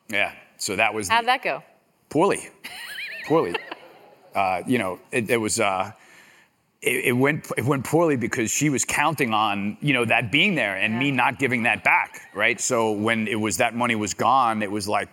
Yeah. 0.09 0.33
So 0.59 0.77
that 0.77 0.93
was 0.93 1.09
how'd 1.09 1.25
that 1.27 1.43
go? 1.43 1.63
poorly, 2.11 2.51
poorly. 3.27 3.55
uh, 4.35 4.61
you 4.67 4.77
know, 4.79 5.01
it, 5.11 5.31
it 5.31 5.39
was. 5.39 5.59
Uh, 5.59 5.93
it, 6.83 7.07
it 7.07 7.13
went 7.13 7.51
it 7.57 7.65
went 7.65 7.85
poorly 7.85 8.17
because 8.17 8.51
she 8.51 8.69
was 8.69 8.85
counting 8.85 9.33
on 9.33 9.79
you 9.81 9.95
know 9.95 10.05
that 10.05 10.31
being 10.31 10.55
there 10.55 10.77
and 10.77 10.99
me 10.99 11.11
not 11.11 11.39
giving 11.39 11.63
that 11.63 11.83
back, 11.83 12.21
right? 12.35 12.61
So 12.61 12.93
when 12.93 13.27
it 13.27 13.41
was 13.41 13.57
that 13.57 13.75
money 13.75 13.95
was 13.95 14.13
gone, 14.13 14.63
it 14.63 14.71
was 14.71 14.87
like, 14.87 15.09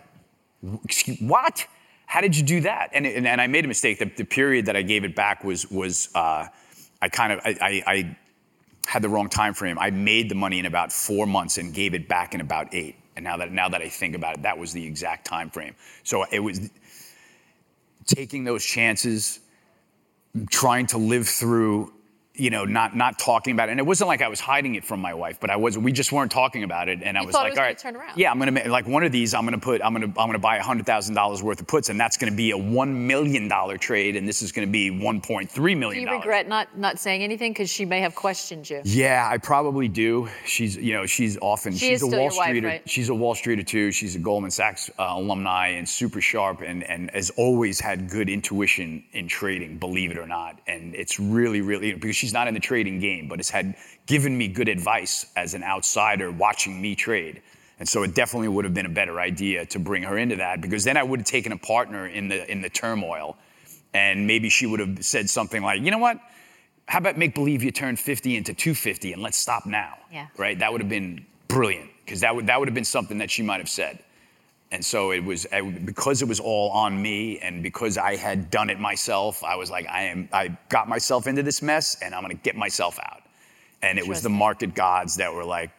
"Excuse- 0.84 1.20
what? 1.20 1.66
How 2.14 2.20
did 2.20 2.36
you 2.36 2.44
do 2.44 2.60
that? 2.60 2.90
And 2.92 3.08
and, 3.08 3.26
and 3.26 3.40
I 3.40 3.48
made 3.48 3.64
a 3.64 3.68
mistake. 3.68 3.98
The, 3.98 4.04
the 4.04 4.22
period 4.24 4.66
that 4.66 4.76
I 4.76 4.82
gave 4.82 5.02
it 5.02 5.16
back 5.16 5.42
was 5.42 5.68
was 5.68 6.10
uh, 6.14 6.46
I 7.02 7.08
kind 7.08 7.32
of 7.32 7.40
I, 7.44 7.56
I, 7.60 7.92
I 7.92 8.16
had 8.86 9.02
the 9.02 9.08
wrong 9.08 9.28
time 9.28 9.52
frame. 9.52 9.80
I 9.80 9.90
made 9.90 10.28
the 10.28 10.36
money 10.36 10.60
in 10.60 10.66
about 10.66 10.92
four 10.92 11.26
months 11.26 11.58
and 11.58 11.74
gave 11.74 11.92
it 11.92 12.06
back 12.06 12.32
in 12.32 12.40
about 12.40 12.72
eight. 12.72 12.94
And 13.16 13.24
now 13.24 13.36
that 13.38 13.50
now 13.50 13.68
that 13.68 13.82
I 13.82 13.88
think 13.88 14.14
about 14.14 14.36
it, 14.36 14.42
that 14.42 14.56
was 14.56 14.72
the 14.72 14.86
exact 14.86 15.26
time 15.26 15.50
frame. 15.50 15.74
So 16.04 16.24
it 16.30 16.38
was 16.38 16.70
taking 18.06 18.44
those 18.44 18.64
chances, 18.64 19.40
trying 20.50 20.86
to 20.86 20.98
live 20.98 21.26
through, 21.26 21.93
you 22.36 22.50
know, 22.50 22.64
not 22.64 22.96
not 22.96 23.18
talking 23.18 23.52
about 23.52 23.68
it. 23.68 23.72
And 23.72 23.80
it 23.80 23.86
wasn't 23.86 24.08
like 24.08 24.20
I 24.20 24.28
was 24.28 24.40
hiding 24.40 24.74
it 24.74 24.84
from 24.84 25.00
my 25.00 25.14
wife, 25.14 25.38
but 25.40 25.50
I 25.50 25.56
was. 25.56 25.78
We 25.78 25.92
just 25.92 26.10
weren't 26.10 26.32
talking 26.32 26.64
about 26.64 26.88
it. 26.88 27.00
And 27.02 27.16
I 27.16 27.20
You 27.20 27.26
was 27.28 27.34
like, 27.34 27.50
was 27.50 27.58
all 27.58 27.74
turn 27.74 27.96
around. 27.96 28.16
yeah, 28.16 28.30
I'm 28.30 28.38
gonna 28.40 28.50
make 28.50 28.66
like 28.66 28.86
one 28.88 29.04
of 29.04 29.12
these. 29.12 29.34
I'm 29.34 29.44
gonna 29.44 29.58
put. 29.58 29.80
I'm 29.84 29.92
gonna 29.92 30.06
I'm 30.06 30.28
gonna 30.28 30.38
buy 30.40 30.58
hundred 30.58 30.86
thousand 30.86 31.14
dollars 31.14 31.42
worth 31.42 31.60
of 31.60 31.66
puts, 31.68 31.90
and 31.90 32.00
that's 32.00 32.16
gonna 32.16 32.32
be 32.32 32.50
a 32.50 32.58
one 32.58 33.06
million 33.06 33.46
dollar 33.46 33.78
trade, 33.78 34.16
and 34.16 34.26
this 34.26 34.42
is 34.42 34.50
gonna 34.50 34.66
be 34.66 34.90
1.3 34.90 35.78
million. 35.78 36.04
Do 36.04 36.10
you 36.10 36.16
regret 36.16 36.48
not 36.48 36.76
not 36.76 36.98
saying 36.98 37.22
anything 37.22 37.52
because 37.52 37.70
she 37.70 37.84
may 37.84 38.00
have 38.00 38.14
questioned 38.14 38.68
you? 38.68 38.80
Yeah, 38.84 39.28
I 39.30 39.38
probably 39.38 39.86
do. 39.88 40.28
She's, 40.44 40.76
you 40.76 40.92
know, 40.92 41.06
she's 41.06 41.38
often 41.40 41.72
She 41.72 41.90
she's 41.90 42.02
a 42.02 42.06
Wall 42.06 42.30
Streeter. 42.30 42.66
right? 42.66 42.90
She's 42.90 43.08
a 43.10 43.14
Wall 43.14 43.34
Streeter 43.34 43.62
too. 43.62 43.92
She's 43.92 44.16
a 44.16 44.18
Goldman 44.18 44.50
Sachs 44.50 44.90
uh, 44.98 45.04
alumni 45.10 45.68
and 45.68 45.88
super 45.88 46.20
sharp, 46.20 46.62
and 46.62 46.82
and 46.84 47.10
has 47.12 47.30
always 47.36 47.78
had 47.78 48.10
good 48.10 48.28
intuition 48.28 49.04
in 49.12 49.28
trading, 49.28 49.78
believe 49.78 50.10
it 50.10 50.18
or 50.18 50.26
not. 50.26 50.58
And 50.66 50.94
it's 50.96 51.20
really, 51.20 51.60
really 51.60 51.92
because 51.94 52.23
she's 52.24 52.32
not 52.32 52.48
in 52.48 52.54
the 52.54 52.60
trading 52.60 52.98
game, 53.00 53.28
but 53.28 53.38
has 53.38 53.50
had 53.50 53.74
given 54.06 54.36
me 54.36 54.48
good 54.48 54.68
advice 54.68 55.26
as 55.36 55.54
an 55.54 55.62
outsider 55.62 56.30
watching 56.30 56.80
me 56.80 56.94
trade. 56.94 57.42
And 57.78 57.88
so 57.88 58.02
it 58.02 58.14
definitely 58.14 58.48
would 58.48 58.64
have 58.64 58.74
been 58.74 58.86
a 58.86 58.90
better 58.90 59.20
idea 59.20 59.66
to 59.66 59.78
bring 59.78 60.02
her 60.04 60.16
into 60.16 60.36
that 60.36 60.60
because 60.60 60.84
then 60.84 60.96
I 60.96 61.02
would 61.02 61.20
have 61.20 61.26
taken 61.26 61.52
a 61.52 61.58
partner 61.58 62.06
in 62.06 62.28
the 62.28 62.50
in 62.50 62.62
the 62.62 62.70
turmoil, 62.70 63.36
and 63.92 64.26
maybe 64.26 64.48
she 64.48 64.66
would 64.66 64.80
have 64.80 65.04
said 65.04 65.28
something 65.28 65.62
like, 65.62 65.82
you 65.82 65.90
know 65.90 65.98
what? 65.98 66.18
how 66.86 66.98
about 66.98 67.16
make 67.16 67.34
believe 67.34 67.62
you 67.62 67.70
turned 67.70 67.98
50 67.98 68.36
into 68.36 68.52
250 68.52 69.12
and 69.12 69.22
let's 69.22 69.38
stop 69.38 69.66
now? 69.66 69.96
Yeah. 70.12 70.26
Right? 70.36 70.58
That 70.58 70.72
would 70.72 70.80
have 70.80 70.90
been 70.90 71.24
brilliant 71.48 71.90
because 72.04 72.20
that 72.20 72.34
would, 72.34 72.46
that 72.46 72.58
would 72.58 72.68
have 72.68 72.74
been 72.74 72.84
something 72.84 73.18
that 73.18 73.30
she 73.30 73.42
might 73.42 73.58
have 73.58 73.68
said. 73.68 73.98
And 74.70 74.84
so 74.84 75.12
it 75.12 75.22
was 75.22 75.46
because 75.84 76.20
it 76.22 76.28
was 76.28 76.40
all 76.40 76.70
on 76.70 77.00
me 77.00 77.38
and 77.38 77.62
because 77.62 77.96
I 77.96 78.16
had 78.16 78.50
done 78.50 78.70
it 78.70 78.80
myself, 78.80 79.44
I 79.44 79.54
was 79.54 79.70
like, 79.70 79.86
I 79.88 80.04
am 80.04 80.28
I 80.32 80.56
got 80.68 80.88
myself 80.88 81.26
into 81.26 81.42
this 81.42 81.62
mess 81.62 81.96
and 82.02 82.14
I'm 82.14 82.22
gonna 82.22 82.34
get 82.34 82.56
myself 82.56 82.98
out. 82.98 83.22
And 83.82 83.98
it 83.98 84.08
was 84.08 84.22
the 84.22 84.30
market 84.30 84.74
gods 84.74 85.16
that 85.16 85.32
were 85.32 85.44
like, 85.44 85.70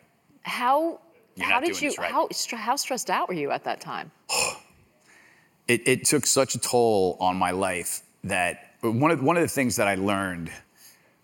How 0.43 0.99
how 1.39 1.59
did 1.59 1.81
you 1.81 1.93
right. 1.97 2.11
how 2.11 2.29
how 2.53 2.75
stressed 2.75 3.09
out 3.09 3.27
were 3.27 3.33
you 3.33 3.51
at 3.51 3.63
that 3.65 3.81
time? 3.81 4.11
it, 5.67 5.87
it 5.87 6.05
took 6.05 6.25
such 6.25 6.55
a 6.55 6.59
toll 6.59 7.17
on 7.19 7.35
my 7.35 7.51
life 7.51 8.01
that 8.23 8.75
one 8.81 9.11
of, 9.11 9.21
one 9.21 9.37
of 9.37 9.41
the 9.41 9.49
things 9.49 9.75
that 9.77 9.87
I 9.87 9.95
learned 9.95 10.51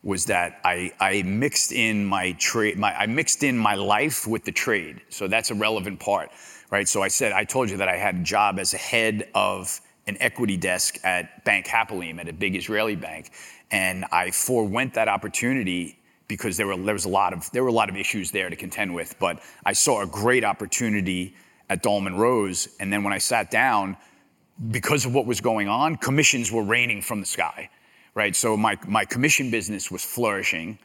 was 0.04 0.26
that 0.26 0.60
I, 0.64 0.92
I 1.00 1.22
mixed 1.24 1.72
in 1.72 2.06
my 2.06 2.32
trade, 2.34 2.78
my, 2.78 2.96
I 2.96 3.06
mixed 3.06 3.44
in 3.44 3.58
my 3.58 3.76
life 3.76 4.26
with 4.26 4.44
the 4.44 4.52
trade. 4.52 5.02
So 5.10 5.28
that's 5.28 5.52
a 5.52 5.56
relevant 5.56 6.00
part, 6.00 6.32
right? 6.72 6.88
So 6.88 7.04
I 7.04 7.10
said, 7.10 7.34
I 7.34 7.44
told 7.44 7.70
you 7.70 7.78
that 7.78 7.90
I 7.90 7.98
had 7.98 8.16
a 8.16 8.24
job 8.24 8.58
as 8.58 8.74
a 8.74 8.78
head 8.78 9.30
of 9.36 9.80
an 10.08 10.18
equity 10.20 10.58
desk 10.58 10.98
at 11.04 11.44
Bank 11.44 11.68
Hapoalim 11.68 12.20
at 12.20 12.28
a 12.28 12.34
big 12.34 12.56
Israeli 12.56 12.96
bank. 12.96 13.32
And 13.70 14.06
I 14.12 14.32
forewent 14.32 14.94
that 14.96 15.08
opportunity 15.08 16.00
because 16.28 16.56
there 16.56 16.68
were 16.68 16.78
there 16.78 16.94
was 16.94 17.06
a 17.06 17.10
lot 17.10 17.34
of 17.34 17.52
there 17.52 17.62
were 17.62 17.70
a 17.70 17.74
lot 17.74 17.90
of 17.90 17.98
issues 17.98 18.32
there 18.32 18.50
to 18.50 18.56
contend 18.56 18.96
with. 18.96 19.20
But 19.20 19.42
I 19.66 19.74
saw 19.74 20.02
a 20.02 20.08
great 20.08 20.44
opportunity 20.44 21.36
at 21.70 21.84
Dahlman 21.84 22.18
Rose, 22.18 22.70
and 22.80 22.92
then 22.92 23.04
when 23.04 23.14
I 23.14 23.18
sat 23.18 23.52
down, 23.52 23.98
because 24.72 25.06
of 25.06 25.14
what 25.14 25.26
was 25.26 25.42
going 25.42 25.68
on, 25.68 25.98
commissions 25.98 26.52
were 26.52 26.64
raining 26.64 27.02
from 27.02 27.20
the 27.20 27.26
sky, 27.26 27.70
right? 28.16 28.36
So 28.36 28.56
my 28.56 28.78
my 28.88 29.04
commission 29.06 29.52
business 29.52 29.92
was 29.92 30.04
flourishing, 30.04 30.80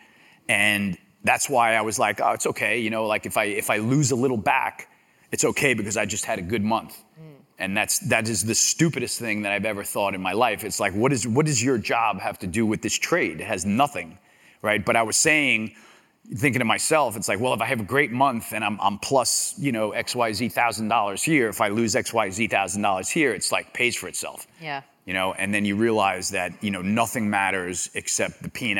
and 0.48 0.98
that's 1.22 1.48
why 1.48 1.74
I 1.74 1.80
was 1.80 1.98
like, 1.98 2.20
oh, 2.20 2.32
it's 2.32 2.46
okay, 2.46 2.80
you 2.80 2.90
know, 2.90 3.06
like 3.06 3.24
if 3.24 3.36
I 3.36 3.44
if 3.44 3.70
I 3.70 3.78
lose 3.78 4.10
a 4.10 4.16
little 4.16 4.36
back, 4.36 4.88
it's 5.32 5.44
okay 5.44 5.74
because 5.74 5.96
I 5.96 6.06
just 6.06 6.24
had 6.24 6.38
a 6.38 6.42
good 6.42 6.62
month. 6.62 7.02
And 7.58 7.74
that's 7.74 8.00
that 8.10 8.28
is 8.28 8.44
the 8.44 8.54
stupidest 8.54 9.18
thing 9.18 9.42
that 9.42 9.52
I've 9.52 9.64
ever 9.64 9.82
thought 9.82 10.14
in 10.14 10.20
my 10.20 10.34
life. 10.34 10.62
It's 10.62 10.78
like, 10.78 10.92
what 10.92 11.10
is 11.10 11.26
what 11.26 11.46
does 11.46 11.62
your 11.62 11.78
job 11.78 12.20
have 12.20 12.38
to 12.40 12.46
do 12.46 12.66
with 12.66 12.82
this 12.82 12.94
trade? 12.94 13.40
It 13.40 13.46
has 13.46 13.64
nothing, 13.64 14.18
right? 14.60 14.84
But 14.84 14.94
I 14.94 15.02
was 15.04 15.16
saying, 15.16 15.74
thinking 16.34 16.58
to 16.58 16.66
myself, 16.66 17.16
it's 17.16 17.28
like, 17.28 17.40
well, 17.40 17.54
if 17.54 17.62
I 17.62 17.66
have 17.66 17.80
a 17.80 17.84
great 17.84 18.12
month 18.12 18.52
and 18.52 18.62
I'm, 18.62 18.78
I'm 18.80 18.98
plus, 18.98 19.54
you 19.58 19.72
know, 19.72 19.92
X 19.92 20.14
Y 20.14 20.32
Z 20.34 20.50
thousand 20.50 20.88
dollars 20.88 21.22
here, 21.22 21.48
if 21.48 21.62
I 21.62 21.68
lose 21.68 21.96
X 21.96 22.12
Y 22.12 22.28
Z 22.28 22.48
thousand 22.48 22.82
dollars 22.82 23.08
here, 23.08 23.32
it's 23.32 23.50
like 23.50 23.72
pays 23.72 23.96
for 23.96 24.08
itself. 24.08 24.46
Yeah. 24.60 24.82
You 25.06 25.14
know, 25.14 25.32
and 25.32 25.54
then 25.54 25.64
you 25.64 25.76
realize 25.76 26.28
that 26.30 26.62
you 26.62 26.70
know 26.70 26.82
nothing 26.82 27.30
matters 27.30 27.88
except 27.94 28.42
the 28.42 28.50
P 28.50 28.76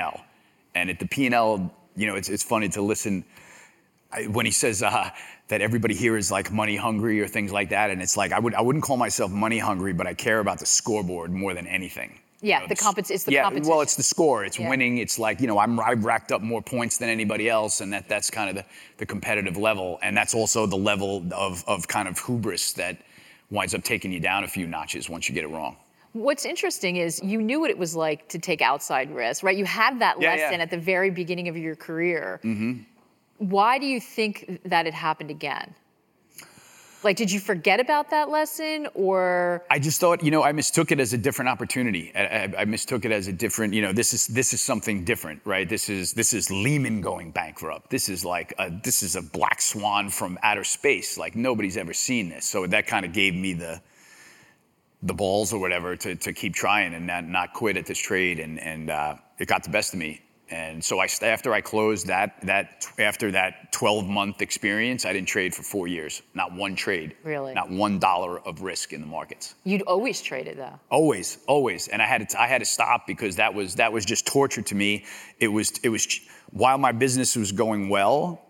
and 0.76 0.90
at 0.90 0.98
the 0.98 1.06
P 1.06 1.24
and 1.24 1.34
L, 1.34 1.74
you 1.96 2.06
know, 2.06 2.16
it's 2.16 2.28
it's 2.28 2.42
funny 2.42 2.68
to 2.70 2.82
listen 2.82 3.24
I, 4.12 4.24
when 4.24 4.44
he 4.44 4.52
says 4.52 4.82
uh, 4.82 5.10
that 5.48 5.60
everybody 5.60 5.94
here 5.94 6.16
is 6.16 6.30
like 6.30 6.50
money 6.52 6.76
hungry 6.76 7.20
or 7.20 7.28
things 7.28 7.52
like 7.52 7.68
that, 7.70 7.90
and 7.90 8.02
it's 8.02 8.16
like 8.16 8.32
I 8.32 8.38
would 8.38 8.54
I 8.54 8.60
wouldn't 8.60 8.84
call 8.84 8.96
myself 8.96 9.30
money 9.30 9.58
hungry, 9.58 9.92
but 9.92 10.06
I 10.06 10.14
care 10.14 10.40
about 10.40 10.58
the 10.58 10.66
scoreboard 10.66 11.30
more 11.32 11.54
than 11.54 11.66
anything. 11.66 12.18
Yeah, 12.42 12.58
know, 12.60 12.66
the 12.66 12.74
compet- 12.76 13.10
it's 13.10 13.24
the 13.24 13.32
yeah, 13.32 13.44
competition. 13.44 13.70
well, 13.70 13.80
it's 13.80 13.96
the 13.96 14.02
score. 14.02 14.44
It's 14.44 14.58
Yeah. 14.58 14.68
winning. 14.68 14.98
It's 14.98 15.18
like 15.18 15.40
you 15.40 15.46
know, 15.46 15.58
I'm 15.58 15.80
I've 15.80 16.04
racked 16.04 16.32
up 16.32 16.42
more 16.42 16.60
points 16.62 16.98
than 16.98 17.08
anybody 17.08 17.48
else, 17.48 17.80
and 17.80 17.92
that 17.92 18.08
that's 18.08 18.30
kind 18.30 18.50
of 18.50 18.56
the, 18.56 18.64
the 18.98 19.06
competitive 19.06 19.56
level, 19.56 19.98
and 20.02 20.16
that's 20.16 20.34
also 20.34 20.66
the 20.66 20.76
level 20.76 21.24
of 21.32 21.64
of 21.66 21.88
kind 21.88 22.08
of 22.08 22.18
hubris 22.18 22.72
that 22.74 22.98
winds 23.50 23.74
up 23.74 23.84
taking 23.84 24.12
you 24.12 24.20
down 24.20 24.44
a 24.44 24.48
few 24.48 24.66
notches 24.66 25.08
once 25.08 25.28
you 25.28 25.34
get 25.34 25.44
it 25.44 25.48
wrong. 25.48 25.76
What's 26.12 26.44
interesting 26.44 26.96
is 26.96 27.20
you 27.22 27.40
knew 27.40 27.60
what 27.60 27.70
it 27.70 27.78
was 27.78 27.94
like 27.94 28.26
to 28.28 28.38
take 28.38 28.60
outside 28.62 29.14
risks, 29.14 29.42
right? 29.44 29.56
You 29.56 29.64
had 29.66 29.98
that 30.00 30.20
Yeah, 30.20 30.34
yeah. 30.34 30.42
lesson 30.44 30.60
at 30.60 30.70
the 30.70 30.78
very 30.78 31.10
beginning 31.10 31.46
of 31.48 31.56
your 31.56 31.76
career. 31.76 32.40
Mm-hmm. 32.42 32.80
Why 33.38 33.78
do 33.78 33.86
you 33.86 34.00
think 34.00 34.60
that 34.64 34.86
it 34.86 34.94
happened 34.94 35.30
again? 35.30 35.74
Like, 37.04 37.16
did 37.16 37.30
you 37.30 37.38
forget 37.38 37.78
about 37.78 38.10
that 38.10 38.30
lesson, 38.30 38.88
or 38.94 39.62
I 39.70 39.78
just 39.78 40.00
thought, 40.00 40.24
you 40.24 40.32
know, 40.32 40.42
I 40.42 40.50
mistook 40.50 40.90
it 40.90 40.98
as 40.98 41.12
a 41.12 41.18
different 41.18 41.48
opportunity. 41.48 42.10
I, 42.16 42.24
I, 42.24 42.52
I 42.58 42.64
mistook 42.64 43.04
it 43.04 43.12
as 43.12 43.28
a 43.28 43.32
different, 43.32 43.74
you 43.74 43.82
know, 43.82 43.92
this 43.92 44.12
is 44.12 44.26
this 44.26 44.52
is 44.52 44.60
something 44.60 45.04
different, 45.04 45.40
right? 45.44 45.68
This 45.68 45.88
is 45.88 46.14
this 46.14 46.32
is 46.32 46.50
Lehman 46.50 47.00
going 47.02 47.30
bankrupt. 47.30 47.90
This 47.90 48.08
is 48.08 48.24
like 48.24 48.54
a, 48.58 48.72
this 48.82 49.04
is 49.04 49.14
a 49.14 49.22
black 49.22 49.60
swan 49.60 50.08
from 50.08 50.36
outer 50.42 50.64
space. 50.64 51.16
Like 51.16 51.36
nobody's 51.36 51.76
ever 51.76 51.92
seen 51.92 52.28
this. 52.28 52.44
So 52.44 52.66
that 52.66 52.88
kind 52.88 53.06
of 53.06 53.12
gave 53.12 53.34
me 53.34 53.52
the 53.52 53.80
the 55.02 55.14
balls 55.14 55.52
or 55.52 55.60
whatever 55.60 55.94
to, 55.94 56.16
to 56.16 56.32
keep 56.32 56.54
trying 56.54 56.94
and 56.94 57.06
not, 57.06 57.24
not 57.24 57.52
quit 57.52 57.76
at 57.76 57.86
this 57.86 57.98
trade. 57.98 58.40
And 58.40 58.58
and 58.58 58.90
uh, 58.90 59.16
it 59.38 59.46
got 59.46 59.62
the 59.62 59.70
best 59.70 59.92
of 59.92 60.00
me. 60.00 60.22
And 60.50 60.84
so 60.84 61.00
I 61.00 61.08
after 61.22 61.52
I 61.52 61.60
closed 61.60 62.06
that 62.06 62.40
that 62.42 62.86
after 62.98 63.32
that 63.32 63.72
12 63.72 64.06
month 64.06 64.42
experience, 64.42 65.04
I 65.04 65.12
didn't 65.12 65.28
trade 65.28 65.54
for 65.54 65.62
four 65.62 65.88
years. 65.88 66.22
Not 66.34 66.52
one 66.54 66.76
trade. 66.76 67.16
Really? 67.24 67.52
Not 67.52 67.70
one 67.70 67.98
dollar 67.98 68.40
of 68.40 68.62
risk 68.62 68.92
in 68.92 69.00
the 69.00 69.06
markets. 69.06 69.56
you'd 69.64 69.82
always 69.82 70.22
trade 70.22 70.46
it 70.46 70.56
though? 70.56 70.78
Always, 70.90 71.38
always, 71.48 71.88
and 71.88 72.00
I 72.00 72.06
had 72.06 72.28
to 72.28 72.40
I 72.40 72.46
had 72.46 72.58
to 72.58 72.64
stop 72.64 73.06
because 73.06 73.36
that 73.36 73.52
was 73.52 73.74
that 73.74 73.92
was 73.92 74.04
just 74.04 74.26
torture 74.26 74.62
to 74.62 74.74
me. 74.74 75.04
It 75.40 75.48
was 75.48 75.72
it 75.82 75.88
was 75.88 76.20
while 76.50 76.78
my 76.78 76.92
business 76.92 77.34
was 77.34 77.50
going 77.50 77.88
well, 77.88 78.40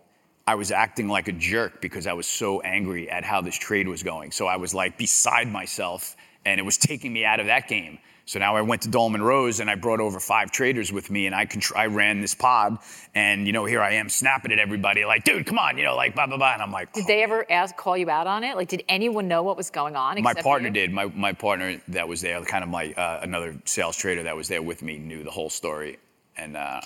I 0.47 0.55
was 0.55 0.71
acting 0.71 1.09
like 1.09 1.29
a 1.29 1.33
jerk 1.33 1.81
because 1.81 2.07
I 2.07 2.13
was 2.13 2.27
so 2.27 2.61
angry 2.61 3.11
at 3.11 3.25
how 3.25 3.41
this 3.41 3.57
trade 3.57 3.89
was 3.89 4.03
going. 4.03 4.31
So 4.31 4.47
I 4.47 4.57
was 4.57 4.75
like 4.75 4.97
beside 4.99 5.51
myself, 5.51 6.15
and 6.47 6.59
it 6.59 6.63
was 6.63 6.79
taking 6.79 7.13
me 7.13 7.25
out 7.27 7.41
of 7.41 7.47
that 7.47 7.69
game. 7.69 7.99
So 8.25 8.41
now 8.41 8.57
I 8.57 8.63
went 8.63 8.83
to 8.83 8.89
Dahlman 8.89 9.21
Rose 9.21 9.61
and 9.61 9.71
I 9.71 9.77
brought 9.77 10.01
over 10.01 10.19
five 10.19 10.51
traders 10.51 10.93
with 10.93 11.11
me, 11.11 11.27
and 11.27 11.35
I 11.35 11.47
contr- 11.47 11.77
I 11.77 11.87
ran 11.87 12.21
this 12.21 12.35
pod, 12.35 12.79
and 13.15 13.47
you 13.47 13.53
know 13.53 13.67
here 13.67 13.81
I 13.81 13.93
am 13.93 14.09
snapping 14.09 14.51
at 14.51 14.59
everybody 14.59 15.05
like, 15.05 15.23
dude, 15.23 15.47
come 15.47 15.59
on, 15.59 15.79
you 15.79 15.85
know, 15.85 15.95
like 15.95 16.15
blah 16.15 16.27
blah 16.27 16.37
blah, 16.37 16.55
and 16.55 16.63
I'm 16.63 16.73
like, 16.73 16.93
Did 16.93 17.07
they 17.07 17.23
ever 17.23 17.47
ask, 17.51 17.77
call 17.77 17.97
you 17.97 18.11
out 18.11 18.27
on 18.27 18.43
it? 18.43 18.57
Like, 18.57 18.69
did 18.69 18.83
anyone 18.89 19.29
know 19.29 19.45
what 19.45 19.57
was 19.57 19.71
going 19.71 19.95
on? 19.95 20.21
my 20.23 20.35
partner 20.35 20.69
you? 20.69 20.75
did. 20.75 20.93
My, 20.93 21.07
my 21.07 21.33
partner 21.33 21.81
that 21.89 22.09
was 22.09 22.21
there, 22.21 22.43
kind 22.45 22.65
of 22.65 22.71
my 22.71 22.93
uh, 22.95 23.21
another 23.23 23.55
sales 23.65 23.97
trader 23.97 24.25
that 24.25 24.37
was 24.37 24.49
there 24.49 24.63
with 24.63 24.83
me, 24.83 24.99
knew 24.99 25.23
the 25.23 25.31
whole 25.31 25.51
story 25.51 25.99
and 26.37 26.57
uh, 26.57 26.81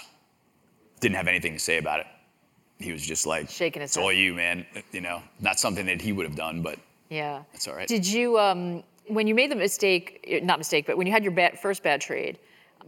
didn't 1.00 1.16
have 1.16 1.26
anything 1.26 1.54
to 1.54 1.58
say 1.58 1.78
about 1.78 2.00
it. 2.00 2.06
He 2.78 2.92
was 2.92 3.02
just 3.02 3.26
like, 3.26 3.48
Shaking 3.48 3.80
his 3.82 3.90
"It's 3.90 3.96
all 3.96 4.12
you, 4.12 4.34
man." 4.34 4.66
You 4.92 5.00
know, 5.00 5.22
not 5.40 5.58
something 5.58 5.86
that 5.86 6.00
he 6.02 6.12
would 6.12 6.26
have 6.26 6.36
done, 6.36 6.60
but 6.60 6.78
Yeah. 7.08 7.42
That's 7.52 7.66
all 7.66 7.74
right. 7.74 7.88
Did 7.88 8.06
you, 8.06 8.38
um, 8.38 8.82
when 9.10 9.26
you 9.26 9.34
made 9.34 9.50
the 9.50 9.56
mistake, 9.56 10.40
not 10.42 10.58
mistake, 10.58 10.86
but 10.86 10.96
when 10.96 11.06
you 11.06 11.12
had 11.12 11.22
your 11.22 11.32
bad, 11.32 11.58
first 11.58 11.82
bad 11.82 12.00
trade, 12.00 12.38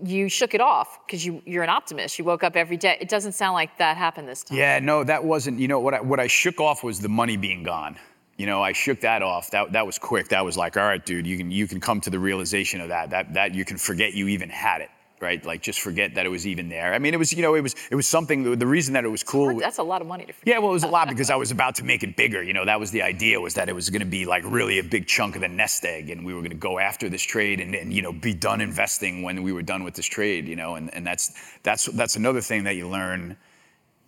you 0.02 0.28
shook 0.28 0.54
it 0.54 0.60
off 0.60 0.98
because 1.06 1.24
you, 1.24 1.42
you're 1.44 1.62
an 1.62 1.68
optimist. 1.68 2.18
You 2.18 2.24
woke 2.24 2.42
up 2.42 2.56
every 2.56 2.76
day. 2.76 2.96
It 3.00 3.08
doesn't 3.08 3.32
sound 3.32 3.54
like 3.54 3.76
that 3.78 3.96
happened 3.96 4.28
this 4.28 4.42
time. 4.42 4.58
yeah, 4.58 4.78
no, 4.78 5.04
that 5.04 5.24
wasn't. 5.24 5.58
You 5.58 5.68
know 5.68 5.80
what? 5.80 5.94
I, 5.94 6.00
what 6.00 6.20
I 6.20 6.26
shook 6.26 6.60
off 6.60 6.82
was 6.82 7.00
the 7.00 7.08
money 7.08 7.36
being 7.36 7.62
gone. 7.62 7.96
You 8.38 8.46
know, 8.46 8.62
I 8.62 8.72
shook 8.72 9.00
that 9.02 9.22
off. 9.22 9.50
That 9.50 9.72
that 9.72 9.86
was 9.86 9.98
quick. 9.98 10.28
That 10.28 10.44
was 10.44 10.56
like, 10.56 10.76
all 10.76 10.84
right, 10.84 11.04
dude, 11.04 11.26
you 11.26 11.36
can 11.36 11.50
you 11.50 11.68
can 11.68 11.80
come 11.80 12.00
to 12.00 12.10
the 12.10 12.18
realization 12.18 12.80
of 12.80 12.88
that. 12.88 13.10
That 13.10 13.34
that 13.34 13.54
you 13.54 13.64
can 13.64 13.76
forget 13.76 14.14
you 14.14 14.28
even 14.28 14.48
had 14.48 14.80
it. 14.80 14.90
Right, 15.22 15.44
like 15.46 15.62
just 15.62 15.80
forget 15.80 16.16
that 16.16 16.26
it 16.26 16.30
was 16.30 16.48
even 16.48 16.68
there. 16.68 16.92
I 16.92 16.98
mean, 16.98 17.14
it 17.14 17.16
was, 17.16 17.32
you 17.32 17.42
know, 17.42 17.54
it 17.54 17.60
was, 17.60 17.76
it 17.92 17.94
was 17.94 18.08
something. 18.08 18.58
The 18.58 18.66
reason 18.66 18.94
that 18.94 19.04
it 19.04 19.08
was 19.08 19.22
cool. 19.22 19.56
That's 19.56 19.78
a 19.78 19.82
lot 19.84 20.02
of 20.02 20.08
money 20.08 20.26
to 20.26 20.32
forget. 20.32 20.54
Yeah, 20.54 20.58
well, 20.58 20.70
it 20.70 20.72
was 20.72 20.82
a 20.82 20.88
lot 20.88 21.08
because 21.08 21.30
I 21.30 21.36
was 21.36 21.52
about 21.52 21.76
to 21.76 21.84
make 21.84 22.02
it 22.02 22.16
bigger. 22.16 22.42
You 22.42 22.52
know, 22.52 22.64
that 22.64 22.80
was 22.80 22.90
the 22.90 23.02
idea 23.02 23.40
was 23.40 23.54
that 23.54 23.68
it 23.68 23.72
was 23.72 23.88
going 23.88 24.00
to 24.00 24.06
be 24.06 24.26
like 24.26 24.42
really 24.44 24.80
a 24.80 24.82
big 24.82 25.06
chunk 25.06 25.36
of 25.36 25.42
the 25.42 25.48
nest 25.48 25.84
egg, 25.84 26.10
and 26.10 26.26
we 26.26 26.34
were 26.34 26.40
going 26.40 26.50
to 26.50 26.56
go 26.56 26.80
after 26.80 27.08
this 27.08 27.22
trade 27.22 27.60
and, 27.60 27.72
and 27.76 27.92
you 27.92 28.02
know 28.02 28.12
be 28.12 28.34
done 28.34 28.60
investing 28.60 29.22
when 29.22 29.44
we 29.44 29.52
were 29.52 29.62
done 29.62 29.84
with 29.84 29.94
this 29.94 30.06
trade. 30.06 30.48
You 30.48 30.56
know, 30.56 30.74
and, 30.74 30.92
and 30.92 31.06
that's 31.06 31.32
that's 31.62 31.86
that's 31.86 32.16
another 32.16 32.40
thing 32.40 32.64
that 32.64 32.74
you 32.74 32.88
learn 32.88 33.36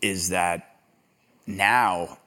is 0.03 0.31
that 0.31 0.79
now 1.47 2.19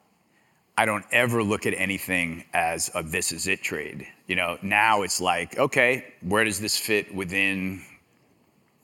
I 0.77 0.85
don't 0.85 1.05
ever 1.11 1.43
look 1.43 1.65
at 1.65 1.73
anything 1.73 2.45
as 2.53 2.89
a 2.95 3.03
this 3.03 3.33
is 3.33 3.47
it 3.47 3.61
trade. 3.61 4.07
You 4.27 4.37
know, 4.37 4.57
now 4.61 5.01
it's 5.01 5.19
like, 5.19 5.59
okay, 5.59 6.05
where 6.21 6.45
does 6.45 6.61
this 6.61 6.77
fit 6.77 7.13
within 7.13 7.81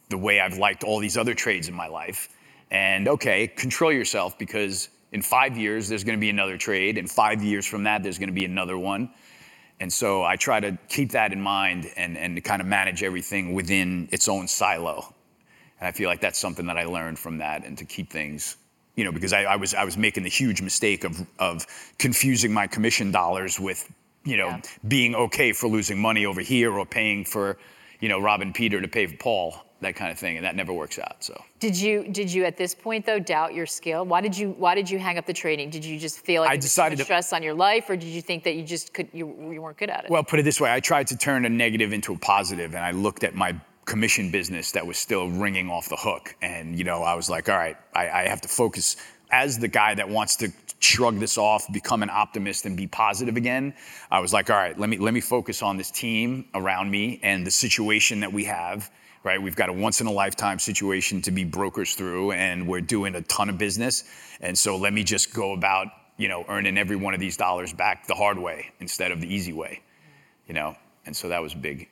the 0.10 0.18
way 0.18 0.40
I've 0.40 0.58
liked 0.58 0.84
all 0.84 1.00
these 1.00 1.18
other 1.18 1.34
trades 1.34 1.68
in 1.68 1.74
my 1.74 1.88
life? 1.88 2.30
And 2.72 3.08
okay, 3.08 3.48
control 3.48 3.92
yourself 3.92 4.38
because 4.38 4.90
in 5.12 5.22
five 5.22 5.58
years 5.58 5.88
there's 5.88 6.04
going 6.04 6.18
to 6.18 6.22
be 6.22 6.30
another 6.30 6.58
trade. 6.58 6.98
And 6.98 7.10
five 7.10 7.44
years 7.44 7.66
from 7.68 7.84
that, 7.84 8.04
there's 8.04 8.18
going 8.18 8.30
to 8.30 8.34
be 8.34 8.46
another 8.46 8.78
one. 8.78 9.12
And 9.80 9.92
so 9.92 10.24
I 10.24 10.36
try 10.38 10.60
to 10.60 10.78
keep 10.88 11.12
that 11.12 11.34
in 11.34 11.42
mind 11.42 11.92
and, 11.98 12.18
and 12.18 12.36
to 12.36 12.42
kind 12.42 12.62
of 12.62 12.68
manage 12.68 13.04
everything 13.04 13.54
within 13.54 14.08
its 14.12 14.28
own 14.28 14.48
silo. 14.48 15.14
And 15.80 15.88
I 15.88 15.92
feel 15.92 16.10
like 16.10 16.22
that's 16.22 16.40
something 16.40 16.66
that 16.68 16.78
I 16.78 16.86
learned 16.86 17.20
from 17.20 17.40
that 17.40 17.66
and 17.66 17.78
to 17.78 17.86
keep 17.86 18.10
things, 18.10 18.56
you 18.96 19.04
know, 19.04 19.12
because 19.12 19.34
I, 19.34 19.44
I 19.44 19.56
was 19.58 19.74
I 19.74 19.84
was 19.84 19.98
making 19.98 20.24
the 20.24 20.30
huge 20.30 20.62
mistake 20.62 21.04
of 21.04 21.28
of 21.40 21.66
confusing 21.98 22.54
my 22.54 22.68
commission 22.68 23.12
dollars 23.12 23.60
with, 23.60 23.92
you 24.24 24.38
know, 24.38 24.48
Yeah. 24.50 24.62
being 24.88 25.16
okay 25.16 25.52
for 25.52 25.68
losing 25.68 26.00
money 26.00 26.26
over 26.26 26.42
here 26.42 26.72
or 26.72 26.86
paying 26.86 27.26
for, 27.26 27.58
you 28.00 28.08
know, 28.08 28.20
Rob 28.20 28.42
and 28.42 28.54
Peter 28.56 28.80
to 28.80 28.88
pay 28.88 29.08
for 29.08 29.18
Paul, 29.18 29.56
that 29.84 29.96
kind 29.96 30.12
of 30.12 30.18
thing. 30.18 30.38
And 30.38 30.46
that 30.46 30.56
never 30.56 30.74
works 30.74 31.00
out. 31.00 31.24
So 31.24 31.42
Did 31.60 31.80
you 31.80 32.08
did 32.12 32.32
you 32.32 32.46
at 32.46 32.58
this 32.58 32.74
point 32.76 33.06
though 33.06 33.20
doubt 33.20 33.54
your 33.54 33.66
skill? 33.66 34.06
Why 34.06 34.22
did 34.22 34.38
you 34.38 34.52
why 34.58 34.76
did 34.76 34.90
you 34.90 35.00
hang 35.00 35.18
up 35.18 35.26
the 35.26 35.34
trading? 35.34 35.70
Did 35.70 35.86
you 35.86 36.00
just 36.00 36.20
feel 36.20 36.42
like 36.42 36.52
I 36.52 36.54
it 36.54 36.58
was 36.58 36.66
too 36.66 36.68
decided 36.68 36.98
to- 36.98 37.04
stress 37.06 37.32
on 37.34 37.44
your 37.44 37.54
life, 37.54 37.90
or 37.90 37.96
did 37.96 38.10
you 38.10 38.22
think 38.22 38.44
that 38.44 38.56
you 38.56 38.64
just 38.64 38.94
could 38.94 39.08
you, 39.14 39.28
you 39.52 39.62
weren't 39.62 39.78
good 39.78 39.90
at 39.90 40.06
it? 40.06 40.10
Well, 40.10 40.24
put 40.24 40.40
it 40.40 40.44
this 40.44 40.60
way: 40.60 40.72
I 40.74 40.80
tried 40.80 41.08
to 41.08 41.18
turn 41.18 41.46
a 41.46 41.50
negative 41.50 41.94
into 41.94 42.14
a 42.14 42.18
positive, 42.18 42.76
and 42.76 42.84
I 42.84 42.92
looked 42.92 43.24
at 43.24 43.36
my 43.36 43.56
commission 43.86 44.32
business 44.32 44.72
that 44.72 44.88
was 44.88 44.98
still 44.98 45.30
ringing 45.30 45.70
off 45.70 45.90
the 45.90 45.98
hook, 45.98 46.36
and 46.42 46.78
you 46.78 46.84
know, 46.84 47.04
I 47.04 47.16
was 47.16 47.30
like, 47.30 47.50
all 47.50 47.58
right, 47.58 47.78
I, 47.94 48.10
I 48.10 48.28
have 48.28 48.42
to 48.42 48.48
focus. 48.48 48.96
As 49.32 49.58
the 49.58 49.68
guy 49.68 49.96
that 49.96 50.08
wants 50.08 50.36
to 50.38 50.52
shrug 50.78 51.18
this 51.18 51.40
off, 51.40 51.66
become 51.74 52.04
an 52.04 52.10
optimist, 52.12 52.68
and 52.68 52.78
be 52.78 52.86
positive 52.86 53.36
again, 53.36 53.74
I 54.12 54.20
was 54.20 54.32
like, 54.32 54.52
all 54.52 54.58
right, 54.58 54.78
let 54.78 54.90
me 54.90 54.98
let 54.98 55.14
me 55.14 55.22
focus 55.22 55.64
on 55.64 55.76
this 55.78 55.90
team 55.90 56.46
around 56.54 56.92
me 56.92 57.20
and 57.24 57.46
the 57.46 57.52
situation 57.52 58.20
that 58.20 58.32
we 58.32 58.44
have. 58.46 58.92
Right, 59.24 59.42
we've 59.42 59.56
got 59.56 59.70
a 59.70 59.74
once 59.74 60.02
in 60.02 60.08
a 60.08 60.12
lifetime 60.12 60.60
situation 60.60 61.22
to 61.22 61.32
be 61.32 61.46
brokers 61.46 61.96
through, 61.96 62.34
and 62.34 62.68
we're 62.68 62.82
doing 62.82 63.16
a 63.16 63.22
ton 63.22 63.50
of 63.50 63.58
business. 63.58 64.04
And 64.42 64.58
so 64.58 64.76
let 64.76 64.92
me 64.92 65.04
just 65.04 65.34
go 65.34 65.54
about, 65.54 65.88
you 66.18 66.28
know, 66.28 66.44
earning 66.50 66.78
every 66.78 66.98
one 66.98 67.14
of 67.14 67.22
these 67.22 67.38
dollars 67.38 67.72
back 67.72 68.06
the 68.06 68.16
hard 68.16 68.38
way 68.38 68.72
instead 68.82 69.12
of 69.12 69.22
the 69.22 69.34
easy 69.34 69.54
way 69.54 69.82
you 70.48 70.54
know 70.54 70.76
and 71.06 71.16
so 71.16 71.30
that 71.30 71.42
was 71.42 71.54
big 71.54 71.90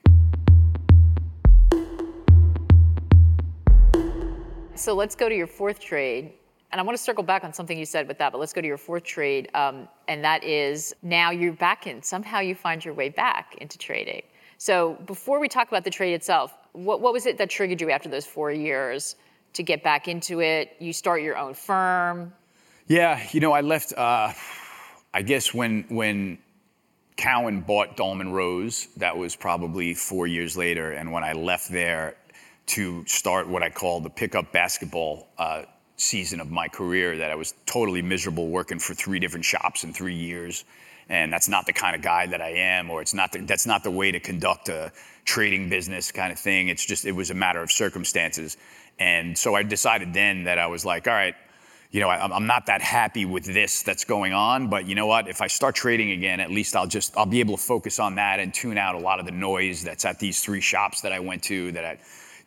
So 4.73 4.95
let's 4.95 5.13
go 5.13 5.29
to 5.29 5.35
your 5.35 5.45
fourth 5.45 5.79
trade. 5.79 6.33
And 6.71 6.81
I 6.81 6.83
want 6.83 6.97
to 6.97 7.03
circle 7.03 7.23
back 7.23 7.43
on 7.43 7.53
something 7.53 7.77
you 7.77 7.85
said 7.85 8.07
with 8.07 8.17
that, 8.17 8.31
but 8.31 8.39
let's 8.39 8.51
go 8.51 8.61
to 8.61 8.67
your 8.67 8.79
fourth 8.79 9.03
trade. 9.03 9.47
Um, 9.53 9.87
and 10.07 10.23
that 10.23 10.43
is 10.43 10.91
now 11.03 11.29
you're 11.29 11.53
back 11.53 11.85
in. 11.85 12.01
Somehow 12.01 12.39
you 12.39 12.55
find 12.55 12.83
your 12.83 12.95
way 12.95 13.09
back 13.09 13.53
into 13.61 13.77
trading. 13.77 14.23
So 14.57 14.97
before 15.05 15.39
we 15.39 15.47
talk 15.47 15.67
about 15.67 15.83
the 15.83 15.91
trade 15.91 16.13
itself, 16.13 16.57
what, 16.73 17.01
what 17.01 17.13
was 17.13 17.25
it 17.25 17.37
that 17.37 17.49
triggered 17.49 17.81
you 17.81 17.91
after 17.91 18.09
those 18.09 18.25
four 18.25 18.51
years 18.51 19.15
to 19.53 19.63
get 19.63 19.83
back 19.83 20.07
into 20.07 20.41
it? 20.41 20.75
You 20.79 20.93
start 20.93 21.21
your 21.21 21.37
own 21.37 21.53
firm. 21.53 22.33
yeah 22.87 23.21
you 23.31 23.39
know 23.39 23.51
i 23.51 23.61
left 23.61 23.93
uh, 23.97 24.33
i 25.13 25.21
guess 25.21 25.53
when 25.53 25.85
when 25.89 26.37
Cowen 27.17 27.61
bought 27.61 27.97
Dahlman 27.97 28.31
Rose 28.31 28.87
that 28.97 29.15
was 29.15 29.35
probably 29.35 29.93
four 29.93 30.25
years 30.27 30.57
later 30.57 30.91
and 30.91 31.11
when 31.11 31.23
i 31.23 31.33
left 31.33 31.71
there 31.71 32.15
to 32.67 33.05
start 33.05 33.47
what 33.47 33.61
i 33.63 33.69
call 33.69 34.01
the 34.01 34.09
pickup 34.09 34.51
basketball 34.51 35.27
uh, 35.37 35.63
season 35.97 36.39
of 36.41 36.49
my 36.49 36.67
career 36.67 37.17
that 37.17 37.29
i 37.29 37.35
was 37.35 37.53
totally 37.65 38.01
miserable 38.01 38.47
working 38.49 38.79
for 38.79 38.93
three 38.95 39.19
different 39.19 39.45
shops 39.45 39.83
in 39.83 39.93
three 39.93 40.15
years 40.15 40.65
and 41.09 41.31
that's 41.31 41.49
not 41.49 41.65
the 41.65 41.73
kind 41.73 41.95
of 41.95 42.01
guy 42.01 42.25
that 42.27 42.41
I 42.41 42.51
am, 42.51 42.89
or 42.89 43.01
it's 43.01 43.13
not 43.13 43.33
the, 43.33 43.39
that's 43.39 43.67
not 43.67 43.83
the 43.83 43.91
way 43.91 44.11
to 44.11 44.19
conduct 44.19 44.69
a 44.69 44.93
trading 45.25 45.69
business 45.69 46.11
kind 46.11 46.31
of 46.31 46.39
thing. 46.39 46.69
It's 46.69 46.85
just 46.85 47.05
it 47.05 47.11
was 47.11 47.29
a 47.29 47.33
matter 47.33 47.61
of 47.61 47.71
circumstances, 47.71 48.57
and 48.99 49.37
so 49.37 49.55
I 49.55 49.63
decided 49.63 50.13
then 50.13 50.45
that 50.45 50.59
I 50.59 50.67
was 50.67 50.85
like, 50.85 51.07
all 51.07 51.13
right, 51.13 51.35
you 51.91 51.99
know, 51.99 52.09
I, 52.09 52.23
I'm 52.23 52.47
not 52.47 52.67
that 52.67 52.81
happy 52.81 53.25
with 53.25 53.43
this 53.43 53.83
that's 53.83 54.05
going 54.05 54.33
on, 54.33 54.69
but 54.69 54.87
you 54.87 54.95
know 54.95 55.07
what? 55.07 55.27
If 55.27 55.41
I 55.41 55.47
start 55.47 55.75
trading 55.75 56.11
again, 56.11 56.39
at 56.39 56.49
least 56.49 56.75
I'll 56.75 56.87
just 56.87 57.15
I'll 57.17 57.25
be 57.25 57.41
able 57.41 57.57
to 57.57 57.63
focus 57.63 57.99
on 57.99 58.15
that 58.15 58.39
and 58.39 58.53
tune 58.53 58.77
out 58.77 58.95
a 58.95 58.99
lot 58.99 59.19
of 59.19 59.25
the 59.25 59.31
noise 59.31 59.83
that's 59.83 60.05
at 60.05 60.17
these 60.17 60.39
three 60.39 60.61
shops 60.61 61.01
that 61.01 61.11
I 61.11 61.19
went 61.19 61.43
to 61.43 61.71
that 61.73 61.85
I 61.85 61.97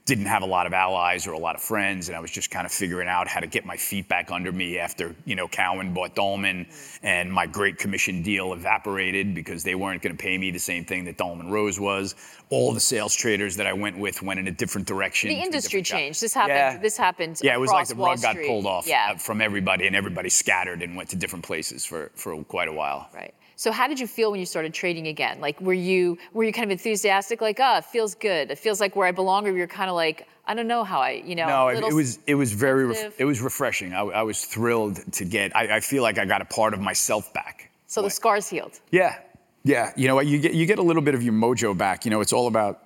didn't 0.07 0.27
have 0.27 0.43
a 0.43 0.47
lot 0.47 0.67
of 0.67 0.75
allies 0.75 1.27
or 1.27 1.33
a 1.33 1.39
lot 1.39 1.55
of 1.55 1.63
friends, 1.63 2.09
and 2.09 2.17
I 2.17 2.21
was 2.21 2.31
just 2.31 2.51
kind 2.51 2.67
of 2.67 2.73
figuring 2.73 3.09
out 3.09 3.27
how 3.27 3.41
to 3.41 3.47
get 3.47 3.65
my 3.65 3.77
feet 3.77 4.07
back 4.07 4.31
under 4.31 4.53
me 4.53 4.79
after 4.79 5.15
you 5.25 5.35
know 5.35 5.49
Cowen 5.49 5.95
bought 5.95 6.15
Dahlman, 6.15 6.67
and 7.03 7.33
my 7.33 7.47
great 7.47 7.79
commission 7.79 8.23
deal 8.23 8.53
evaporated 8.53 9.35
because 9.35 9.63
they 9.63 9.75
weren't 9.75 10.03
going 10.03 10.15
to 10.15 10.23
pay 10.23 10.37
me 10.37 10.51
the 10.51 10.59
same 10.59 10.85
thing 10.85 11.05
that 11.07 11.17
Dahlman 11.17 11.51
Rose 11.51 11.81
was. 11.81 12.15
All 12.51 12.73
the 12.75 12.81
sales 12.81 13.15
traders 13.15 13.57
that 13.57 13.67
I 13.67 13.73
went 13.73 13.99
with 13.99 14.21
went 14.23 14.39
in 14.39 14.47
a 14.47 14.53
different 14.53 14.87
direction. 14.87 15.31
The 15.31 15.37
industry 15.37 15.81
different 15.81 15.87
job. 15.87 15.99
changed. 15.99 16.21
This 16.21 16.35
happened. 16.35 16.57
Yeah. 16.57 16.77
This 16.79 16.97
happened. 16.99 17.41
Yeah, 17.43 17.55
it 17.55 17.61
was 17.61 17.71
like 17.71 17.89
the 17.89 17.95
Wall 17.95 18.11
rug 18.11 18.21
got 18.21 18.37
pulled 18.37 18.67
off 18.67 18.87
Yeah. 18.87 19.13
uh, 19.13 19.17
from 19.17 19.41
everybody, 19.41 19.87
and 19.87 19.97
everybody 19.97 20.29
scattered 20.29 20.83
and 20.83 20.97
went 20.97 21.09
to 21.11 21.17
different 21.17 21.45
places 21.45 21.85
for 21.87 22.11
for 22.15 22.45
quite 22.45 22.69
a 22.69 22.73
while. 22.73 23.09
Right. 23.15 23.33
So 23.57 23.73
how 23.73 23.87
did 23.87 24.01
you 24.01 24.07
feel 24.07 24.31
when 24.31 24.41
you 24.41 24.47
started 24.47 24.75
trading 24.75 25.07
again? 25.07 25.41
Like 25.41 25.61
were 25.61 25.73
you 25.73 26.19
were 26.33 26.45
you 26.45 26.53
kind 26.53 26.65
of 26.65 26.71
enthusiastic, 26.71 27.41
like, 27.41 27.59
oh, 27.61 27.79
it 27.79 27.85
feels 27.85 28.15
good. 28.15 28.51
It 28.51 28.59
feels 28.59 28.81
like 28.81 28.97
where 28.97 29.07
I 29.07 29.13
belong, 29.13 29.47
or 29.47 29.53
you're 29.57 29.67
kind 29.67 29.89
of 29.89 29.97
like, 29.97 30.27
I 30.47 30.55
don't 30.55 30.67
know 30.67 30.85
how 30.85 31.01
I, 31.01 31.23
you 31.25 31.35
know, 31.35 31.47
No, 31.47 31.69
it, 31.69 31.93
was 31.93 32.19
it 32.27 32.35
was 32.35 32.53
very 32.53 32.87
ref- 32.87 33.19
it 33.19 33.25
was 33.25 33.41
refreshing. 33.41 33.95
I, 33.95 34.01
I 34.01 34.23
was 34.23 34.45
thrilled 34.45 35.01
to 35.13 35.25
get. 35.25 35.55
I, 35.57 35.77
I 35.77 35.81
feel 35.81 36.03
like 36.03 36.19
I 36.19 36.25
got 36.25 36.43
a 36.43 36.45
part 36.45 36.75
of 36.75 36.81
myself 36.81 37.33
back. 37.33 37.71
So 37.87 38.03
the 38.03 38.11
scars 38.11 38.49
healed. 38.49 38.81
Yeah, 38.91 39.19
yeah. 39.63 39.93
You 39.97 40.09
know, 40.09 40.21
you 40.21 40.39
get 40.39 40.55
you 40.55 40.67
get 40.67 40.79
a 40.79 40.83
little 40.83 41.03
bit 41.03 41.15
of 41.15 41.23
your 41.23 41.33
mojo 41.33 41.77
back. 41.77 42.05
You 42.05 42.11
know, 42.11 42.21
it's 42.21 42.33
all 42.33 42.49
about 42.49 42.81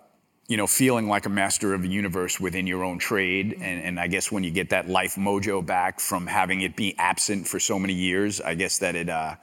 you 0.48 0.56
know 0.56 0.66
feeling 0.66 1.08
like 1.08 1.26
a 1.26 1.30
master 1.30 1.74
of 1.74 1.82
the 1.82 1.88
universe 1.88 2.38
within 2.38 2.66
your 2.66 2.84
own 2.84 2.98
trade. 2.98 3.54
And, 3.54 3.82
and 3.82 4.00
I 4.00 4.06
guess 4.06 4.30
when 4.30 4.44
you 4.44 4.50
get 4.50 4.70
that 4.70 4.88
life 4.88 5.16
mojo 5.16 5.64
back 5.64 5.98
from 5.98 6.26
having 6.26 6.60
it 6.60 6.76
be 6.76 6.94
absent 6.98 7.48
for 7.48 7.58
so 7.58 7.78
many 7.78 7.94
years, 7.94 8.40
I 8.40 8.54
guess 8.54 8.78
that 8.78 8.94
it. 8.94 9.08
Uh, 9.08 9.36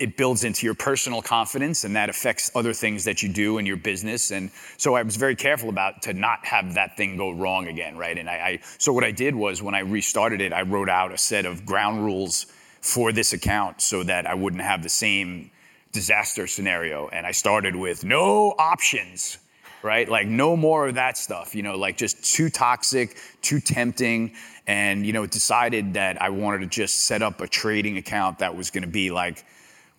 it 0.00 0.16
builds 0.16 0.44
into 0.44 0.64
your 0.64 0.74
personal 0.74 1.20
confidence 1.20 1.84
and 1.84 1.94
that 1.94 2.08
affects 2.08 2.50
other 2.54 2.72
things 2.72 3.04
that 3.04 3.22
you 3.22 3.28
do 3.28 3.58
in 3.58 3.66
your 3.66 3.76
business. 3.76 4.30
And 4.30 4.50
so 4.78 4.94
i 4.94 5.02
was 5.02 5.16
very 5.16 5.36
careful 5.36 5.68
about 5.68 6.02
to 6.02 6.14
not 6.14 6.44
have 6.46 6.74
that 6.74 6.96
thing 6.96 7.16
go 7.18 7.30
wrong 7.30 7.68
again 7.68 7.96
right? 7.96 8.16
And 8.16 8.28
I, 8.28 8.34
I 8.34 8.60
so 8.78 8.92
what 8.92 9.04
i 9.04 9.12
did 9.12 9.34
was 9.34 9.62
when 9.62 9.74
i 9.74 9.80
restarted 9.80 10.40
it 10.40 10.52
i 10.52 10.62
wrote 10.62 10.88
out 10.88 11.12
a 11.12 11.18
set 11.18 11.44
of 11.44 11.66
ground 11.66 12.02
rules 12.04 12.46
for 12.80 13.12
this 13.12 13.34
account 13.34 13.82
so 13.82 14.02
that 14.04 14.26
i 14.26 14.34
wouldn't 14.34 14.62
have 14.62 14.82
the 14.82 14.88
same 14.88 15.50
disaster 15.92 16.46
scenario. 16.46 17.08
And 17.08 17.26
i 17.26 17.32
started 17.32 17.76
with 17.76 18.02
no 18.02 18.54
options 18.58 19.38
right? 19.82 20.10
Like 20.10 20.26
no 20.26 20.58
more 20.58 20.88
of 20.88 20.94
that 20.94 21.18
stuff 21.18 21.54
you 21.54 21.62
know 21.62 21.76
like 21.76 21.98
just 21.98 22.24
too 22.34 22.48
toxic 22.48 23.16
too 23.42 23.60
tempting. 23.60 24.32
And 24.66 25.04
you 25.04 25.12
know 25.12 25.26
decided 25.26 25.94
that 25.94 26.22
i 26.22 26.30
wanted 26.30 26.60
to 26.60 26.66
just 26.66 27.04
set 27.04 27.22
up 27.22 27.40
a 27.40 27.46
trading 27.46 27.98
account 27.98 28.38
that 28.38 28.56
was 28.56 28.70
going 28.70 28.82
to 28.82 28.94
be 29.02 29.10
like 29.10 29.44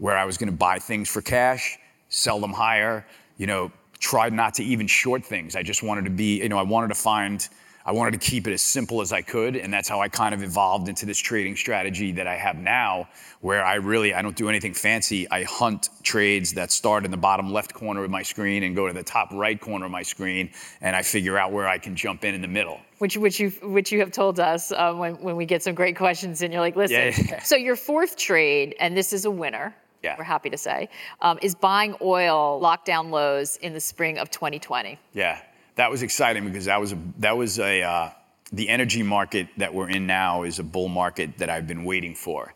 where 0.01 0.17
I 0.17 0.25
was 0.25 0.35
going 0.35 0.49
to 0.49 0.57
buy 0.57 0.79
things 0.79 1.07
for 1.07 1.21
cash, 1.21 1.77
sell 2.09 2.39
them 2.39 2.51
higher, 2.51 3.05
you 3.37 3.45
know, 3.45 3.71
try 3.99 4.27
not 4.29 4.55
to 4.55 4.63
even 4.63 4.87
short 4.87 5.23
things. 5.23 5.55
I 5.55 5.61
just 5.61 5.83
wanted 5.83 6.05
to 6.05 6.09
be, 6.09 6.41
you 6.41 6.49
know, 6.49 6.57
I 6.57 6.63
wanted 6.63 6.87
to 6.87 6.95
find, 6.95 7.47
I 7.85 7.91
wanted 7.91 8.19
to 8.19 8.31
keep 8.31 8.47
it 8.47 8.53
as 8.53 8.63
simple 8.63 9.01
as 9.01 9.13
I 9.13 9.21
could. 9.21 9.55
And 9.55 9.71
that's 9.71 9.87
how 9.87 10.01
I 10.01 10.09
kind 10.09 10.33
of 10.33 10.41
evolved 10.41 10.89
into 10.89 11.05
this 11.05 11.19
trading 11.19 11.55
strategy 11.55 12.11
that 12.13 12.25
I 12.25 12.35
have 12.35 12.57
now, 12.57 13.09
where 13.41 13.63
I 13.63 13.75
really, 13.75 14.11
I 14.11 14.23
don't 14.23 14.35
do 14.35 14.49
anything 14.49 14.73
fancy. 14.73 15.29
I 15.29 15.43
hunt 15.43 15.89
trades 16.01 16.51
that 16.53 16.71
start 16.71 17.05
in 17.05 17.11
the 17.11 17.17
bottom 17.17 17.53
left 17.53 17.71
corner 17.71 18.03
of 18.03 18.09
my 18.09 18.23
screen 18.23 18.63
and 18.63 18.75
go 18.75 18.87
to 18.87 18.93
the 18.93 19.03
top 19.03 19.29
right 19.31 19.61
corner 19.61 19.85
of 19.85 19.91
my 19.91 20.01
screen. 20.01 20.49
And 20.81 20.95
I 20.95 21.03
figure 21.03 21.37
out 21.37 21.51
where 21.51 21.67
I 21.67 21.77
can 21.77 21.95
jump 21.95 22.25
in 22.25 22.33
in 22.33 22.41
the 22.41 22.47
middle. 22.47 22.79
Which, 22.97 23.17
which 23.17 23.39
you 23.39 23.51
which 23.61 23.91
you 23.91 23.99
have 23.99 24.11
told 24.11 24.39
us 24.39 24.71
uh, 24.71 24.95
when, 24.95 25.13
when 25.21 25.35
we 25.35 25.45
get 25.45 25.61
some 25.61 25.75
great 25.75 25.95
questions 25.95 26.41
and 26.41 26.51
you're 26.51 26.61
like, 26.61 26.75
listen. 26.75 27.13
Yeah. 27.29 27.43
So 27.43 27.55
your 27.55 27.75
fourth 27.75 28.17
trade, 28.17 28.75
and 28.79 28.97
this 28.97 29.13
is 29.13 29.25
a 29.25 29.31
winner. 29.31 29.75
Yeah. 30.03 30.15
We're 30.17 30.23
happy 30.23 30.49
to 30.49 30.57
say, 30.57 30.89
um, 31.21 31.37
is 31.41 31.53
buying 31.53 31.95
oil 32.01 32.59
lockdown 32.61 33.11
lows 33.11 33.57
in 33.57 33.73
the 33.73 33.79
spring 33.79 34.17
of 34.17 34.31
2020. 34.31 34.97
Yeah, 35.13 35.39
that 35.75 35.91
was 35.91 36.01
exciting 36.01 36.45
because 36.45 36.65
that 36.65 36.79
was 36.79 36.93
a 36.93 36.97
that 37.19 37.37
was 37.37 37.59
a 37.59 37.83
uh, 37.83 38.09
the 38.51 38.67
energy 38.69 39.03
market 39.03 39.47
that 39.57 39.73
we're 39.73 39.89
in 39.89 40.07
now 40.07 40.43
is 40.43 40.59
a 40.59 40.63
bull 40.63 40.89
market 40.89 41.37
that 41.37 41.49
I've 41.49 41.67
been 41.67 41.83
waiting 41.83 42.15
for 42.15 42.53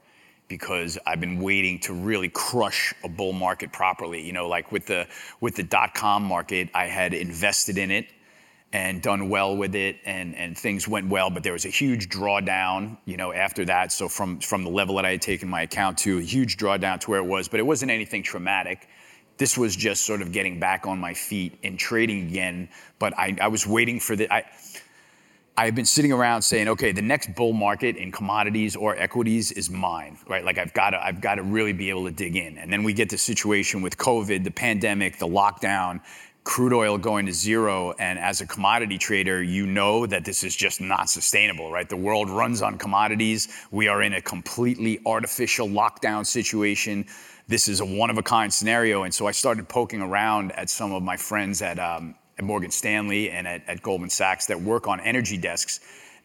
because 0.47 0.97
I've 1.05 1.19
been 1.19 1.39
waiting 1.39 1.79
to 1.81 1.93
really 1.93 2.29
crush 2.29 2.93
a 3.03 3.09
bull 3.09 3.33
market 3.33 3.71
properly. 3.71 4.25
You 4.25 4.33
know, 4.33 4.47
like 4.47 4.71
with 4.71 4.87
the 4.87 5.07
with 5.39 5.55
the 5.55 5.63
dot 5.63 5.93
com 5.93 6.23
market, 6.23 6.69
I 6.73 6.85
had 6.85 7.13
invested 7.13 7.77
in 7.77 7.91
it 7.91 8.07
and 8.75 9.01
done 9.01 9.29
well 9.29 9.55
with 9.55 9.73
it 9.73 9.95
and, 10.03 10.35
and 10.35 10.57
things 10.57 10.85
went 10.85 11.07
well, 11.07 11.29
but 11.29 11.43
there 11.43 11.53
was 11.53 11.63
a 11.63 11.69
huge 11.69 12.09
drawdown, 12.09 12.97
you 13.05 13.15
know, 13.15 13.31
after 13.31 13.63
that. 13.63 13.89
So 13.93 14.09
from 14.09 14.41
from 14.41 14.65
the 14.65 14.69
level 14.69 14.97
that 14.97 15.05
I 15.05 15.11
had 15.11 15.21
taken 15.21 15.47
my 15.47 15.61
account 15.61 15.97
to, 15.99 16.17
a 16.17 16.21
huge 16.21 16.57
drawdown 16.57 16.99
to 16.99 17.09
where 17.09 17.21
it 17.21 17.25
was, 17.25 17.47
but 17.47 17.61
it 17.61 17.65
wasn't 17.65 17.91
anything 17.91 18.21
traumatic. 18.21 18.89
This 19.37 19.57
was 19.57 19.77
just 19.77 20.05
sort 20.05 20.21
of 20.21 20.33
getting 20.33 20.59
back 20.59 20.87
on 20.87 20.99
my 20.99 21.13
feet 21.13 21.57
and 21.63 21.79
trading 21.79 22.27
again. 22.27 22.67
But 22.99 23.17
I, 23.17 23.37
I 23.39 23.47
was 23.47 23.65
waiting 23.65 24.01
for 24.01 24.17
the 24.17 24.29
I 24.29 24.43
I 25.57 25.63
have 25.67 25.75
been 25.75 25.85
sitting 25.85 26.11
around 26.11 26.41
saying, 26.41 26.67
okay, 26.67 26.91
the 26.91 27.01
next 27.01 27.33
bull 27.33 27.53
market 27.53 27.95
in 27.95 28.11
commodities 28.11 28.75
or 28.75 28.97
equities 28.97 29.53
is 29.53 29.69
mine, 29.69 30.17
right? 30.27 30.43
Like 30.43 30.57
I've 30.57 30.73
got 30.73 30.89
to, 30.89 31.01
I've 31.01 31.21
got 31.21 31.35
to 31.35 31.43
really 31.43 31.71
be 31.71 31.89
able 31.89 32.03
to 32.03 32.11
dig 32.11 32.35
in. 32.35 32.57
And 32.57 32.73
then 32.73 32.83
we 32.83 32.91
get 32.91 33.09
the 33.09 33.17
situation 33.17 33.81
with 33.81 33.95
COVID, 33.95 34.43
the 34.43 34.51
pandemic, 34.51 35.17
the 35.17 35.29
lockdown, 35.29 36.01
crude 36.45 36.73
oil 36.73 36.97
going 36.97 37.25
to 37.25 37.33
zero. 37.33 37.91
And 37.99 38.17
as 38.17 38.39
a 38.39 38.47
commodity 38.47 38.97
trader, 38.97 39.43
you 39.43 39.65
know 39.65 40.05
that 40.05 40.23
this 40.23 40.43
is 40.43 40.55
just 40.55 40.79
not 40.79 41.09
sustainable, 41.09 41.71
right? 41.71 41.89
The 41.89 41.97
world 41.97 42.29
runs 42.29 42.61
on 42.61 42.77
commodities. 42.77 43.49
We 43.71 43.89
are 43.89 44.03
in 44.03 44.13
a 44.13 44.21
completely 44.21 45.01
artificial 45.05 45.67
lockdown 45.67 46.25
situation. 46.25 47.07
This 47.47 47.67
is 47.67 47.81
a 47.81 47.85
one 47.85 48.11
of 48.11 48.17
a 48.19 48.23
kind 48.23 48.53
scenario. 48.53 49.03
And 49.03 49.13
so 49.13 49.27
I 49.27 49.31
started 49.31 49.67
poking 49.67 50.01
around 50.01 50.51
at 50.53 50.69
some 50.69 50.93
of 50.93 51.01
my 51.01 51.17
friends 51.17 51.61
at, 51.63 51.79
um, 51.79 52.15
at 52.37 52.45
Morgan 52.45 52.71
Stanley 52.71 53.31
and 53.31 53.47
at, 53.47 53.67
at 53.67 53.81
Goldman 53.81 54.11
Sachs 54.11 54.45
that 54.45 54.61
work 54.61 54.87
on 54.87 54.99
energy 54.99 55.37
desks. 55.37 55.79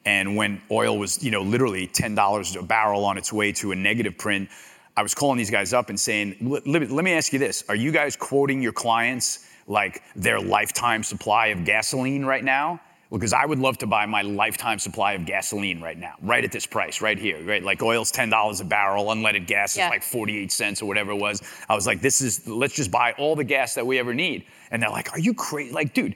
And 0.04 0.36
when 0.36 0.60
oil 0.70 0.98
was, 0.98 1.22
you 1.24 1.30
know, 1.30 1.42
literally 1.42 1.88
$10 1.88 2.58
a 2.58 2.62
barrel 2.62 3.06
on 3.06 3.16
its 3.16 3.32
way 3.32 3.52
to 3.52 3.72
a 3.72 3.76
negative 3.76 4.18
print, 4.18 4.50
I 4.96 5.02
was 5.02 5.14
calling 5.14 5.38
these 5.38 5.50
guys 5.50 5.72
up 5.72 5.88
and 5.88 5.98
saying, 5.98 6.36
let, 6.42 6.90
let 6.90 7.04
me 7.04 7.12
ask 7.12 7.32
you 7.32 7.38
this. 7.38 7.64
Are 7.70 7.74
you 7.74 7.90
guys 7.90 8.16
quoting 8.16 8.60
your 8.60 8.72
clients 8.72 9.46
like 9.66 10.02
their 10.16 10.40
lifetime 10.40 11.02
supply 11.02 11.48
of 11.48 11.64
gasoline 11.64 12.24
right 12.24 12.44
now? 12.44 12.80
Because 13.11 13.32
I 13.32 13.44
would 13.44 13.58
love 13.58 13.76
to 13.78 13.88
buy 13.88 14.06
my 14.06 14.22
lifetime 14.22 14.78
supply 14.78 15.14
of 15.14 15.26
gasoline 15.26 15.80
right 15.80 15.98
now, 15.98 16.14
right 16.22 16.44
at 16.44 16.52
this 16.52 16.64
price, 16.64 17.00
right 17.00 17.18
here, 17.18 17.42
right? 17.44 17.62
Like 17.62 17.82
oil's 17.82 18.12
$10 18.12 18.61
a 18.61 18.64
barrel, 18.64 19.06
unleaded 19.06 19.48
gas 19.48 19.76
Yeah. 19.76 19.86
is 19.86 19.90
like 19.90 20.04
48 20.04 20.52
cents 20.52 20.80
or 20.80 20.86
whatever 20.86 21.11
it 21.11 21.16
was. 21.16 21.42
I 21.68 21.74
was 21.74 21.88
like, 21.88 22.00
this 22.00 22.20
is, 22.20 22.46
let's 22.46 22.74
just 22.74 22.92
buy 22.92 23.12
all 23.18 23.34
the 23.34 23.42
gas 23.42 23.74
that 23.74 23.84
we 23.84 23.98
ever 23.98 24.14
need. 24.14 24.44
And 24.70 24.80
they're 24.80 24.90
like, 24.90 25.12
are 25.12 25.18
you 25.18 25.34
crazy? 25.34 25.72
Like, 25.72 25.92
dude, 25.92 26.14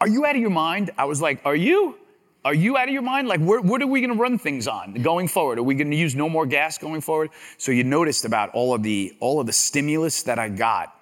are 0.00 0.06
you 0.06 0.24
out 0.24 0.36
of 0.36 0.40
your 0.40 0.50
mind? 0.50 0.92
I 0.96 1.06
was 1.06 1.20
like, 1.20 1.40
are 1.44 1.56
you? 1.56 1.96
Are 2.44 2.54
you 2.54 2.76
out 2.76 2.88
of 2.88 2.92
your 2.92 3.02
mind? 3.02 3.28
Like, 3.28 3.40
where, 3.40 3.60
what 3.60 3.80
are 3.82 3.86
we 3.86 4.00
going 4.00 4.12
to 4.12 4.20
run 4.20 4.36
things 4.36 4.66
on 4.66 4.94
going 4.94 5.28
forward? 5.28 5.58
Are 5.58 5.62
we 5.62 5.74
going 5.76 5.90
to 5.92 5.96
use 5.96 6.16
no 6.16 6.28
more 6.28 6.44
gas 6.44 6.76
going 6.76 7.00
forward? 7.00 7.30
So 7.56 7.70
you 7.70 7.84
noticed 7.84 8.24
about 8.24 8.50
all 8.50 8.74
of 8.74 8.82
the 8.82 9.16
all 9.20 9.38
of 9.40 9.46
the 9.46 9.52
stimulus 9.52 10.24
that 10.24 10.40
I 10.40 10.48
got 10.48 10.96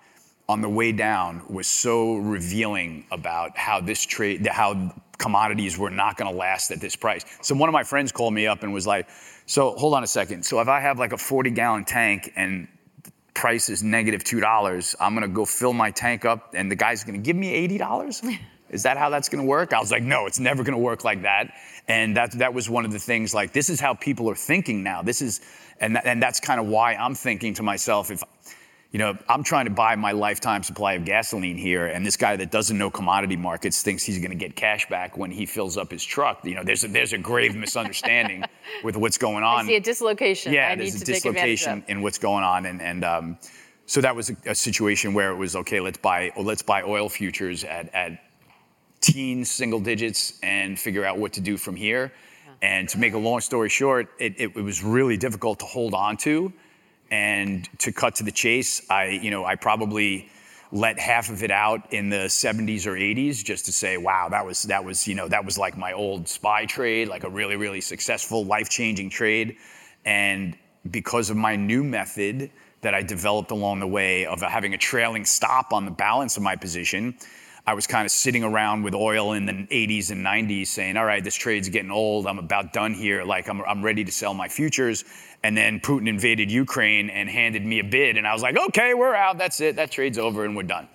on 0.51 0.61
the 0.61 0.68
way 0.68 0.90
down 0.90 1.42
was 1.48 1.68
so 1.68 2.16
revealing 2.16 3.07
about 3.12 3.57
how 3.57 3.80
this 3.80 4.05
trade, 4.05 4.44
how 4.48 4.92
commodities 5.16 5.78
were 5.78 5.90
not 5.90 6.16
going 6.16 6.28
to 6.28 6.36
last 6.36 6.72
at 6.72 6.80
this 6.80 6.96
price. 6.96 7.24
So 7.40 7.55
one 7.55 7.68
of 7.68 7.72
my 7.72 7.84
friends 7.84 8.11
called 8.11 8.34
me 8.34 8.48
up 8.48 8.64
and 8.64 8.72
was 8.72 8.84
like, 8.84 9.09
"So 9.46 9.72
hold 9.76 9.94
on 9.94 10.03
a 10.03 10.09
second. 10.09 10.44
So 10.44 10.61
if 10.61 10.66
I 10.66 10.80
have 10.80 10.98
like 10.98 11.12
a 11.12 11.18
40 11.18 11.51
gallon 11.51 11.84
tank 11.84 12.32
and 12.34 12.66
the 13.05 13.12
price 13.34 13.68
is 13.68 13.84
negative 13.84 14.24
two 14.24 14.40
dollars, 14.40 14.96
I'm 14.98 15.14
gonna 15.14 15.28
go 15.28 15.44
fill 15.44 15.72
my 15.72 15.92
tank 15.92 16.24
up, 16.24 16.53
and 16.55 16.68
the 16.68 16.76
guy's 16.76 17.05
gonna 17.05 17.18
give 17.18 17.36
me 17.36 17.51
eighty 17.55 17.78
dollars. 17.78 18.20
Is 18.70 18.84
that 18.84 18.96
how 18.96 19.11
that's 19.11 19.28
gonna 19.28 19.44
work? 19.44 19.72
I 19.72 19.80
was 19.80 19.90
like, 19.90 20.05
no, 20.05 20.26
it's 20.26 20.38
never 20.38 20.62
gonna 20.62 20.78
work 20.78 21.03
like 21.05 21.22
that. 21.22 21.55
And 21.88 22.16
that 22.16 22.32
that 22.38 22.55
was 22.55 22.68
one 22.70 22.84
of 22.84 22.92
the 22.92 23.01
things. 23.01 23.34
Like, 23.34 23.53
this 23.53 23.68
is 23.68 23.80
how 23.80 23.94
people 23.94 24.30
are 24.30 24.36
thinking 24.36 24.84
now. 24.84 25.03
This 25.03 25.20
is, 25.20 25.40
and 25.80 25.96
that, 25.96 26.07
and 26.07 26.22
that's 26.22 26.38
kind 26.38 26.61
of 26.61 26.66
why 26.66 26.94
I'm 26.94 27.16
thinking 27.16 27.55
to 27.55 27.64
myself, 27.64 28.12
if, 28.12 28.22
you 28.93 28.99
know, 28.99 29.16
I'm 29.28 29.45
trying 29.45 29.66
to 29.66 29.70
buy 29.70 29.95
my 29.95 30.12
lifetime 30.12 30.64
supply 30.64 30.95
of 30.95 31.05
gasoline 31.05 31.57
here, 31.57 31.86
and 31.86 32.05
this 32.05 32.16
guy 32.16 32.36
that 32.36 32.51
doesn't 32.51 32.76
know 32.76 32.91
commodity 32.91 33.36
markets 33.36 33.82
thinks 33.82 34.03
he's 34.03 34.18
gonna 34.18 34.34
get 34.34 34.57
cash 34.57 34.88
back 34.88 35.16
when 35.16 35.30
he 35.30 35.47
fills 35.47 35.76
up 35.76 35.93
his 35.93 36.05
truck. 36.05 36.45
You 36.45 36.57
know, 36.57 36.64
there's 36.64 36.82
a, 36.82 36.88
there's 36.88 37.12
a 37.12 37.18
grave 37.18 37.55
misunderstanding 37.55 38.45
with 38.84 38.97
what's 38.97 39.16
going 39.16 39.45
on 39.45 39.64
I 39.64 39.66
see 39.66 39.76
a 39.76 39.80
dislocation. 39.80 40.53
yeah, 40.53 40.70
I 40.70 40.74
there's 40.74 40.97
to 40.97 41.03
a 41.03 41.14
dislocation 41.14 41.84
in 41.86 42.03
what's 42.03 42.18
going 42.18 42.43
on, 42.43 42.66
and 42.66 42.82
and 42.82 43.05
um, 43.05 43.38
so 43.86 44.01
that 44.01 44.14
was 44.14 44.30
a, 44.30 44.36
a 44.47 44.55
situation 44.55 45.14
where 45.14 45.30
it 45.30 45.36
was 45.36 45.55
okay. 45.55 45.78
Let's 45.78 45.99
buy 45.99 46.32
let's 46.36 46.62
buy 46.62 46.82
oil 46.82 47.09
futures 47.09 47.62
at 47.62 47.95
at 47.95 48.20
teens, 49.01 49.51
single 49.51 49.80
digits, 49.80 50.38
and 50.43 50.78
figure 50.78 51.05
out 51.05 51.18
what 51.18 51.32
to 51.34 51.41
do 51.41 51.57
from 51.57 51.76
here. 51.76 52.12
And 52.62 52.88
to 52.91 52.99
make 52.99 53.14
a 53.14 53.18
long 53.18 53.41
story 53.41 53.68
short, 53.68 54.09
it, 54.18 54.34
it, 54.36 54.57
it 54.57 54.62
was 54.62 54.84
really 54.84 55.16
difficult 55.16 55.61
to 55.61 55.64
hold 55.64 55.95
on 55.95 56.16
to. 56.18 56.53
And 57.11 57.68
to 57.80 57.92
cut 57.92 58.16
to 58.16 58.24
the 58.24 58.32
chase, 58.32 58.88
I 58.90 59.06
you 59.06 59.30
know 59.30 59.44
I 59.44 59.56
probably 59.56 60.28
let 60.72 60.98
half 61.00 61.30
of 61.30 61.42
it 61.42 61.50
out 61.50 61.92
in 61.92 62.11
the 62.11 62.26
70s 62.28 62.86
or 62.86 62.92
80s 62.92 63.44
just 63.44 63.64
to 63.64 63.72
say, 63.72 63.96
wow, 63.96 64.28
that 64.28 64.46
was 64.46 64.62
that 64.64 64.84
was 64.84 65.06
you 65.08 65.14
know 65.14 65.28
that 65.28 65.44
was 65.44 65.58
like 65.58 65.76
my 65.76 65.92
old 65.92 66.28
spy 66.28 66.66
trade, 66.66 67.08
like 67.08 67.24
a 67.24 67.30
really 67.30 67.56
really 67.56 67.80
successful, 67.80 68.44
life-changing 68.44 69.11
trade. 69.11 69.56
And 70.04 70.56
because 70.90 71.30
of 71.30 71.36
my 71.36 71.56
new 71.56 71.84
method 71.84 72.50
that 72.82 72.94
I 72.94 73.02
developed 73.02 73.50
along 73.50 73.80
the 73.80 73.86
way 73.86 74.24
of 74.24 74.40
having 74.40 74.72
a 74.72 74.78
trailing 74.78 75.24
stop 75.24 75.72
on 75.72 75.84
the 75.84 75.90
balance 75.90 76.36
of 76.36 76.42
my 76.42 76.56
position, 76.56 77.14
I 77.66 77.74
was 77.74 77.86
kind 77.86 78.06
of 78.06 78.11
sitting 78.11 78.42
around 78.42 78.82
with 78.82 78.94
oil 78.94 79.32
in 79.34 79.44
the 79.44 79.52
80s 79.52 80.11
and 80.11 80.24
90s 80.24 80.68
saying, 80.68 80.96
all 80.96 81.04
right, 81.04 81.22
this 81.22 81.34
trade's 81.34 81.68
getting 81.68 81.90
old. 81.90 82.26
I'm 82.26 82.38
about 82.38 82.72
done 82.72 82.94
here. 82.94 83.22
Like, 83.22 83.48
I'm, 83.48 83.61
I'm 83.62 83.82
ready 83.82 84.02
to 84.02 84.11
sell 84.12 84.32
my 84.32 84.48
futures. 84.48 85.04
And 85.43 85.57
then 85.57 85.80
Putin 85.80 86.09
invaded 86.09 86.51
Ukraine 86.51 87.09
and 87.09 87.28
handed 87.28 87.64
me 87.64 87.78
a 87.78 87.84
bid. 87.84 88.16
And 88.16 88.26
I 88.26 88.32
was 88.32 88.43
like, 88.43 88.59
okay, 88.59 88.93
we're 88.95 89.14
out. 89.14 89.38
That's 89.38 89.61
it. 89.61 89.76
That 89.76 89.91
trade's 89.91 90.18
over 90.18 90.45
and 90.45 90.55
we're 90.55 90.64
done. 90.64 90.88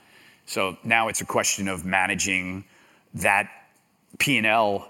So 0.45 0.77
now 0.83 1.07
it's 1.07 1.21
a 1.21 1.25
question 1.25 1.67
of 1.67 1.85
managing 1.85 2.65
that 3.15 3.49
P&L 4.19 4.87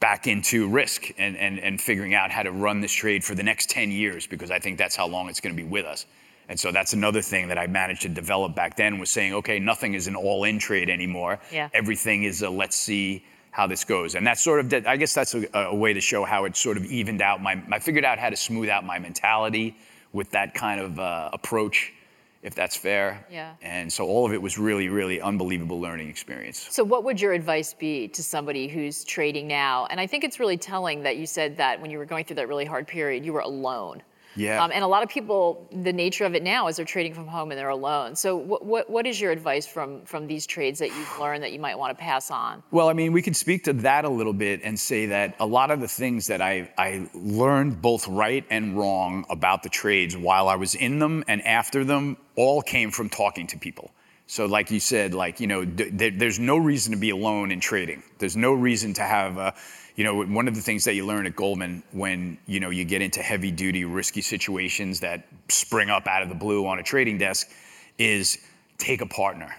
back 0.00 0.26
into 0.26 0.68
risk 0.68 1.10
and, 1.18 1.36
and, 1.36 1.58
and 1.58 1.80
figuring 1.80 2.14
out 2.14 2.30
how 2.30 2.42
to 2.42 2.52
run 2.52 2.80
this 2.80 2.92
trade 2.92 3.24
for 3.24 3.34
the 3.34 3.42
next 3.42 3.70
10 3.70 3.90
years 3.90 4.26
because 4.26 4.50
I 4.50 4.58
think 4.58 4.78
that's 4.78 4.96
how 4.96 5.06
long 5.06 5.28
it's 5.28 5.40
going 5.40 5.56
to 5.56 5.62
be 5.62 5.68
with 5.68 5.84
us. 5.84 6.06
And 6.48 6.58
so 6.58 6.72
that's 6.72 6.92
another 6.92 7.20
thing 7.20 7.48
that 7.48 7.58
I 7.58 7.66
managed 7.66 8.02
to 8.02 8.08
develop 8.08 8.54
back 8.54 8.76
then 8.76 8.98
was 8.98 9.10
saying, 9.10 9.34
okay, 9.34 9.58
nothing 9.58 9.94
is 9.94 10.06
an 10.06 10.16
all-in 10.16 10.58
trade 10.58 10.88
anymore. 10.88 11.38
Yeah. 11.52 11.68
Everything 11.74 12.24
is 12.24 12.42
a 12.42 12.48
let's 12.48 12.76
see 12.76 13.24
how 13.58 13.66
this 13.66 13.84
goes. 13.84 14.14
And 14.14 14.24
that's 14.24 14.40
sort 14.40 14.60
of, 14.60 14.86
I 14.86 14.96
guess 14.96 15.12
that's 15.12 15.34
a, 15.34 15.44
a 15.52 15.74
way 15.74 15.92
to 15.92 16.00
show 16.00 16.24
how 16.24 16.44
it 16.44 16.56
sort 16.56 16.76
of 16.76 16.84
evened 16.84 17.20
out 17.20 17.42
my, 17.42 17.60
I 17.72 17.80
figured 17.80 18.04
out 18.04 18.16
how 18.16 18.30
to 18.30 18.36
smooth 18.36 18.68
out 18.68 18.86
my 18.86 19.00
mentality 19.00 19.76
with 20.12 20.30
that 20.30 20.54
kind 20.54 20.80
of 20.80 21.00
uh, 21.00 21.30
approach 21.32 21.92
if 22.40 22.54
that's 22.54 22.76
fair. 22.76 23.26
Yeah. 23.28 23.54
And 23.60 23.92
so 23.92 24.06
all 24.06 24.24
of 24.24 24.32
it 24.32 24.40
was 24.40 24.58
really, 24.58 24.88
really 24.88 25.20
unbelievable 25.20 25.80
learning 25.80 26.08
experience. 26.08 26.68
So, 26.70 26.84
what 26.84 27.02
would 27.02 27.20
your 27.20 27.32
advice 27.32 27.74
be 27.74 28.06
to 28.06 28.22
somebody 28.22 28.68
who's 28.68 29.02
trading 29.02 29.48
now? 29.48 29.88
And 29.90 29.98
I 29.98 30.06
think 30.06 30.22
it's 30.22 30.38
really 30.38 30.56
telling 30.56 31.02
that 31.02 31.16
you 31.16 31.26
said 31.26 31.56
that 31.56 31.80
when 31.80 31.90
you 31.90 31.98
were 31.98 32.06
going 32.06 32.24
through 32.24 32.36
that 32.36 32.46
really 32.46 32.64
hard 32.64 32.86
period, 32.86 33.26
you 33.26 33.32
were 33.32 33.40
alone. 33.40 34.02
Yeah. 34.38 34.62
Um, 34.62 34.70
and 34.72 34.84
a 34.84 34.86
lot 34.86 35.02
of 35.02 35.08
people, 35.08 35.68
the 35.72 35.92
nature 35.92 36.24
of 36.24 36.34
it 36.34 36.42
now 36.42 36.68
is 36.68 36.76
they're 36.76 36.84
trading 36.84 37.12
from 37.12 37.26
home 37.26 37.50
and 37.50 37.58
they're 37.58 37.68
alone. 37.68 38.14
So, 38.14 38.36
what, 38.36 38.64
what, 38.64 38.88
what 38.88 39.06
is 39.06 39.20
your 39.20 39.32
advice 39.32 39.66
from, 39.66 40.02
from 40.02 40.26
these 40.26 40.46
trades 40.46 40.78
that 40.78 40.88
you've 40.88 41.18
learned 41.18 41.42
that 41.42 41.52
you 41.52 41.58
might 41.58 41.76
want 41.76 41.96
to 41.96 42.00
pass 42.00 42.30
on? 42.30 42.62
Well, 42.70 42.88
I 42.88 42.92
mean, 42.92 43.12
we 43.12 43.20
could 43.20 43.36
speak 43.36 43.64
to 43.64 43.72
that 43.74 44.04
a 44.04 44.08
little 44.08 44.32
bit 44.32 44.60
and 44.62 44.78
say 44.78 45.06
that 45.06 45.34
a 45.40 45.46
lot 45.46 45.70
of 45.70 45.80
the 45.80 45.88
things 45.88 46.28
that 46.28 46.40
I, 46.40 46.70
I 46.78 47.08
learned 47.14 47.82
both 47.82 48.06
right 48.06 48.44
and 48.48 48.78
wrong 48.78 49.26
about 49.28 49.62
the 49.64 49.68
trades 49.68 50.16
while 50.16 50.48
I 50.48 50.54
was 50.54 50.74
in 50.76 51.00
them 51.00 51.24
and 51.26 51.44
after 51.44 51.84
them 51.84 52.16
all 52.36 52.62
came 52.62 52.92
from 52.92 53.08
talking 53.08 53.48
to 53.48 53.58
people. 53.58 53.90
So, 54.30 54.44
like 54.44 54.70
you 54.70 54.78
said, 54.78 55.14
like, 55.14 55.40
you 55.40 55.46
know, 55.46 55.64
th- 55.64 56.14
there's 56.18 56.38
no 56.38 56.58
reason 56.58 56.92
to 56.92 56.98
be 56.98 57.10
alone 57.10 57.50
in 57.50 57.60
trading. 57.60 58.02
There's 58.18 58.36
no 58.36 58.52
reason 58.52 58.92
to 58.94 59.02
have 59.02 59.38
a, 59.38 59.54
you 59.98 60.04
know, 60.04 60.22
one 60.22 60.46
of 60.46 60.54
the 60.54 60.60
things 60.60 60.84
that 60.84 60.94
you 60.94 61.04
learn 61.04 61.26
at 61.26 61.34
Goldman 61.34 61.82
when, 61.90 62.38
you 62.46 62.60
know, 62.60 62.70
you 62.70 62.84
get 62.84 63.02
into 63.02 63.20
heavy 63.20 63.50
duty, 63.50 63.84
risky 63.84 64.20
situations 64.20 65.00
that 65.00 65.26
spring 65.48 65.90
up 65.90 66.06
out 66.06 66.22
of 66.22 66.28
the 66.28 66.36
blue 66.36 66.68
on 66.68 66.78
a 66.78 66.84
trading 66.84 67.18
desk 67.18 67.50
is 67.98 68.38
take 68.78 69.00
a 69.00 69.06
partner, 69.06 69.56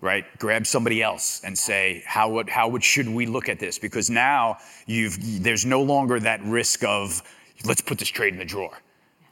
right? 0.00 0.24
Grab 0.40 0.66
somebody 0.66 1.04
else 1.04 1.40
and 1.44 1.56
say, 1.56 2.02
how 2.04 2.28
would, 2.30 2.48
how 2.48 2.66
would, 2.66 2.82
should 2.82 3.08
we 3.08 3.26
look 3.26 3.48
at 3.48 3.60
this? 3.60 3.78
Because 3.78 4.10
now 4.10 4.58
you've, 4.86 5.44
there's 5.44 5.64
no 5.64 5.82
longer 5.82 6.18
that 6.18 6.42
risk 6.42 6.82
of, 6.82 7.22
let's 7.64 7.80
put 7.80 7.96
this 7.96 8.08
trade 8.08 8.32
in 8.32 8.40
the 8.40 8.44
drawer 8.44 8.76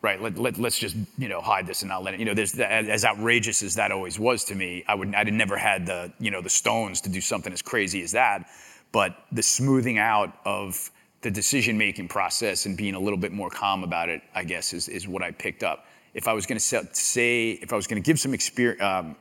right? 0.03 0.21
Let, 0.21 0.37
let, 0.37 0.59
let's 0.59 0.79
just 0.79 0.97
you 1.17 1.31
know 1.31 1.41
hide 1.41 1.67
this 1.67 1.81
and 1.81 1.89
not 1.89 2.05
let 2.05 2.13
it. 2.13 2.21
You 2.21 2.27
know, 2.27 2.35
there's 2.35 2.59
as 2.59 3.07
outrageous 3.07 3.63
as 3.63 3.75
that 3.77 3.91
always 3.91 4.19
was 4.19 4.45
to 4.45 4.55
me. 4.55 4.85
I 4.87 4.95
would 4.95 5.15
i'd 5.15 5.33
never 5.33 5.57
had 5.57 5.87
the 5.87 6.13
you 6.21 6.31
know 6.31 6.43
the 6.43 6.51
stones 6.51 7.01
to 7.01 7.09
do 7.09 7.23
something 7.23 7.51
as 7.55 7.63
crazy 7.63 8.03
as 8.03 8.13
that, 8.13 8.47
but 8.95 9.25
the 9.33 9.43
smoothing 9.43 9.99
out 9.99 10.33
of 10.45 10.91
the 11.23 11.31
decision 11.31 11.77
making 11.77 12.07
process 12.07 12.65
and 12.67 12.77
being 12.77 12.95
a 12.95 13.01
little 13.01 13.19
bit 13.19 13.33
more 13.33 13.51
calm 13.51 13.83
about 13.83 14.09
it, 14.09 14.23
I 14.35 14.45
guess, 14.45 14.73
is 14.73 14.89
is 14.89 15.09
what 15.09 15.23
I 15.23 15.33
picked 15.33 15.65
up. 15.65 15.87
If 16.15 16.29
I 16.29 16.33
was 16.33 16.47
going 16.47 16.59
to 16.59 16.87
say, 16.95 17.51
if 17.51 17.73
I 17.73 17.77
was 17.77 17.87
going 17.89 18.01
to 18.03 18.07
give 18.07 18.19
some 18.19 18.33
experience. 18.33 18.83
Um, 18.83 19.17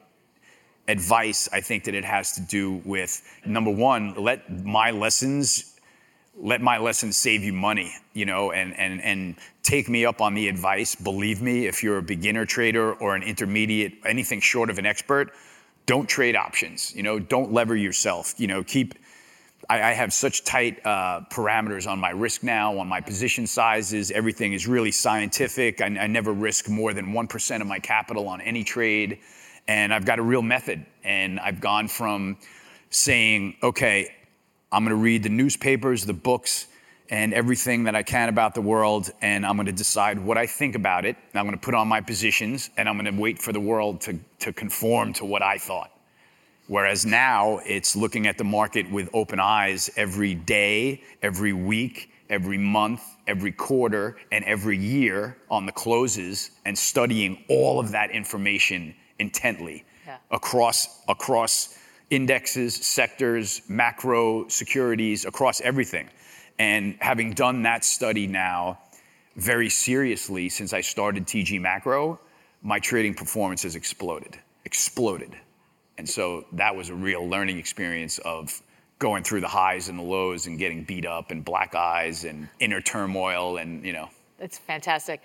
advice, 0.87 1.47
I 1.53 1.61
think 1.61 1.85
that 1.85 1.95
it 1.95 2.03
has 2.03 2.33
to 2.33 2.41
do 2.41 2.81
with 2.83 3.21
number 3.45 3.71
one, 3.71 4.15
let 4.15 4.51
my 4.65 4.91
lessons 4.91 5.69
let 6.35 6.61
my 6.61 6.77
lessons 6.79 7.15
save 7.15 7.43
you 7.43 7.53
money, 7.53 7.93
you 8.13 8.25
know, 8.25 8.51
and, 8.51 8.77
and, 8.77 8.99
and 9.01 9.35
take 9.61 9.87
me 9.87 10.03
up 10.03 10.19
on 10.19 10.33
the 10.33 10.47
advice. 10.47 10.95
Believe 10.95 11.43
me, 11.43 11.67
if 11.67 11.83
you're 11.83 11.99
a 11.99 12.03
beginner 12.03 12.43
trader 12.43 12.93
or 12.95 13.15
an 13.15 13.21
intermediate, 13.21 13.93
anything 14.03 14.39
short 14.41 14.71
of 14.71 14.79
an 14.79 14.85
expert, 14.85 15.31
don't 15.85 16.09
trade 16.09 16.35
options, 16.35 16.95
you 16.95 17.03
know, 17.03 17.19
don't 17.19 17.53
lever 17.53 17.75
yourself, 17.75 18.33
you 18.37 18.47
know, 18.47 18.63
keep, 18.63 18.95
I, 19.69 19.81
I 19.81 19.91
have 19.91 20.13
such 20.13 20.43
tight 20.43 20.85
uh, 20.85 21.21
parameters 21.31 21.87
on 21.87 21.99
my 21.99 22.09
risk 22.09 22.43
now, 22.43 22.77
on 22.77 22.87
my 22.87 23.01
position 23.01 23.47
sizes, 23.47 24.11
everything 24.11 24.53
is 24.53 24.67
really 24.67 24.91
scientific. 24.91 25.81
I, 25.81 25.85
I 25.85 26.07
never 26.07 26.33
risk 26.33 26.69
more 26.69 26.93
than 26.93 27.13
1% 27.13 27.61
of 27.61 27.67
my 27.67 27.79
capital 27.79 28.27
on 28.27 28.41
any 28.41 28.63
trade. 28.63 29.19
And 29.67 29.93
I've 29.93 30.05
got 30.05 30.19
a 30.19 30.21
real 30.21 30.41
method. 30.41 30.85
And 31.03 31.39
I've 31.39 31.61
gone 31.61 31.87
from 31.87 32.37
saying, 32.89 33.55
okay, 33.63 34.13
I'm 34.71 34.83
going 34.83 34.95
to 34.95 35.01
read 35.01 35.23
the 35.23 35.29
newspapers, 35.29 36.05
the 36.05 36.13
books, 36.13 36.67
and 37.09 37.33
everything 37.33 37.83
that 37.83 37.95
I 37.95 38.01
can 38.01 38.29
about 38.29 38.55
the 38.55 38.61
world, 38.61 39.11
and 39.21 39.45
I'm 39.45 39.55
going 39.55 39.67
to 39.67 39.71
decide 39.71 40.19
what 40.19 40.37
I 40.37 40.47
think 40.47 40.73
about 40.73 41.05
it. 41.05 41.15
I'm 41.35 41.45
going 41.45 41.57
to 41.57 41.63
put 41.63 41.75
on 41.75 41.87
my 41.87 42.01
positions, 42.01 42.69
and 42.75 42.89
I'm 42.89 42.97
going 42.97 43.13
to 43.13 43.21
wait 43.21 43.39
for 43.39 43.51
the 43.51 43.59
world 43.59 44.01
to, 44.01 44.17
to 44.39 44.53
conform 44.53 45.13
to 45.13 45.25
what 45.25 45.43
I 45.43 45.57
thought. 45.57 45.91
Whereas 46.67 47.05
now 47.05 47.59
it's 47.65 47.95
looking 47.95 48.25
at 48.25 48.37
the 48.37 48.43
market 48.43 48.89
with 48.89 49.09
open 49.13 49.39
eyes 49.39 49.89
every 49.97 50.33
day, 50.33 51.03
every 51.21 51.53
week, 51.53 52.11
every 52.29 52.57
month, 52.57 53.01
every 53.27 53.51
quarter, 53.51 54.17
and 54.31 54.45
every 54.45 54.77
year 54.77 55.37
on 55.49 55.65
the 55.65 55.71
closes 55.71 56.51
and 56.65 56.77
studying 56.77 57.43
all 57.49 57.79
of 57.79 57.91
that 57.91 58.11
information 58.11 58.95
intently 59.19 59.83
Yeah. 60.05 60.17
across 60.31 61.01
across 61.07 61.77
indexes, 62.09 62.75
sectors, 62.75 63.61
macro 63.67 64.47
securities, 64.47 65.25
across 65.25 65.61
everything. 65.61 66.09
And 66.59 66.95
having 66.99 67.33
done 67.33 67.63
that 67.63 67.83
study 67.83 68.27
now 68.27 68.79
very 69.35 69.69
seriously 69.69 70.49
since 70.49 70.73
I 70.73 70.81
started 70.81 71.25
TG 71.25 71.59
Macro, 71.59 72.19
my 72.61 72.79
trading 72.79 73.15
performance 73.15 73.63
has 73.63 73.75
exploded, 73.75 74.37
exploded. 74.63 75.35
And 75.97 76.09
so 76.09 76.45
that 76.53 76.75
was 76.75 76.89
a 76.89 76.95
real 76.95 77.27
learning 77.27 77.59
experience 77.59 78.17
of 78.19 78.61
going 78.99 79.23
through 79.23 79.41
the 79.41 79.47
highs 79.47 79.89
and 79.89 79.99
the 79.99 80.03
lows 80.03 80.47
and 80.47 80.57
getting 80.57 80.83
beat 80.83 81.05
up 81.05 81.31
and 81.31 81.43
black 81.43 81.75
eyes 81.75 82.23
and 82.23 82.47
inner 82.59 82.81
turmoil 82.81 83.57
and, 83.57 83.85
you 83.85 83.93
know, 83.93 84.09
That's 84.37 84.57
fantastic. 84.57 85.21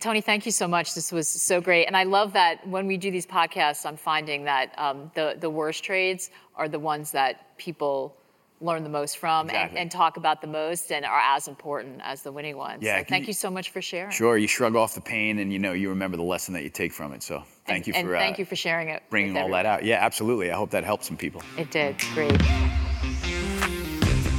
Tony, 0.00 0.20
thank 0.20 0.46
you 0.46 0.52
so 0.52 0.66
much. 0.66 0.94
This 0.94 1.12
was 1.12 1.28
so 1.28 1.60
great. 1.60 1.86
And 1.86 1.96
I 1.96 2.04
love 2.04 2.32
that 2.32 2.66
when 2.66 2.86
we 2.86 2.96
do 2.96 3.10
these 3.10 3.26
podcasts, 3.26 3.84
I'm 3.84 3.96
finding 3.96 4.44
that 4.44 4.74
um, 4.78 5.10
the, 5.14 5.36
the 5.38 5.50
worst 5.50 5.84
trades 5.84 6.30
are 6.56 6.68
the 6.68 6.78
ones 6.78 7.10
that 7.12 7.56
people 7.58 8.16
learn 8.62 8.82
the 8.84 8.88
most 8.88 9.18
from 9.18 9.48
and, 9.48 9.50
Exactly. 9.50 9.80
and 9.80 9.90
talk 9.90 10.16
about 10.16 10.40
the 10.40 10.46
most 10.46 10.90
and 10.92 11.04
are 11.04 11.20
as 11.36 11.48
important 11.48 12.00
as 12.04 12.22
the 12.22 12.30
winning 12.32 12.56
ones. 12.56 12.82
Yeah, 12.82 12.98
so 13.00 13.04
thank 13.08 13.24
you- 13.24 13.28
you 13.28 13.32
so 13.34 13.50
much 13.50 13.70
for 13.70 13.82
sharing. 13.82 14.10
sure, 14.12 14.38
you 14.38 14.46
shrug 14.46 14.76
off 14.76 14.94
the 14.94 15.00
pain 15.00 15.38
and, 15.40 15.52
you 15.52 15.58
know, 15.58 15.72
you 15.72 15.88
remember 15.88 16.16
the 16.16 16.22
lesson 16.22 16.54
that 16.54 16.62
you 16.62 16.70
take 16.70 16.92
from 16.92 17.12
it. 17.12 17.22
So 17.22 17.42
thank 17.66 17.86
you 17.86 17.92
and 17.94 18.06
for, 18.08 18.16
thank 18.16 18.36
uh, 18.36 18.38
you 18.40 18.44
for 18.46 18.56
sharing 18.56 18.88
it. 18.88 19.02
bringing 19.10 19.34
with 19.34 19.42
all 19.42 19.50
that 19.50 19.66
out. 19.66 19.84
Yeah, 19.84 19.96
absolutely. 20.04 20.50
I 20.50 20.54
hope 20.56 20.70
that 20.70 20.84
helped 20.84 21.04
some 21.04 21.16
people. 21.16 21.42
It 21.58 21.70
did. 21.70 21.96
Great. 22.14 22.40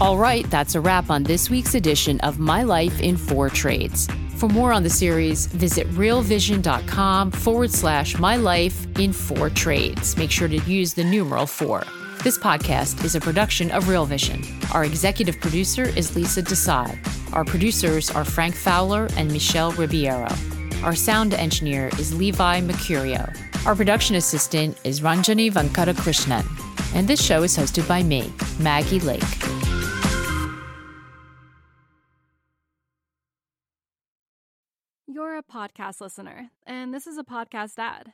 All 0.01 0.17
right, 0.17 0.49
that's 0.49 0.75
a 0.75 0.81
wrap 0.81 1.09
on 1.09 1.23
this 1.23 1.49
week's 1.49 1.75
edition 1.75 2.19
of 2.21 2.39
My 2.39 2.63
Life 2.63 2.99
in 3.01 3.15
Four 3.15 3.49
Trades. 3.49 4.07
For 4.35 4.49
more 4.49 4.73
on 4.73 4.83
the 4.83 4.89
series, 4.89 5.45
visit 5.45 5.87
realvision.com 5.91 7.31
forward 7.31 7.71
slash 7.71 8.17
my 8.17 8.35
life 8.35 8.85
in 8.99 9.13
four 9.13 9.49
trades. 9.49 10.17
Make 10.17 10.31
sure 10.31 10.47
to 10.49 10.57
use 10.69 10.93
the 10.95 11.03
numeral 11.03 11.45
four. 11.45 11.83
This 12.23 12.37
podcast 12.37 13.03
is 13.03 13.15
a 13.15 13.19
production 13.19 13.69
of 13.71 13.89
Real 13.89 14.05
Vision. 14.05 14.41
Our 14.73 14.85
executive 14.85 15.41
producer 15.41 15.83
is 15.83 16.15
Lisa 16.15 16.41
Desai. 16.41 16.97
Our 17.33 17.43
producers 17.43 18.09
are 18.09 18.23
Frank 18.23 18.55
Fowler 18.55 19.09
and 19.17 19.29
Michelle 19.29 19.73
Ribeiro. 19.73 20.29
Our 20.83 20.95
sound 20.95 21.33
engineer 21.33 21.89
is 21.99 22.17
Levi 22.17 22.61
Mercurio. 22.61 23.27
Our 23.65 23.75
production 23.75 24.15
assistant 24.15 24.77
is 24.85 25.01
Ranjani 25.01 25.51
Venkatakrishnan. 25.51 26.45
And 26.95 27.09
this 27.09 27.21
show 27.21 27.43
is 27.43 27.57
hosted 27.57 27.85
by 27.89 28.03
me, 28.03 28.31
Maggie 28.57 29.01
Lake. 29.01 29.21
You're 35.07 35.37
a 35.37 35.43
podcast 35.43 35.99
listener, 35.99 36.51
and 36.65 36.93
this 36.93 37.05
is 37.05 37.17
a 37.17 37.25
podcast 37.25 37.73
ad. 37.77 38.13